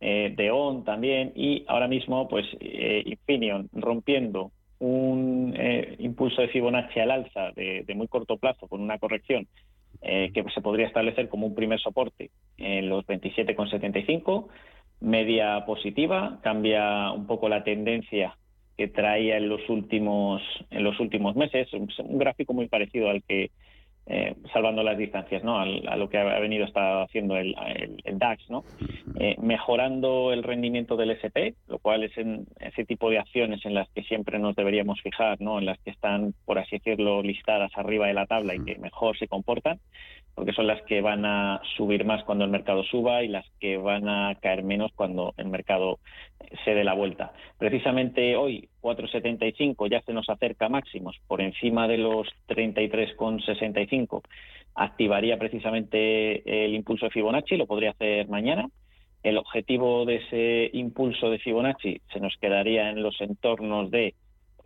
eh, 0.00 0.32
de 0.34 0.50
ON 0.50 0.82
también, 0.84 1.32
y 1.36 1.64
ahora 1.68 1.86
mismo, 1.86 2.26
pues, 2.26 2.46
eh, 2.58 3.02
Infineon 3.04 3.68
rompiendo 3.72 4.50
un 4.78 5.54
eh, 5.56 5.96
impulso 5.98 6.40
de 6.40 6.48
Fibonacci 6.48 7.00
al 7.00 7.10
alza 7.10 7.52
de, 7.52 7.84
muy 7.94 8.08
corto 8.08 8.38
plazo 8.38 8.66
con 8.66 8.80
una 8.80 8.98
corrección 8.98 9.46
que 10.00 10.44
se 10.54 10.62
podría 10.62 10.86
establecer 10.86 11.28
como 11.28 11.46
un 11.46 11.54
primer 11.54 11.78
soporte 11.78 12.30
en 12.56 12.88
los 12.88 13.04
27,75, 13.06 14.46
media 15.00 15.64
positiva, 15.66 16.38
cambia 16.42 17.10
un 17.12 17.26
poco 17.26 17.48
la 17.48 17.64
tendencia 17.64 18.36
que 18.76 18.88
traía 18.88 19.36
en 19.36 19.48
los 19.48 19.68
últimos 19.68 20.42
en 20.70 20.84
los 20.84 20.98
últimos 21.00 21.36
meses, 21.36 21.68
un 21.72 22.18
gráfico 22.18 22.54
muy 22.54 22.68
parecido 22.68 23.10
al 23.10 23.22
que 23.22 23.50
eh, 24.12 24.34
salvando 24.52 24.82
las 24.82 24.98
distancias, 24.98 25.44
¿no? 25.44 25.60
a 25.60 25.66
lo 25.66 26.08
que 26.08 26.18
ha 26.18 26.40
venido 26.40 26.64
está 26.64 27.02
haciendo 27.02 27.36
el, 27.36 27.54
DAX, 28.14 28.50
¿no? 28.50 28.64
Eh, 29.20 29.36
mejorando 29.40 30.32
el 30.32 30.42
rendimiento 30.42 30.96
del 30.96 31.10
SP, 31.14 31.54
lo 31.68 31.78
cual 31.78 32.02
es 32.02 32.18
en 32.18 32.46
ese 32.58 32.84
tipo 32.84 33.08
de 33.08 33.18
acciones 33.20 33.64
en 33.64 33.74
las 33.74 33.88
que 33.90 34.02
siempre 34.02 34.40
nos 34.40 34.56
deberíamos 34.56 35.00
fijar, 35.00 35.40
¿no? 35.40 35.60
En 35.60 35.66
las 35.66 35.78
que 35.78 35.90
están, 35.90 36.34
por 36.44 36.58
así 36.58 36.78
decirlo, 36.78 37.22
listadas 37.22 37.70
arriba 37.76 38.08
de 38.08 38.14
la 38.14 38.26
tabla 38.26 38.56
y 38.56 38.64
que 38.64 38.78
mejor 38.80 39.16
se 39.16 39.28
comportan 39.28 39.78
porque 40.34 40.52
son 40.52 40.66
las 40.66 40.80
que 40.82 41.00
van 41.00 41.24
a 41.24 41.60
subir 41.76 42.04
más 42.04 42.24
cuando 42.24 42.44
el 42.44 42.50
mercado 42.50 42.82
suba 42.84 43.22
y 43.22 43.28
las 43.28 43.46
que 43.60 43.76
van 43.76 44.08
a 44.08 44.34
caer 44.40 44.62
menos 44.62 44.92
cuando 44.94 45.34
el 45.36 45.48
mercado 45.48 45.98
se 46.64 46.74
dé 46.74 46.84
la 46.84 46.94
vuelta. 46.94 47.32
Precisamente 47.58 48.36
hoy, 48.36 48.68
4,75 48.80 49.90
ya 49.90 50.00
se 50.02 50.12
nos 50.12 50.28
acerca 50.28 50.68
máximos 50.68 51.16
por 51.26 51.40
encima 51.40 51.86
de 51.88 51.98
los 51.98 52.28
33,65. 52.48 54.22
Activaría 54.74 55.38
precisamente 55.38 56.64
el 56.64 56.74
impulso 56.74 57.06
de 57.06 57.10
Fibonacci, 57.10 57.56
lo 57.56 57.66
podría 57.66 57.90
hacer 57.90 58.28
mañana. 58.28 58.68
el 59.22 59.36
objetivo 59.36 60.06
de 60.06 60.16
ese 60.16 60.70
impulso 60.72 61.30
de 61.30 61.38
Fibonacci 61.38 62.00
se 62.12 62.20
nos 62.20 62.34
quedaría 62.40 62.88
en 62.88 63.02
los 63.02 63.20
entornos 63.20 63.90
de 63.90 64.14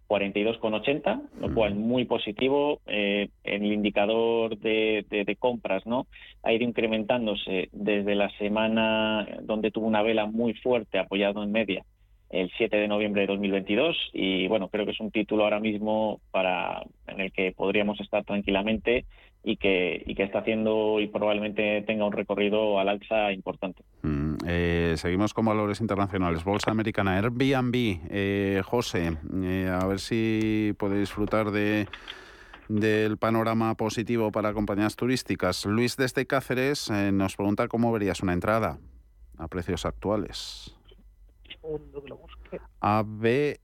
42,80, 0.09 1.23
lo 1.41 1.55
cual 1.55 1.75
muy 1.75 2.05
positivo. 2.05 2.81
Eh, 2.87 3.29
el 3.43 3.65
indicador 3.65 4.59
de, 4.59 5.05
de, 5.09 5.37
compras 5.37 5.87
no 5.87 6.07
ha 6.43 6.53
ido 6.53 6.65
incrementándose 6.65 7.69
desde 7.73 8.15
la 8.15 8.31
semana 8.39 9.27
donde 9.43 9.71
tuvo 9.71 9.87
una 9.87 10.03
vela 10.03 10.27
muy 10.27 10.55
fuerte 10.55 10.99
apoyado 10.99 11.43
en 11.43 11.53
media 11.53 11.85
el 12.31 12.51
7 12.57 12.77
de 12.77 12.89
noviembre 12.89 13.23
de 13.23 13.29
2022 13.29 13.97
y 14.13 14.49
bueno 14.49 14.69
creo 14.69 14.85
que 14.85 14.93
es 14.93 15.01
un 15.01 15.11
título 15.11 15.45
ahora 15.45 15.61
mismo 15.61 16.21
para 16.33 16.83
en 17.07 17.21
el 17.21 17.33
que 17.33 17.53
podríamos 17.53 18.01
estar 18.01 18.25
tranquilamente 18.25 19.05
y 19.45 19.57
que, 19.57 20.03
y 20.07 20.15
que 20.15 20.23
está 20.23 20.41
haciendo 20.41 21.01
y 21.01 21.07
probablemente 21.07 21.83
tenga 21.83 22.07
un 22.07 22.13
recorrido 22.13 22.81
al 22.81 22.89
alza 22.89 23.31
importante. 23.31 23.83
Mm, 24.03 24.24
eh, 24.47 24.95
seguimos 24.97 25.35
con 25.35 25.45
valores 25.45 25.81
internacionales. 25.81 26.45
Bolsa 26.45 26.71
Americana, 26.71 27.17
Airbnb. 27.17 27.75
Eh, 28.11 28.63
José, 28.65 29.17
eh, 29.43 29.69
a 29.69 29.87
ver 29.87 30.01
si 30.01 30.75
puede 30.79 30.99
disfrutar 30.99 31.51
de 31.51 31.89
del 32.69 33.19
panorama 33.19 33.75
positivo 33.75 34.33
para 34.33 34.55
compañías 34.55 34.97
turísticas. 34.97 35.67
Luis 35.67 35.97
desde 35.97 36.27
Cáceres 36.27 36.91
nos 36.91 37.37
pregunta 37.37 37.69
cómo 37.69 37.93
verías 37.93 38.23
una 38.23 38.33
entrada 38.33 38.79
a 39.37 39.49
precios 39.49 39.85
actuales. 39.85 40.75
ABNB 42.81 43.59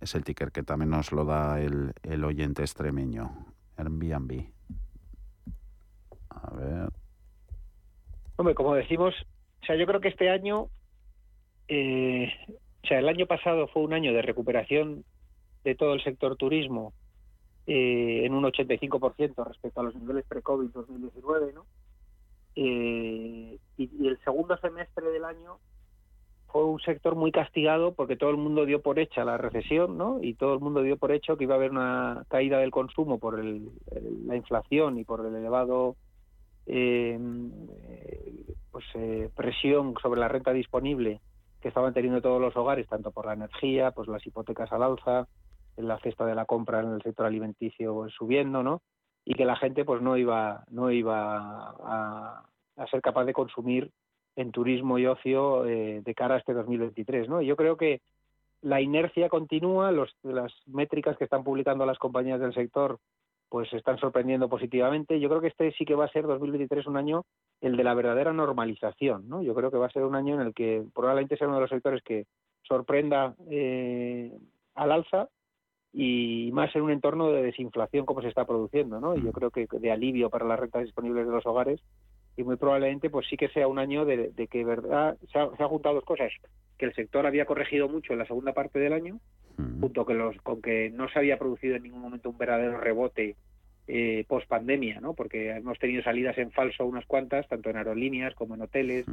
es 0.00 0.14
el 0.14 0.22
ticker 0.22 0.52
que 0.52 0.62
también 0.62 0.90
nos 0.90 1.10
lo 1.10 1.24
da 1.24 1.60
el, 1.60 1.92
el 2.04 2.22
oyente 2.22 2.62
extremeño. 2.62 3.46
Airbnb. 3.76 4.46
A 6.30 6.54
ver. 6.54 7.05
Hombre, 8.36 8.54
como 8.54 8.74
decimos, 8.74 9.14
o 9.62 9.66
sea, 9.66 9.76
yo 9.76 9.86
creo 9.86 10.00
que 10.00 10.08
este 10.08 10.30
año, 10.30 10.68
eh, 11.68 12.30
o 12.84 12.86
sea, 12.86 12.98
el 12.98 13.08
año 13.08 13.26
pasado 13.26 13.66
fue 13.68 13.82
un 13.82 13.94
año 13.94 14.12
de 14.12 14.22
recuperación 14.22 15.04
de 15.64 15.74
todo 15.74 15.94
el 15.94 16.04
sector 16.04 16.36
turismo 16.36 16.92
eh, 17.66 18.22
en 18.24 18.34
un 18.34 18.44
85% 18.44 19.44
respecto 19.44 19.80
a 19.80 19.84
los 19.84 19.96
niveles 19.96 20.24
pre-COVID 20.28 20.70
2019, 20.70 21.52
¿no? 21.52 21.66
Eh, 22.54 23.58
y, 23.76 24.06
el 24.06 24.18
segundo 24.22 24.56
semestre 24.58 25.10
del 25.10 25.24
año 25.24 25.58
fue 26.46 26.64
un 26.64 26.78
sector 26.80 27.16
muy 27.16 27.32
castigado 27.32 27.94
porque 27.94 28.16
todo 28.16 28.30
el 28.30 28.36
mundo 28.36 28.64
dio 28.66 28.82
por 28.82 28.98
hecha 28.98 29.24
la 29.24 29.36
recesión, 29.36 29.98
¿no? 29.98 30.22
Y 30.22 30.34
todo 30.34 30.54
el 30.54 30.60
mundo 30.60 30.82
dio 30.82 30.96
por 30.96 31.10
hecho 31.10 31.36
que 31.36 31.44
iba 31.44 31.54
a 31.54 31.58
haber 31.58 31.70
una 31.70 32.24
caída 32.28 32.58
del 32.58 32.70
consumo 32.70 33.18
por 33.18 33.42
la 33.42 34.36
inflación 34.36 34.98
y 34.98 35.04
por 35.04 35.26
el 35.26 35.34
elevado 35.34 35.96
eh, 36.66 37.18
pues 38.70 38.84
eh, 38.94 39.30
presión 39.34 39.94
sobre 40.02 40.20
la 40.20 40.28
renta 40.28 40.52
disponible 40.52 41.20
que 41.60 41.68
estaban 41.68 41.94
teniendo 41.94 42.20
todos 42.20 42.40
los 42.40 42.56
hogares, 42.56 42.86
tanto 42.88 43.10
por 43.10 43.26
la 43.26 43.32
energía, 43.32 43.92
pues 43.92 44.08
las 44.08 44.26
hipotecas 44.26 44.70
al 44.72 44.82
alza, 44.82 45.26
la 45.76 45.98
cesta 46.00 46.24
de 46.26 46.34
la 46.34 46.44
compra 46.44 46.80
en 46.80 46.92
el 46.92 47.02
sector 47.02 47.26
alimenticio 47.26 47.94
pues, 47.94 48.12
subiendo, 48.12 48.62
¿no? 48.62 48.82
Y 49.24 49.34
que 49.34 49.44
la 49.44 49.56
gente 49.56 49.84
pues 49.84 50.02
no 50.02 50.16
iba 50.16 50.64
no 50.70 50.90
iba 50.90 51.74
a, 51.80 52.44
ser 52.90 53.00
capaz 53.00 53.24
de 53.24 53.32
consumir 53.32 53.90
en 54.36 54.52
turismo 54.52 54.98
y 54.98 55.06
ocio 55.06 55.64
eh, 55.66 56.02
de 56.04 56.14
cara 56.14 56.36
a 56.36 56.38
este 56.38 56.52
2023. 56.52 57.28
¿no? 57.28 57.40
yo 57.40 57.56
creo 57.56 57.76
que 57.76 58.02
la 58.60 58.80
inercia 58.80 59.28
continúa, 59.28 59.92
las 60.22 60.52
métricas 60.66 61.16
que 61.16 61.24
están 61.24 61.44
publicando 61.44 61.86
las 61.86 61.98
compañías 61.98 62.40
del 62.40 62.54
sector 62.54 62.98
pues 63.48 63.72
están 63.72 63.98
sorprendiendo 63.98 64.48
positivamente. 64.48 65.20
Yo 65.20 65.28
creo 65.28 65.40
que 65.40 65.48
este 65.48 65.72
sí 65.72 65.84
que 65.84 65.94
va 65.94 66.06
a 66.06 66.12
ser 66.12 66.26
2023 66.26 66.86
un 66.86 66.96
año 66.96 67.24
el 67.60 67.76
de 67.76 67.84
la 67.84 67.94
verdadera 67.94 68.32
normalización. 68.32 69.28
¿no? 69.28 69.42
Yo 69.42 69.54
creo 69.54 69.70
que 69.70 69.78
va 69.78 69.86
a 69.86 69.90
ser 69.90 70.04
un 70.04 70.16
año 70.16 70.34
en 70.34 70.46
el 70.46 70.54
que 70.54 70.84
probablemente 70.94 71.36
sea 71.36 71.46
uno 71.46 71.56
de 71.56 71.62
los 71.62 71.70
sectores 71.70 72.02
que 72.02 72.26
sorprenda 72.62 73.34
eh, 73.50 74.32
al 74.74 74.92
alza 74.92 75.28
y 75.92 76.50
más 76.52 76.74
en 76.76 76.82
un 76.82 76.90
entorno 76.90 77.30
de 77.30 77.42
desinflación 77.42 78.04
como 78.04 78.20
se 78.20 78.28
está 78.28 78.44
produciendo, 78.44 79.00
¿no? 79.00 79.16
Y 79.16 79.22
yo 79.22 79.32
creo 79.32 79.50
que 79.50 79.66
de 79.70 79.90
alivio 79.90 80.28
para 80.28 80.44
las 80.44 80.58
rentas 80.58 80.84
disponibles 80.84 81.26
de 81.26 81.32
los 81.32 81.46
hogares 81.46 81.80
y 82.36 82.44
muy 82.44 82.56
probablemente 82.56 83.10
pues 83.10 83.26
sí 83.28 83.36
que 83.36 83.48
sea 83.48 83.66
un 83.66 83.78
año 83.78 84.04
de, 84.04 84.32
que 84.50 84.64
verdad 84.64 85.16
se 85.32 85.38
ha, 85.38 85.68
juntado 85.68 85.96
dos 85.96 86.04
cosas 86.04 86.30
que 86.78 86.84
el 86.84 86.94
sector 86.94 87.26
había 87.26 87.46
corregido 87.46 87.88
mucho 87.88 88.12
en 88.12 88.18
la 88.18 88.26
segunda 88.26 88.52
parte 88.52 88.78
del 88.78 88.92
año 88.92 89.18
junto 89.80 90.04
con 90.04 90.18
los 90.18 90.36
con 90.42 90.60
que 90.60 90.90
no 90.90 91.08
se 91.08 91.18
había 91.18 91.38
producido 91.38 91.76
en 91.76 91.84
ningún 91.84 92.02
momento 92.02 92.28
un 92.28 92.36
verdadero 92.36 92.78
rebote 92.78 93.36
eh, 93.88 94.24
post 94.28 94.46
pandemia 94.48 95.00
no 95.00 95.14
porque 95.14 95.50
hemos 95.50 95.78
tenido 95.78 96.02
salidas 96.02 96.36
en 96.36 96.50
falso 96.50 96.84
unas 96.84 97.06
cuantas 97.06 97.48
tanto 97.48 97.70
en 97.70 97.78
aerolíneas 97.78 98.34
como 98.34 98.54
en 98.54 98.62
hoteles 98.62 99.06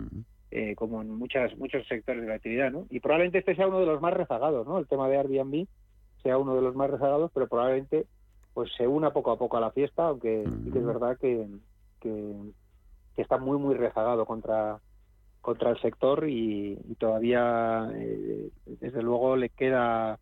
eh, 0.51 0.75
como 0.75 1.01
en 1.01 1.11
muchas 1.11 1.55
muchos 1.57 1.87
sectores 1.87 2.23
de 2.23 2.27
la 2.27 2.35
actividad 2.35 2.71
no 2.71 2.87
y 2.89 2.99
probablemente 2.99 3.37
este 3.37 3.55
sea 3.55 3.67
uno 3.67 3.79
de 3.79 3.85
los 3.85 4.01
más 4.01 4.13
rezagados 4.13 4.67
no 4.67 4.79
el 4.79 4.87
tema 4.87 5.07
de 5.07 5.17
Airbnb 5.17 5.65
sea 6.23 6.37
uno 6.37 6.55
de 6.55 6.61
los 6.61 6.75
más 6.75 6.89
rezagados 6.89 7.31
pero 7.33 7.47
probablemente 7.47 8.05
pues 8.53 8.69
se 8.75 8.85
una 8.85 9.11
poco 9.11 9.31
a 9.31 9.37
poco 9.37 9.55
a 9.57 9.61
la 9.61 9.71
fiesta 9.71 10.07
aunque 10.07 10.43
sí 10.65 10.71
que 10.71 10.79
es 10.79 10.85
verdad 10.85 11.17
que, 11.17 11.47
que 12.01 12.33
que 13.15 13.21
está 13.21 13.37
muy 13.37 13.57
muy 13.57 13.75
rezagado 13.75 14.25
contra 14.25 14.79
contra 15.43 15.71
el 15.71 15.81
sector 15.81 16.27
y, 16.29 16.77
todavía 16.97 17.91
eh, 17.95 18.49
desde 18.65 19.03
luego 19.03 19.35
le 19.35 19.49
queda 19.49 20.17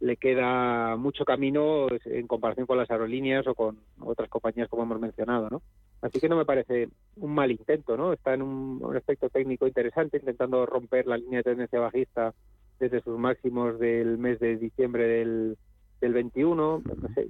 le 0.00 0.16
queda 0.16 0.96
mucho 0.96 1.24
camino 1.24 1.88
en 2.04 2.26
comparación 2.26 2.66
con 2.66 2.78
las 2.78 2.90
aerolíneas 2.90 3.46
o 3.46 3.54
con 3.54 3.78
otras 4.00 4.30
compañías 4.30 4.68
como 4.68 4.82
hemos 4.84 5.00
mencionado, 5.00 5.48
¿no? 5.50 5.62
Así 6.00 6.20
que 6.20 6.28
no 6.28 6.36
me 6.36 6.44
parece 6.44 6.88
un 7.16 7.34
mal 7.34 7.50
intento, 7.50 7.96
¿no? 7.96 8.12
Está 8.12 8.34
en 8.34 8.42
un, 8.42 8.96
aspecto 8.96 9.28
técnico 9.28 9.66
interesante, 9.66 10.18
intentando 10.18 10.64
romper 10.64 11.06
la 11.06 11.18
línea 11.18 11.38
de 11.40 11.50
tendencia 11.50 11.80
bajista 11.80 12.34
desde 12.78 13.00
sus 13.02 13.18
máximos 13.18 13.78
del 13.78 14.18
mes 14.18 14.38
de 14.38 14.56
diciembre 14.56 15.06
del, 15.06 15.58
del 16.00 16.12
21, 16.12 16.82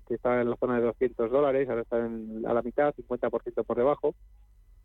que 0.06 0.14
está 0.14 0.40
en 0.40 0.50
la 0.50 0.56
zona 0.56 0.76
de 0.76 0.86
200 0.86 1.30
dólares, 1.30 1.68
ahora 1.68 1.82
está 1.82 2.04
en, 2.04 2.44
a 2.46 2.52
la 2.52 2.62
mitad, 2.62 2.94
50% 2.94 3.64
por 3.64 3.76
debajo 3.76 4.14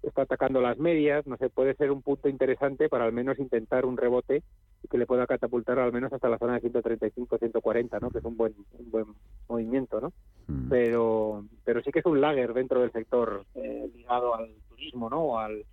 está 0.04 0.24
atacando 0.24 0.62
las 0.62 0.78
medias, 0.78 1.26
no 1.28 1.38
sé, 1.38 1.50
puede 1.50 1.76
ser 1.76 1.92
un 1.92 2.02
punto 2.02 2.28
interesante 2.28 2.90
para 2.90 3.06
al 3.06 3.14
menos 3.14 3.40
intentar 3.40 3.86
un 3.86 3.98
rebote 3.98 4.44
y 4.84 4.88
que 4.88 4.98
le 4.98 5.06
pueda 5.06 5.28
catapultar 5.28 5.80
al 5.80 5.94
menos 5.94 6.12
hasta 6.12 6.30
la 6.30 6.38
zona 6.38 6.56
de 6.56 6.62
135, 6.62 7.38
140, 7.38 8.00
¿no? 8.00 8.10
Que 8.10 8.20
es 8.20 8.26
un 8.26 8.38
buen 8.38 8.54
un 8.80 8.92
buen 8.92 9.06
movimiento, 9.48 10.02
¿no? 10.02 10.12
Mm. 10.48 10.70
Pero 10.70 11.46
pero 11.64 11.82
sí 11.84 11.92
que 11.92 12.00
es 12.00 12.06
un 12.06 12.20
lager 12.20 12.54
dentro 12.54 12.82
del 12.82 12.92
sector 12.92 13.46
eh, 13.56 13.90
ligado 13.96 14.36
al 14.36 14.50
turismo, 14.70 15.10
¿no? 15.10 15.22
O 15.22 15.38
al 15.38 15.66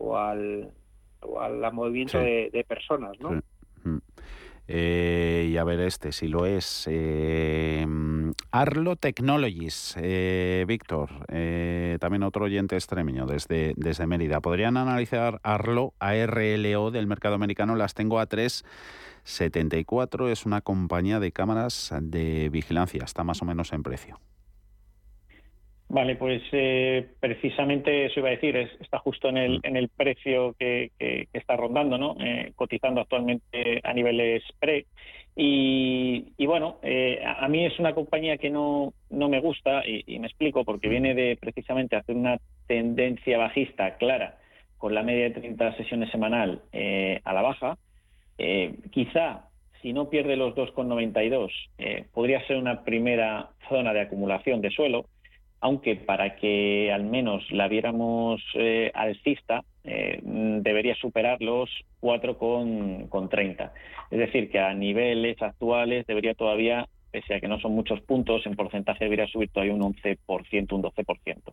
o 0.00 0.16
al, 0.16 0.70
o 1.20 1.40
al 1.40 1.72
movimiento 1.72 2.18
de, 2.18 2.64
personas, 2.66 3.18
¿no? 3.20 3.40
Mm. 3.84 3.98
Eh, 4.72 5.48
y 5.50 5.56
a 5.56 5.64
ver 5.64 5.80
este, 5.80 6.12
si 6.12 6.28
lo 6.28 6.46
es. 6.46 6.86
Eh, 6.88 7.84
Arlo 8.52 8.94
Technologies, 8.94 9.96
eh, 10.00 10.64
Víctor, 10.68 11.10
también 11.98 12.22
otro 12.22 12.44
oyente 12.44 12.76
extremeño 12.76 13.26
desde, 13.26 13.74
desde 13.76 14.06
Mérida. 14.06 14.40
¿Podrían 14.40 14.76
analizar 14.76 15.40
Arlo, 15.42 15.92
ARLO 15.98 16.92
del 16.92 17.08
mercado 17.08 17.34
americano? 17.34 17.74
Las 17.74 17.94
tengo 17.94 18.20
a 18.20 18.28
3,74. 18.28 20.30
Es 20.30 20.46
una 20.46 20.60
compañía 20.60 21.18
de 21.18 21.32
cámaras 21.32 21.92
de 22.00 22.48
vigilancia. 22.48 23.02
Está 23.02 23.24
más 23.24 23.42
o 23.42 23.46
menos 23.46 23.72
en 23.72 23.82
precio. 23.82 24.20
Vale, 25.92 26.14
pues 26.14 26.40
eh, 26.52 27.04
precisamente 27.18 28.06
eso 28.06 28.20
iba 28.20 28.28
a 28.28 28.32
decir, 28.32 28.56
está 28.56 29.00
justo 29.00 29.28
en 29.28 29.36
el, 29.36 29.60
en 29.64 29.76
el 29.76 29.88
precio 29.88 30.54
que, 30.56 30.92
está 31.32 31.56
rondando, 31.56 31.98
¿no? 31.98 32.16
Eh, 32.20 32.52
cotizando 32.54 33.00
actualmente 33.00 33.80
a 33.82 33.92
niveles 33.92 34.44
pre. 34.60 34.86
Y, 35.34 36.46
bueno, 36.46 36.78
eh, 36.82 37.20
a, 37.24 37.48
mí 37.48 37.66
es 37.66 37.76
una 37.80 37.92
compañía 37.92 38.38
que 38.38 38.50
no, 38.50 38.92
no 39.10 39.28
me 39.28 39.40
gusta 39.40 39.82
y, 39.84 40.16
me 40.20 40.28
explico 40.28 40.64
porque 40.64 40.88
viene 40.88 41.12
de 41.12 41.36
precisamente 41.40 41.96
hacer 41.96 42.14
una 42.14 42.38
tendencia 42.68 43.38
bajista 43.38 43.96
clara 43.96 44.38
con 44.78 44.94
la 44.94 45.02
media 45.02 45.24
de 45.24 45.40
30 45.40 45.76
sesiones 45.76 46.10
semanal 46.10 46.62
a 47.24 47.32
la 47.32 47.42
baja. 47.42 47.78
quizá 48.92 49.48
si 49.82 49.92
no 49.92 50.08
pierde 50.08 50.36
los 50.36 50.54
2,92 50.54 51.50
podría 52.12 52.46
ser 52.46 52.58
una 52.58 52.84
primera 52.84 53.50
zona 53.68 53.92
de 53.92 54.02
acumulación 54.02 54.60
de 54.60 54.70
suelo 54.70 55.06
aunque 55.60 55.96
para 55.96 56.36
que 56.36 56.90
al 56.92 57.04
menos 57.04 57.48
la 57.50 57.68
viéramos 57.68 58.42
eh, 58.54 58.90
alcista, 58.94 59.62
eh, 59.84 60.20
debería 60.22 60.94
superar 60.94 61.40
los 61.40 61.70
4,30. 62.00 63.72
Es 64.10 64.18
decir, 64.18 64.50
que 64.50 64.58
a 64.58 64.74
niveles 64.74 65.40
actuales 65.42 66.06
debería 66.06 66.34
todavía, 66.34 66.88
pese 67.10 67.34
a 67.34 67.40
que 67.40 67.48
no 67.48 67.60
son 67.60 67.72
muchos 67.72 68.00
puntos, 68.00 68.46
en 68.46 68.56
porcentaje 68.56 69.04
debería 69.04 69.26
subir 69.26 69.50
todavía 69.50 69.74
un 69.74 69.82
11%, 69.82 70.72
un 70.72 70.82
12%. 70.82 71.52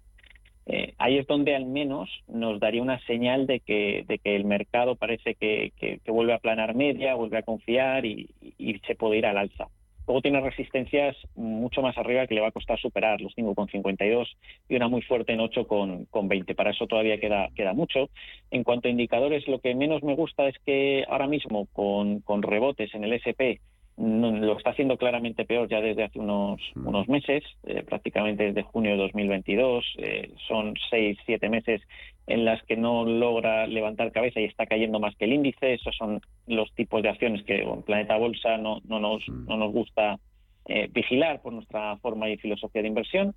Eh, 0.70 0.94
ahí 0.98 1.18
es 1.18 1.28
donde 1.28 1.56
al 1.56 1.66
menos 1.66 2.10
nos 2.28 2.60
daría 2.60 2.82
una 2.82 3.00
señal 3.06 3.48
de 3.48 3.62
que, 3.62 4.04
de 4.06 4.20
que 4.20 4.36
el 4.36 4.44
mercado 4.44 4.96
parece 4.96 5.36
que, 5.36 5.72
vuelve 6.08 6.34
a 6.34 6.40
planar 6.40 6.76
media, 6.76 7.16
vuelve 7.16 7.38
a 7.38 7.44
confiar 7.44 8.06
y, 8.06 8.30
y 8.58 8.80
se 8.80 8.96
puede 8.96 9.18
ir 9.18 9.26
al 9.26 9.38
alza. 9.38 9.68
Luego 10.08 10.22
tiene 10.22 10.40
resistencias 10.40 11.18
mucho 11.36 11.82
más 11.82 11.98
arriba 11.98 12.26
que 12.28 12.36
le 12.36 12.42
va 12.42 12.48
a 12.48 12.52
costar 12.52 12.80
superar 12.80 13.20
los 13.20 13.36
5,52 13.36 14.28
y 14.70 14.76
una 14.78 14.88
muy 14.88 15.02
fuerte 15.02 15.34
en 15.34 15.40
8,20. 15.40 16.56
Para 16.56 16.72
eso 16.72 16.88
todavía 16.88 17.20
queda, 17.20 17.50
queda 17.56 17.74
mucho. 17.74 18.10
En 18.50 18.64
cuanto 18.64 18.88
a 18.88 18.92
indicadores, 18.92 19.48
lo 19.50 19.60
que 19.60 19.76
menos 19.76 20.04
me 20.04 20.16
gusta 20.16 20.48
es 20.48 20.56
que 20.66 21.04
ahora 21.10 21.28
mismo 21.28 21.66
con, 21.74 22.22
con 22.22 22.42
rebotes 22.42 22.96
en 22.96 23.04
el 23.04 23.14
SP 23.20 23.60
lo 23.98 24.58
está 24.58 24.70
haciendo 24.70 24.98
claramente 24.98 25.44
peor 25.44 25.68
ya 25.68 25.82
desde 25.82 26.04
hace 26.04 26.20
unos, 26.20 26.62
mm. 26.76 26.88
unos 26.88 27.10
meses, 27.10 27.44
eh, 27.64 27.84
prácticamente 27.84 28.44
desde 28.44 28.62
junio 28.62 28.92
de 28.92 28.98
2022. 28.98 29.86
Eh, 29.98 30.32
son 30.48 30.76
seis, 30.90 31.18
siete 31.26 31.50
meses 31.50 31.82
en 32.28 32.46
las 32.46 32.62
que 32.64 32.78
no 32.78 33.06
logra 33.06 33.66
levantar 33.66 34.12
cabeza 34.12 34.40
y 34.40 34.46
está 34.46 34.68
cayendo 34.68 35.00
más 35.00 35.16
que 35.16 35.26
el 35.26 35.34
índice. 35.34 35.74
Esos 35.74 35.96
son 35.96 36.22
los 36.46 36.72
tipos 36.76 37.02
de 37.02 37.10
acciones 37.10 37.44
que 37.44 37.62
en 37.62 37.82
Planeta 37.82 38.18
Bolsa 38.18 38.58
no, 38.58 38.82
no, 38.88 39.00
nos, 39.00 39.28
mm. 39.28 39.48
no 39.48 39.58
nos 39.58 39.72
gusta 39.72 40.20
eh, 40.66 40.90
vigilar 40.92 41.42
por 41.42 41.54
nuestra 41.54 41.98
forma 41.98 42.30
y 42.30 42.38
filosofía 42.38 42.84
de 42.84 42.90
inversión. 42.90 43.34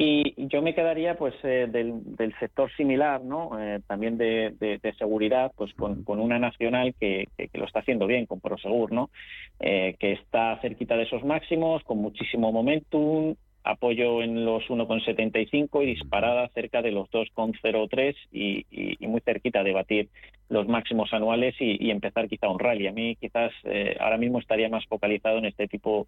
Y 0.00 0.46
yo 0.46 0.62
me 0.62 0.76
quedaría 0.76 1.18
pues 1.18 1.34
eh, 1.42 1.66
del, 1.68 2.32
sector 2.38 2.70
similar, 2.76 3.20
¿no? 3.20 3.58
Eh, 3.60 3.80
también 3.84 4.16
de, 4.16 4.80
seguridad, 4.96 5.50
pues 5.56 5.74
con, 5.74 6.04
con 6.04 6.20
una 6.20 6.38
nacional 6.38 6.94
que, 7.00 7.26
lo 7.54 7.64
está 7.64 7.80
haciendo 7.80 8.06
bien, 8.06 8.24
con 8.26 8.38
Prosegur, 8.38 8.92
¿no? 8.92 9.10
Eh, 9.58 9.96
que 9.98 10.12
está 10.12 10.56
cerquita 10.60 10.96
de 10.96 11.02
esos 11.02 11.24
máximos, 11.24 11.82
con 11.82 11.98
muchísimo 11.98 12.52
momentum, 12.52 13.34
apoyo 13.64 14.22
en 14.22 14.44
los 14.44 14.62
1,75 14.68 15.82
y 15.82 15.86
disparada 15.86 16.48
cerca 16.50 16.80
de 16.80 16.92
los 16.92 17.10
2,03 17.10 18.14
y, 18.30 18.66
y, 18.70 19.04
muy 19.08 19.20
cerquita 19.22 19.64
de 19.64 19.72
batir 19.72 20.08
los 20.48 20.66
máximos 20.66 21.12
anuales 21.12 21.54
y, 21.58 21.90
empezar 21.90 22.28
quizá 22.28 22.48
un 22.48 22.58
rally. 22.58 22.86
A 22.86 22.92
mí 22.92 23.16
quizás 23.16 23.52
eh, 23.64 23.96
ahora 24.00 24.16
mismo 24.16 24.38
estaría 24.38 24.68
más 24.68 24.86
focalizado 24.86 25.38
en 25.38 25.46
este 25.46 25.68
tipo 25.68 26.06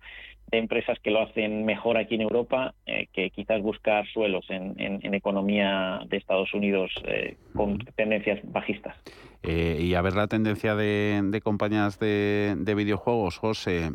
de 0.51 0.59
empresas 0.59 0.99
que 1.01 1.11
lo 1.11 1.23
hacen 1.23 1.65
mejor 1.65 1.99
aquí 1.99 2.15
en 2.15 2.23
Europa 2.23 2.75
eh, 2.87 3.09
que 3.13 3.31
quizás 3.31 3.63
buscar 3.63 4.07
suelos 4.09 4.45
en, 4.49 4.71
economía 5.15 6.01
de 6.09 6.17
Estados 6.17 6.55
Unidos 6.55 6.93
eh, 7.05 7.37
con 7.55 7.79
tendencias 7.97 8.41
bajistas. 8.45 8.97
y 9.43 9.95
a 9.95 10.03
ver 10.03 10.15
la 10.15 10.29
tendencia 10.29 10.75
de, 10.75 11.41
compañías 11.43 11.99
de, 11.99 12.55
de, 12.57 12.75
videojuegos, 12.75 13.39
José. 13.39 13.91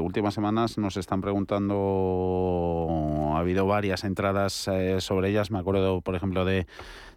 últimas 0.00 0.34
semanas 0.34 0.78
nos 0.78 0.96
están 0.96 1.20
preguntando, 1.20 3.32
ha 3.34 3.40
habido 3.40 3.66
varias 3.66 4.04
entradas 4.04 4.70
sobre 4.98 5.30
ellas. 5.30 5.50
Me 5.50 5.58
acuerdo, 5.58 6.00
por 6.00 6.14
ejemplo, 6.14 6.44
de 6.44 6.66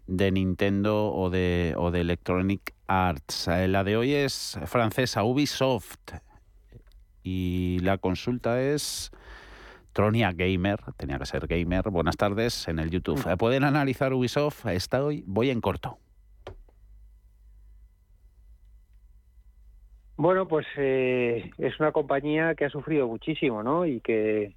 de 0.08 0.32
Nintendo 0.32 1.12
o 1.12 1.30
de, 1.30 1.74
o 1.78 1.92
de 1.92 2.02
Electronic 2.02 2.74
Arts. 2.88 3.48
Eh, 3.48 3.68
la 3.68 3.84
de 3.84 3.98
hoy 3.98 4.14
es 4.14 4.60
francesa, 4.66 5.24
Ubisoft. 5.24 6.14
Y 7.24 7.80
la 7.82 7.98
consulta 7.98 8.62
es 8.62 9.12
Tronia 9.94 10.32
Gamer, 10.32 10.80
tenía 10.98 11.18
que 11.18 11.26
ser 11.26 11.48
Gamer. 11.48 11.90
Buenas 11.90 12.18
tardes 12.18 12.68
en 12.68 12.80
el 12.80 12.92
YouTube. 12.92 13.38
¿Pueden 13.38 13.64
analizar 13.64 14.14
Ubisoft? 14.14 14.66
Está 14.68 15.04
hoy, 15.04 15.24
voy 15.26 15.50
en 15.50 15.62
corto. 15.62 15.98
Bueno, 20.18 20.48
pues 20.48 20.66
eh, 20.78 21.52
es 21.58 21.80
una 21.80 21.92
compañía 21.92 22.56
que 22.56 22.66
ha 22.66 22.70
sufrido 22.70 23.08
muchísimo, 23.08 23.64
¿no? 23.64 23.86
Y 23.86 24.00
que, 24.00 24.56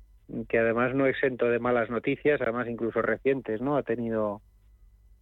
que 0.49 0.59
además 0.59 0.95
no 0.95 1.07
exento 1.07 1.47
de 1.47 1.59
malas 1.59 1.91
noticias, 1.91 2.41
además 2.41 2.69
incluso 2.69 3.03
recientes, 3.03 3.61
¿no? 3.61 3.77
Ha 3.77 3.83
tenido 3.83 4.41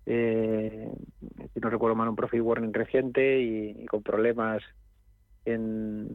eh, 0.06 0.88
si 1.52 1.60
no 1.60 1.68
recuerdo 1.68 1.96
mal, 1.96 2.08
un 2.08 2.16
profit 2.16 2.40
warning 2.40 2.72
reciente 2.72 3.40
y, 3.40 3.86
con 3.86 4.02
problemas 4.02 4.62
en, 5.44 6.08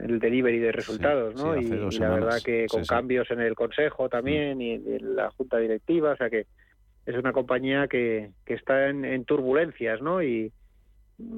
el 0.00 0.18
delivery 0.18 0.58
de 0.58 0.72
resultados, 0.72 1.34
¿no? 1.34 1.56
y, 1.56 1.68
la 1.98 2.10
verdad 2.10 2.42
que 2.42 2.66
con 2.68 2.84
cambios 2.84 3.30
en 3.30 3.40
el 3.40 3.54
consejo 3.54 4.08
también 4.08 4.60
y 4.60 4.72
en 4.72 5.16
la 5.16 5.30
junta 5.30 5.58
directiva, 5.58 6.12
o 6.12 6.16
sea 6.16 6.30
que 6.30 6.46
es 7.04 7.16
una 7.16 7.32
compañía 7.32 7.88
que, 7.88 8.30
que 8.44 8.54
está 8.54 8.88
en, 8.88 9.24
turbulencias, 9.24 10.00
¿no? 10.00 10.22
Y 10.22 10.52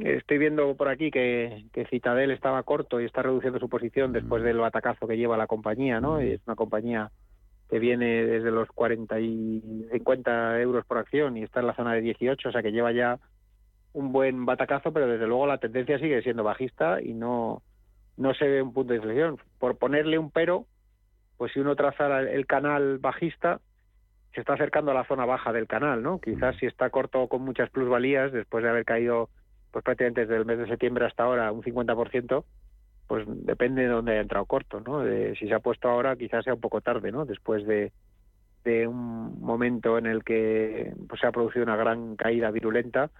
estoy 0.01 0.39
viendo 0.39 0.77
por 0.77 0.89
aquí 0.89 1.11
que, 1.11 1.65
que 1.73 1.87
Citadel 1.87 2.31
estaba 2.31 2.63
corto 2.63 3.01
y 3.01 3.07
está 3.07 3.23
reduciendo 3.23 3.59
su 3.59 3.69
posición 3.69 4.13
después 4.13 4.43
del 4.43 4.63
atacazo 4.63 5.07
que 5.09 5.17
lleva 5.17 5.37
la 5.37 5.47
compañía, 5.47 6.01
¿no? 6.01 6.23
Y 6.23 6.33
es 6.33 6.41
una 6.47 6.57
compañía 6.57 7.11
que 7.69 7.79
viene 7.79 8.25
desde 8.25 8.51
los 8.51 8.69
40 8.69 9.21
y 9.21 9.87
50 9.93 10.61
euros 10.61 10.85
por 10.87 10.99
acción 10.99 11.37
y 11.37 11.43
está 11.43 11.61
en 11.61 11.67
la 11.67 11.75
zona 11.75 11.95
de 11.95 12.03
18, 12.03 12.49
o 12.49 12.53
sea 12.53 12.63
que 12.63 12.73
lleva 12.73 12.93
ya 12.93 13.19
un 13.93 14.13
buen 14.13 14.45
batacazo, 14.45 14.93
pero 14.93 15.07
desde 15.07 15.27
luego 15.27 15.47
la 15.47 15.59
tendencia 15.59 15.99
sigue 15.99 16.23
siendo 16.23 16.45
bajista 16.45 17.01
y 17.01 17.15
no, 17.15 17.63
no 18.17 18.35
se 18.35 18.47
ve 18.47 18.63
un 18.63 18.73
punto 18.73 18.93
de 18.93 18.99
inflexión. 18.99 19.39
Por 19.59 19.79
ponerle 19.79 20.19
un 20.19 20.31
pero, 20.31 20.67
pues 21.37 21.53
si 21.53 21.61
uno 21.61 21.77
traza 21.77 22.21
el 22.21 22.47
canal 22.47 22.99
bajista, 22.99 23.61
se 24.35 24.41
está 24.41 24.55
acercando 24.55 24.91
a 24.91 24.95
la 24.95 25.07
zona 25.07 25.25
baja 25.25 25.53
del 25.53 25.69
canal, 25.69 26.03
¿no? 26.03 26.21
Quizás 26.21 26.57
si 26.57 26.67
está 26.67 26.91
corto 26.91 27.29
con 27.29 27.43
muchas 27.43 27.71
plusvalías, 27.71 28.33
después 28.33 28.65
de 28.65 28.71
haber 28.71 28.85
caído 28.85 29.31
pues 29.71 29.85
prácticamente 29.85 30.23
desde 30.23 30.37
el 30.37 30.45
mes 30.45 30.59
de 30.59 30.69
septiembre 30.69 31.07
hasta 31.07 31.25
ahora 31.25 31.51
un 31.53 31.63
50%, 31.63 32.45
pues 33.07 33.25
depende 33.27 33.83
de 33.83 33.89
dónde 33.89 34.13
haya 34.13 34.23
entrado 34.23 34.47
corto, 34.47 34.81
¿no? 34.81 35.01
De, 35.01 35.35
si 35.37 35.47
se 35.47 35.55
ha 35.55 35.61
puesto 35.61 35.89
ahora, 35.89 36.17
quizás 36.17 36.45
sea 36.45 36.55
un 36.55 36.61
poco 36.61 36.81
tarde, 36.81 37.13
¿no? 37.13 37.25
Después 37.25 37.67
de, 37.67 37.93
de 38.65 38.87
un 38.87 39.41
momento 39.41 39.99
en 39.99 40.07
el 40.07 40.25
que 40.25 40.93
pues, 41.09 41.21
se 41.21 41.27
ha 41.27 41.33
producido 41.33 41.65
una 41.65 41.77
gran 41.77 42.17
caída 42.17 42.51
virulenta 42.51 43.11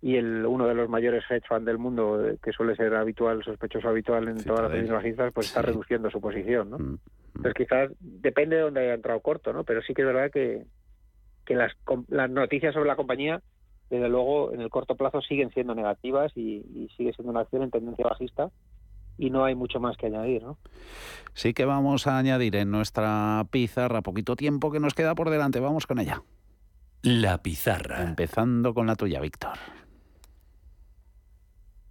y 0.00 0.16
el 0.16 0.44
uno 0.46 0.66
de 0.66 0.74
los 0.74 0.88
mayores 0.88 1.24
hedge 1.30 1.46
funds 1.46 1.64
del 1.64 1.78
mundo, 1.78 2.20
que 2.42 2.52
suele 2.52 2.74
ser 2.74 2.94
habitual, 2.94 3.42
sospechoso 3.44 3.88
habitual 3.88 4.28
en 4.28 4.42
todas 4.42 4.72
las 4.72 4.88
bajistas, 4.88 5.32
pues 5.32 5.46
está 5.46 5.62
reduciendo 5.62 6.10
su 6.10 6.20
posición, 6.20 6.70
¿no? 6.70 6.78
Mm, 6.78 6.82
mm. 6.82 6.98
Entonces 7.36 7.54
quizás 7.54 7.90
depende 8.00 8.56
de 8.56 8.62
dónde 8.62 8.80
haya 8.80 8.94
entrado 8.94 9.20
corto, 9.20 9.52
¿no? 9.52 9.62
Pero 9.64 9.80
sí 9.82 9.94
que 9.94 10.02
es 10.02 10.06
verdad 10.06 10.30
que, 10.32 10.64
que 11.44 11.54
las, 11.54 11.72
las 12.08 12.30
noticias 12.30 12.74
sobre 12.74 12.88
la 12.88 12.96
compañía, 12.96 13.42
desde 13.90 14.08
luego, 14.08 14.52
en 14.52 14.60
el 14.60 14.70
corto 14.70 14.96
plazo 14.96 15.20
siguen 15.20 15.50
siendo 15.50 15.74
negativas 15.74 16.32
y, 16.34 16.64
y 16.74 16.88
sigue 16.96 17.12
siendo 17.12 17.30
una 17.30 17.40
acción 17.40 17.62
en 17.62 17.70
tendencia 17.70 18.04
bajista 18.04 18.50
y 19.18 19.30
no 19.30 19.44
hay 19.44 19.54
mucho 19.54 19.80
más 19.80 19.96
que 19.96 20.06
añadir, 20.06 20.42
¿no? 20.42 20.58
Sí 21.34 21.54
que 21.54 21.64
vamos 21.64 22.06
a 22.06 22.18
añadir 22.18 22.56
en 22.56 22.70
nuestra 22.70 23.46
pizarra 23.50 24.02
poquito 24.02 24.36
tiempo 24.36 24.70
que 24.70 24.80
nos 24.80 24.94
queda 24.94 25.14
por 25.14 25.30
delante. 25.30 25.60
Vamos 25.60 25.86
con 25.86 25.98
ella. 25.98 26.22
La 27.02 27.42
pizarra. 27.42 28.02
Empezando 28.02 28.74
con 28.74 28.86
la 28.86 28.96
tuya, 28.96 29.20
Víctor. 29.20 29.58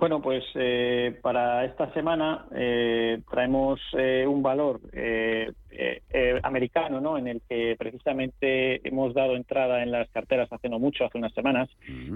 Bueno, 0.02 0.20
pues 0.20 0.44
eh, 0.56 1.16
para 1.22 1.64
esta 1.64 1.94
semana 1.94 2.48
eh, 2.56 3.22
traemos 3.30 3.80
eh, 3.96 4.26
un 4.28 4.42
valor 4.42 4.82
americano, 6.42 7.00
¿no? 7.00 7.20
En 7.20 7.28
el 7.28 7.40
que 7.48 7.76
precisamente 7.78 8.82
hemos 8.88 9.14
dado 9.14 9.36
entrada 9.36 9.84
en 9.84 9.92
las 9.92 10.10
carteras 10.10 10.52
hace 10.52 10.70
no 10.70 10.80
mucho, 10.80 11.06
hace 11.06 11.20
unas 11.20 11.34
semanas. 11.36 11.70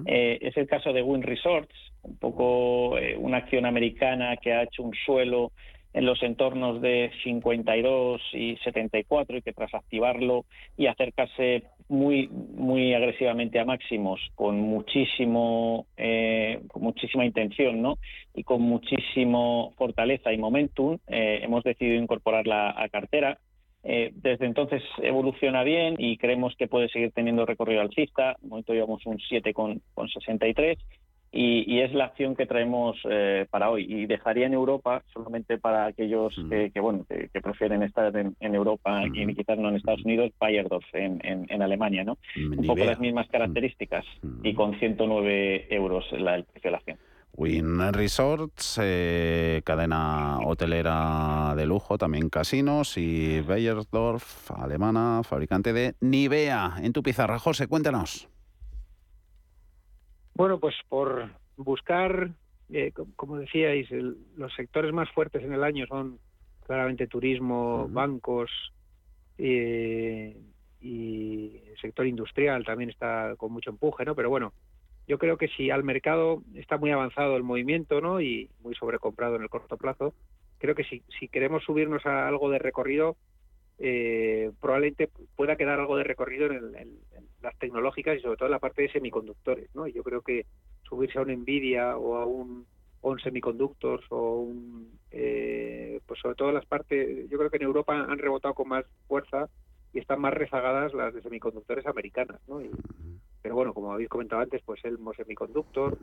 es 0.07 0.57
el 0.57 0.67
caso 0.67 0.93
de 0.93 1.03
Win 1.03 1.21
Resorts, 1.21 1.75
un 2.01 2.17
poco 2.17 2.95
una 3.19 3.38
acción 3.38 3.67
americana 3.67 4.36
que 4.38 4.51
ha 4.51 4.63
hecho 4.63 4.81
un 4.81 4.95
suelo 5.05 5.51
en 5.95 6.05
los 6.05 6.21
entornos 6.23 6.81
de 6.81 7.09
52 7.23 8.21
y 8.33 8.57
74 8.57 9.37
y 9.37 9.41
que 9.41 9.53
tras 9.53 9.73
activarlo 9.73 10.43
y 10.75 10.87
acercarse 10.87 11.63
muy 11.87 12.27
muy 12.27 12.93
agresivamente 12.93 13.59
a 13.59 13.65
máximos 13.65 14.19
con 14.35 14.59
muchísimo 14.59 15.85
eh, 15.95 16.59
con 16.67 16.83
muchísima 16.83 17.25
intención 17.25 17.81
no 17.81 17.97
y 18.33 18.43
con 18.43 18.61
muchísimo 18.61 19.73
fortaleza 19.77 20.33
y 20.33 20.37
momentum 20.37 20.97
eh, 21.07 21.39
hemos 21.43 21.63
decidido 21.63 22.01
incorporarla 22.01 22.75
a 22.75 22.89
cartera 22.89 23.37
eh, 23.87 24.11
desde 24.15 24.47
entonces 24.47 24.81
evoluciona 24.97 25.63
bien 25.63 25.95
y 25.97 26.17
creemos 26.17 26.55
que 26.57 26.67
puede 26.67 26.89
seguir 26.89 27.11
teniendo 27.11 27.45
recorrido 27.45 27.81
alcista. 27.81 28.35
De 28.41 28.47
momento 28.47 28.73
llevamos 28.73 29.05
un 29.05 29.19
7,63 29.19 30.77
y, 31.36 31.79
es 31.81 31.93
la 31.93 32.05
acción 32.05 32.36
que 32.36 32.45
traemos 32.45 32.97
eh, 33.09 33.45
para 33.49 33.69
hoy. 33.69 33.86
Y 33.88 34.05
dejaría 34.05 34.45
en 34.45 34.53
Europa, 34.53 35.03
solamente 35.13 35.57
para 35.57 35.86
aquellos 35.86 36.33
mm. 36.38 36.49
que, 36.49 36.79
bueno 36.79 37.05
que, 37.07 37.41
prefieren 37.41 37.83
estar 37.83 38.15
en, 38.15 38.36
Europa 38.39 39.03
y 39.05 39.25
mm. 39.25 39.36
quizás 39.36 39.57
no 39.59 39.69
en 39.69 39.75
Estados 39.75 40.05
Unidos, 40.05 40.31
Bayerdorf 40.39 40.86
en, 40.93 41.19
en, 41.23 41.61
Alemania, 41.61 42.03
¿no? 42.03 42.17
Un 42.36 42.65
poco 42.65 42.86
las 42.86 42.99
mismas 42.99 43.27
mm. 43.27 43.31
características 43.31 44.05
y 44.43 44.53
con 44.53 44.79
109 44.79 45.67
euros 45.69 46.05
la, 46.13 46.36
el 46.36 46.45
precio 46.45 46.69
de 46.69 46.71
la 46.71 46.77
acción. 46.77 46.97
Win 47.38 47.91
Resorts, 47.91 48.79
eh, 48.81 49.61
cadena 49.65 50.39
hotelera 50.39 51.53
de 51.57 51.65
lujo, 51.65 51.97
también 51.97 52.29
casinos 52.29 52.97
y 52.97 53.41
Bayerdorf, 53.41 54.51
alemana, 54.51 55.21
fabricante 55.23 55.73
de 55.73 55.95
Nivea. 55.99 56.75
En 56.81 56.93
tu 56.93 57.03
pizarra, 57.03 57.38
José, 57.38 57.67
cuéntanos. 57.67 58.29
Bueno, 60.36 60.59
pues 60.59 60.75
por 60.89 61.29
buscar, 61.55 62.29
eh, 62.69 62.91
como 63.15 63.38
decíais, 63.38 63.89
los 64.36 64.53
sectores 64.53 64.93
más 64.93 65.09
fuertes 65.11 65.41
en 65.43 65.53
el 65.53 65.63
año 65.63 65.88
son 65.88 66.19
claramente 66.65 67.07
turismo, 67.07 67.88
bancos 67.89 68.51
eh, 69.38 70.36
y 70.81 71.61
el 71.69 71.77
sector 71.77 72.05
industrial 72.05 72.65
también 72.65 72.89
está 72.89 73.36
con 73.38 73.53
mucho 73.53 73.69
empuje, 73.69 74.03
¿no? 74.03 74.13
Pero 74.13 74.29
bueno, 74.29 74.51
yo 75.07 75.17
creo 75.17 75.38
que 75.38 75.47
si 75.47 75.69
al 75.71 75.86
mercado 75.86 76.41
está 76.53 76.77
muy 76.77 76.91
avanzado 76.91 77.38
el 77.38 77.43
movimiento, 77.43 78.01
¿no? 78.01 78.19
Y 78.19 78.49
muy 78.61 78.75
sobrecomprado 78.75 79.38
en 79.38 79.43
el 79.43 79.49
corto 79.49 79.77
plazo, 79.77 80.13
creo 80.57 80.75
que 80.75 80.83
si, 80.83 81.01
si 81.17 81.29
queremos 81.29 81.63
subirnos 81.63 82.05
a 82.05 82.27
algo 82.27 82.49
de 82.49 82.59
recorrido, 82.59 83.15
eh, 83.78 84.51
probablemente 84.61 85.09
pueda 85.36 85.55
quedar 85.55 85.80
algo 85.80 85.97
de 85.97 86.03
recorrido 86.03 86.51
en, 86.51 86.99
las 87.41 87.57
tecnológicas 87.59 88.17
y 88.17 88.21
sobre 88.21 88.38
todo 88.38 88.47
en 88.47 88.53
la 88.53 88.59
parte 88.59 88.82
de 88.82 88.91
semiconductores, 88.91 89.69
¿no? 89.76 89.88
Yo 89.88 90.03
creo 90.03 90.21
que 90.21 90.45
subirse 90.84 91.19
a 91.19 91.21
un 91.21 91.32
Nvidia 91.32 91.95
o 91.97 92.15
a 92.15 92.26
un, 92.26 92.65
on 93.01 93.19
semiconductors 93.19 94.03
o 94.09 94.39
un, 94.39 94.97
eh, 95.11 95.99
pues 96.07 96.19
sobre 96.19 96.36
todo 96.36 96.51
las 96.51 96.65
partes, 96.65 97.30
yo 97.30 97.38
creo 97.38 97.51
que 97.51 97.57
en 97.57 97.63
Europa 97.63 97.93
han 97.93 98.17
rebotado 98.17 98.55
con 98.55 98.69
más 98.69 98.86
fuerza 99.07 99.47
y 99.93 99.99
están 99.99 100.21
más 100.21 100.34
rezagadas 100.34 100.93
las 100.93 101.13
de 101.13 101.21
semiconductores 101.21 101.86
americanas, 101.86 102.41
¿no? 102.47 102.61
pero 103.41 103.55
bueno, 103.55 103.76
como 103.76 103.93
habéis 103.93 104.09
comentado 104.09 104.41
antes, 104.41 104.61
pues 104.65 104.84
Elmo 104.84 105.13
Semiconductor 105.13 105.99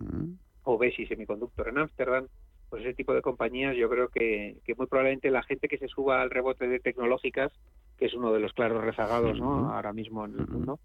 o 0.62 0.78
Besi 0.78 1.06
Semiconductor 1.06 1.68
en 1.68 1.78
Ámsterdam, 1.78 2.28
pues 2.72 2.86
ese 2.86 2.94
tipo 2.94 3.12
de 3.12 3.20
compañías 3.20 3.76
yo 3.76 3.90
creo 3.90 4.08
que, 4.08 4.56
que, 4.64 4.74
muy 4.74 4.86
probablemente 4.86 5.30
la 5.30 5.42
gente 5.42 5.68
que 5.68 5.76
se 5.76 5.88
suba 5.88 6.22
al 6.22 6.30
rebote 6.30 6.66
de 6.66 6.80
tecnológicas, 6.80 7.52
que 7.98 8.06
es 8.06 8.14
uno 8.14 8.32
de 8.32 8.40
los 8.40 8.54
claros 8.54 8.82
rezagados 8.82 9.38
¿no? 9.38 9.70
ahora 9.70 9.92
mismo 9.92 10.24
en 10.24 10.40
el 10.40 10.46
mundo, 10.46 10.80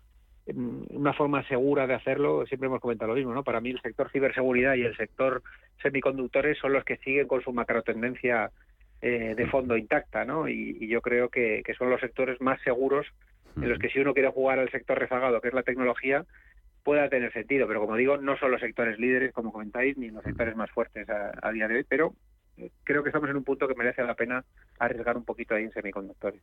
una 0.90 1.14
forma 1.14 1.48
segura 1.48 1.88
de 1.88 1.94
hacerlo, 1.94 2.46
siempre 2.46 2.68
hemos 2.68 2.82
comentado 2.82 3.12
lo 3.12 3.16
mismo, 3.16 3.34
¿no? 3.34 3.46
Para 3.46 3.62
mí 3.62 3.70
el 3.70 3.80
sector 3.80 4.12
ciberseguridad 4.12 4.76
y 4.76 4.82
el 4.82 4.98
sector 4.98 5.42
semiconductores 5.82 6.58
son 6.58 6.74
los 6.74 6.84
que 6.84 6.98
siguen 6.98 7.26
con 7.26 7.42
su 7.42 7.54
macrotendencia 7.54 8.52
eh, 9.02 9.34
de 9.38 9.48
fondo 9.48 9.78
intacta, 9.78 10.26
¿no? 10.26 10.50
Y, 10.50 10.90
yo 10.90 11.00
creo 11.00 11.30
que, 11.30 11.62
que, 11.66 11.74
son 11.74 11.90
los 11.90 12.02
sectores 12.02 12.42
más 12.42 12.62
seguros 12.64 13.08
en 13.56 13.70
los 13.70 13.80
que 13.80 13.88
si 13.88 14.00
uno 14.00 14.14
quiere 14.14 14.30
jugar 14.30 14.60
al 14.60 14.70
sector 14.72 15.00
rezagado, 15.00 15.40
que 15.40 15.48
es 15.48 15.54
la 15.54 15.64
tecnología, 15.64 16.26
pueda 16.88 17.10
tener 17.10 17.34
sentido. 17.34 17.68
Pero 17.68 17.82
como 17.82 17.98
digo, 17.98 18.16
no 18.16 18.38
son 18.38 18.50
los 18.50 18.62
sectores 18.62 18.98
líderes, 18.98 19.34
como 19.34 19.52
comentáis, 19.52 19.98
ni 19.98 20.10
los 20.10 20.24
sectores 20.24 20.56
más 20.56 20.72
fuertes 20.72 21.06
a 21.10 21.52
día 21.52 21.68
de 21.68 21.76
hoy, 21.76 21.84
pero 21.84 22.14
creo 22.86 23.04
que 23.04 23.10
estamos 23.10 23.30
en 23.30 23.36
un 23.36 23.44
punto 23.44 23.68
que 23.68 23.76
merece 23.76 24.02
la 24.04 24.16
pena 24.16 24.46
arriesgar 24.80 25.18
un 25.18 25.26
poquito 25.26 25.54
ahí 25.54 25.66
en 25.66 25.74
semiconductores. 25.74 26.42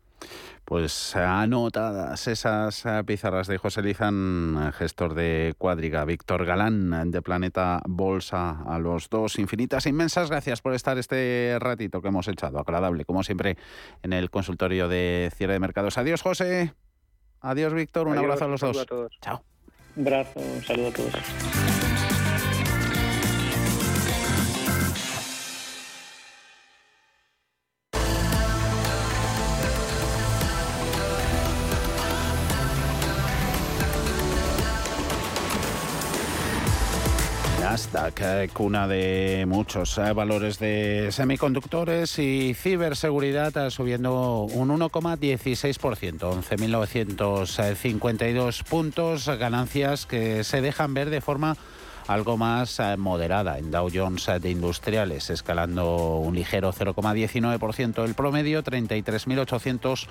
Pues 0.67 1.17
anotadas 1.17 2.29
esas 2.29 2.85
eh, 2.85 3.03
pizarras 3.07 3.47
de 3.47 3.57
José 3.57 3.81
Lizán, 3.81 4.71
gestor 4.75 5.15
de 5.15 5.55
Cuadriga, 5.57 6.05
Víctor 6.05 6.45
Galán 6.45 7.11
de 7.11 7.23
Planeta 7.23 7.81
Bolsa, 7.89 8.61
a 8.67 8.79
los 8.79 9.09
dos 9.09 9.39
infinitas, 9.39 9.87
inmensas 9.87 10.29
gracias 10.29 10.61
por 10.61 10.75
estar 10.75 10.99
este 10.99 11.57
ratito 11.59 12.03
que 12.03 12.09
hemos 12.09 12.29
echado, 12.29 12.59
agradable, 12.59 13.07
como 13.07 13.23
siempre, 13.23 13.57
en 14.03 14.13
el 14.13 14.29
consultorio 14.29 14.89
de 14.89 15.31
cierre 15.35 15.55
de 15.55 15.61
mercados. 15.61 15.97
Adiós, 15.97 16.21
José. 16.21 16.75
Adiós, 17.41 17.73
Víctor. 17.73 18.09
Un 18.09 18.19
abrazo 18.19 18.45
a 18.45 18.49
los 18.49 18.61
dos. 18.61 18.87
Chao. 19.23 19.43
Un 19.97 20.07
abrazo, 20.09 20.41
un 20.41 20.65
saludo 20.65 20.89
a 20.89 20.93
todos. 20.93 21.94
Nasdaq, 37.75 38.21
eh, 38.21 38.49
cuna 38.53 38.87
de 38.87 39.47
muchos 39.49 39.99
eh, 39.99 40.13
valores 40.13 40.61
de 40.61 41.09
semiconductores 41.11 42.21
y 42.21 42.55
ciberseguridad, 42.55 43.57
eh, 43.57 43.69
subiendo 43.73 44.43
un 44.43 44.69
1,16%, 44.69 46.21
11.952 46.21 48.63
puntos, 48.63 49.27
ganancias 49.27 50.07
que 50.07 50.45
se 50.45 50.61
dejan 50.61 50.95
ver 50.95 51.11
de 51.11 51.21
forma 51.21 51.57
algo 52.07 52.37
más 52.37 52.81
moderada 52.99 53.59
en 53.59 53.71
Dow 53.71 53.89
Jones 53.93 54.31
de 54.41 54.51
Industriales, 54.51 55.31
escalando 55.31 56.17
un 56.19 56.35
ligero 56.35 56.73
0,19% 56.73 58.05
el 58.05 58.15
promedio, 58.15 58.63
33.800 58.63 60.09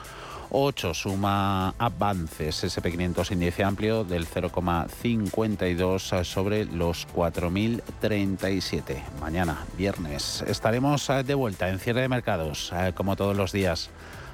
8 0.55 0.93
suma 0.93 1.73
avances, 1.79 2.63
SP500 2.63 3.31
índice 3.31 3.63
amplio 3.63 4.03
del 4.03 4.27
0,52 4.27 6.23
sobre 6.23 6.65
los 6.65 7.07
4.037. 7.07 9.01
Mañana, 9.19 9.65
viernes, 9.75 10.43
estaremos 10.47 11.09
eh, 11.09 11.23
de 11.23 11.33
vuelta 11.33 11.69
en 11.69 11.79
cierre 11.79 12.01
de 12.01 12.09
mercados, 12.09 12.71
eh, 12.71 12.93
como 12.93 13.15
todos 13.15 13.35
los 13.35 13.51
días, 13.51 13.89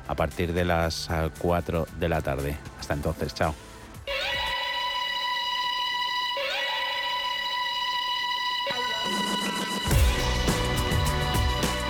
a 0.09 0.15
partir 0.15 0.51
de 0.51 0.65
las 0.65 1.09
4 1.39 1.83
eh, 1.83 1.85
de 1.97 2.09
la 2.09 2.21
tarde. 2.21 2.57
Hasta 2.77 2.95
entonces, 2.95 3.33
chao. 3.33 3.55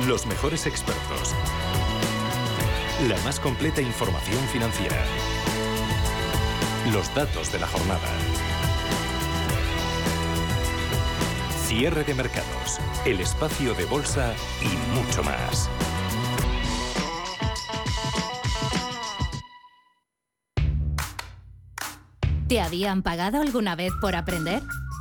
Los 0.10 0.26
mejores 0.26 0.66
expertos 0.66 1.36
la 3.08 3.16
más 3.24 3.40
completa 3.40 3.80
información 3.80 4.40
financiera. 4.48 4.98
Los 6.92 7.14
datos 7.14 7.52
de 7.52 7.60
la 7.60 7.68
jornada. 7.68 8.08
Cierre 11.68 12.04
de 12.06 12.16
mercados, 12.16 12.80
el 13.06 13.22
espacio 13.22 13.76
de 13.76 13.86
bolsa 13.86 14.34
y 14.64 14.96
mucho 14.98 15.22
más. 15.24 15.70
¿Te 22.48 22.62
habían 22.62 23.04
pagado 23.04 23.40
alguna 23.42 23.76
vez 23.76 23.94
por 24.02 24.16
aprender? 24.16 24.64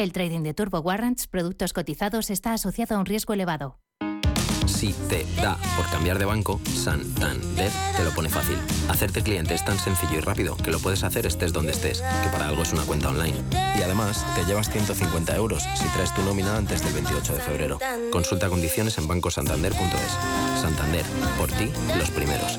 El 0.00 0.12
trading 0.14 0.40
de 0.40 0.54
Turbo 0.54 0.80
Warrants, 0.80 1.26
productos 1.26 1.74
cotizados, 1.74 2.30
está 2.30 2.54
asociado 2.54 2.96
a 2.96 3.00
un 3.00 3.04
riesgo 3.04 3.34
elevado. 3.34 3.78
Si 4.64 4.94
te 5.10 5.26
da 5.42 5.58
por 5.76 5.86
cambiar 5.90 6.18
de 6.18 6.24
banco, 6.24 6.58
Santander 6.64 7.70
te 7.94 8.02
lo 8.02 8.10
pone 8.12 8.30
fácil. 8.30 8.56
Hacerte 8.88 9.22
cliente 9.22 9.52
es 9.52 9.62
tan 9.62 9.78
sencillo 9.78 10.16
y 10.16 10.20
rápido 10.20 10.56
que 10.56 10.70
lo 10.70 10.78
puedes 10.78 11.04
hacer 11.04 11.26
estés 11.26 11.52
donde 11.52 11.72
estés, 11.72 12.00
que 12.00 12.30
para 12.30 12.48
algo 12.48 12.62
es 12.62 12.72
una 12.72 12.84
cuenta 12.84 13.10
online. 13.10 13.36
Y 13.78 13.82
además, 13.82 14.24
te 14.34 14.46
llevas 14.46 14.70
150 14.70 15.36
euros 15.36 15.64
si 15.74 15.86
traes 15.88 16.14
tu 16.14 16.22
nómina 16.22 16.56
antes 16.56 16.82
del 16.82 16.94
28 16.94 17.34
de 17.34 17.40
febrero. 17.40 17.78
Consulta 18.10 18.48
condiciones 18.48 18.96
en 18.96 19.06
bancosantander.es. 19.06 20.62
Santander, 20.62 21.04
por 21.36 21.52
ti, 21.52 21.70
los 21.98 22.10
primeros. 22.10 22.58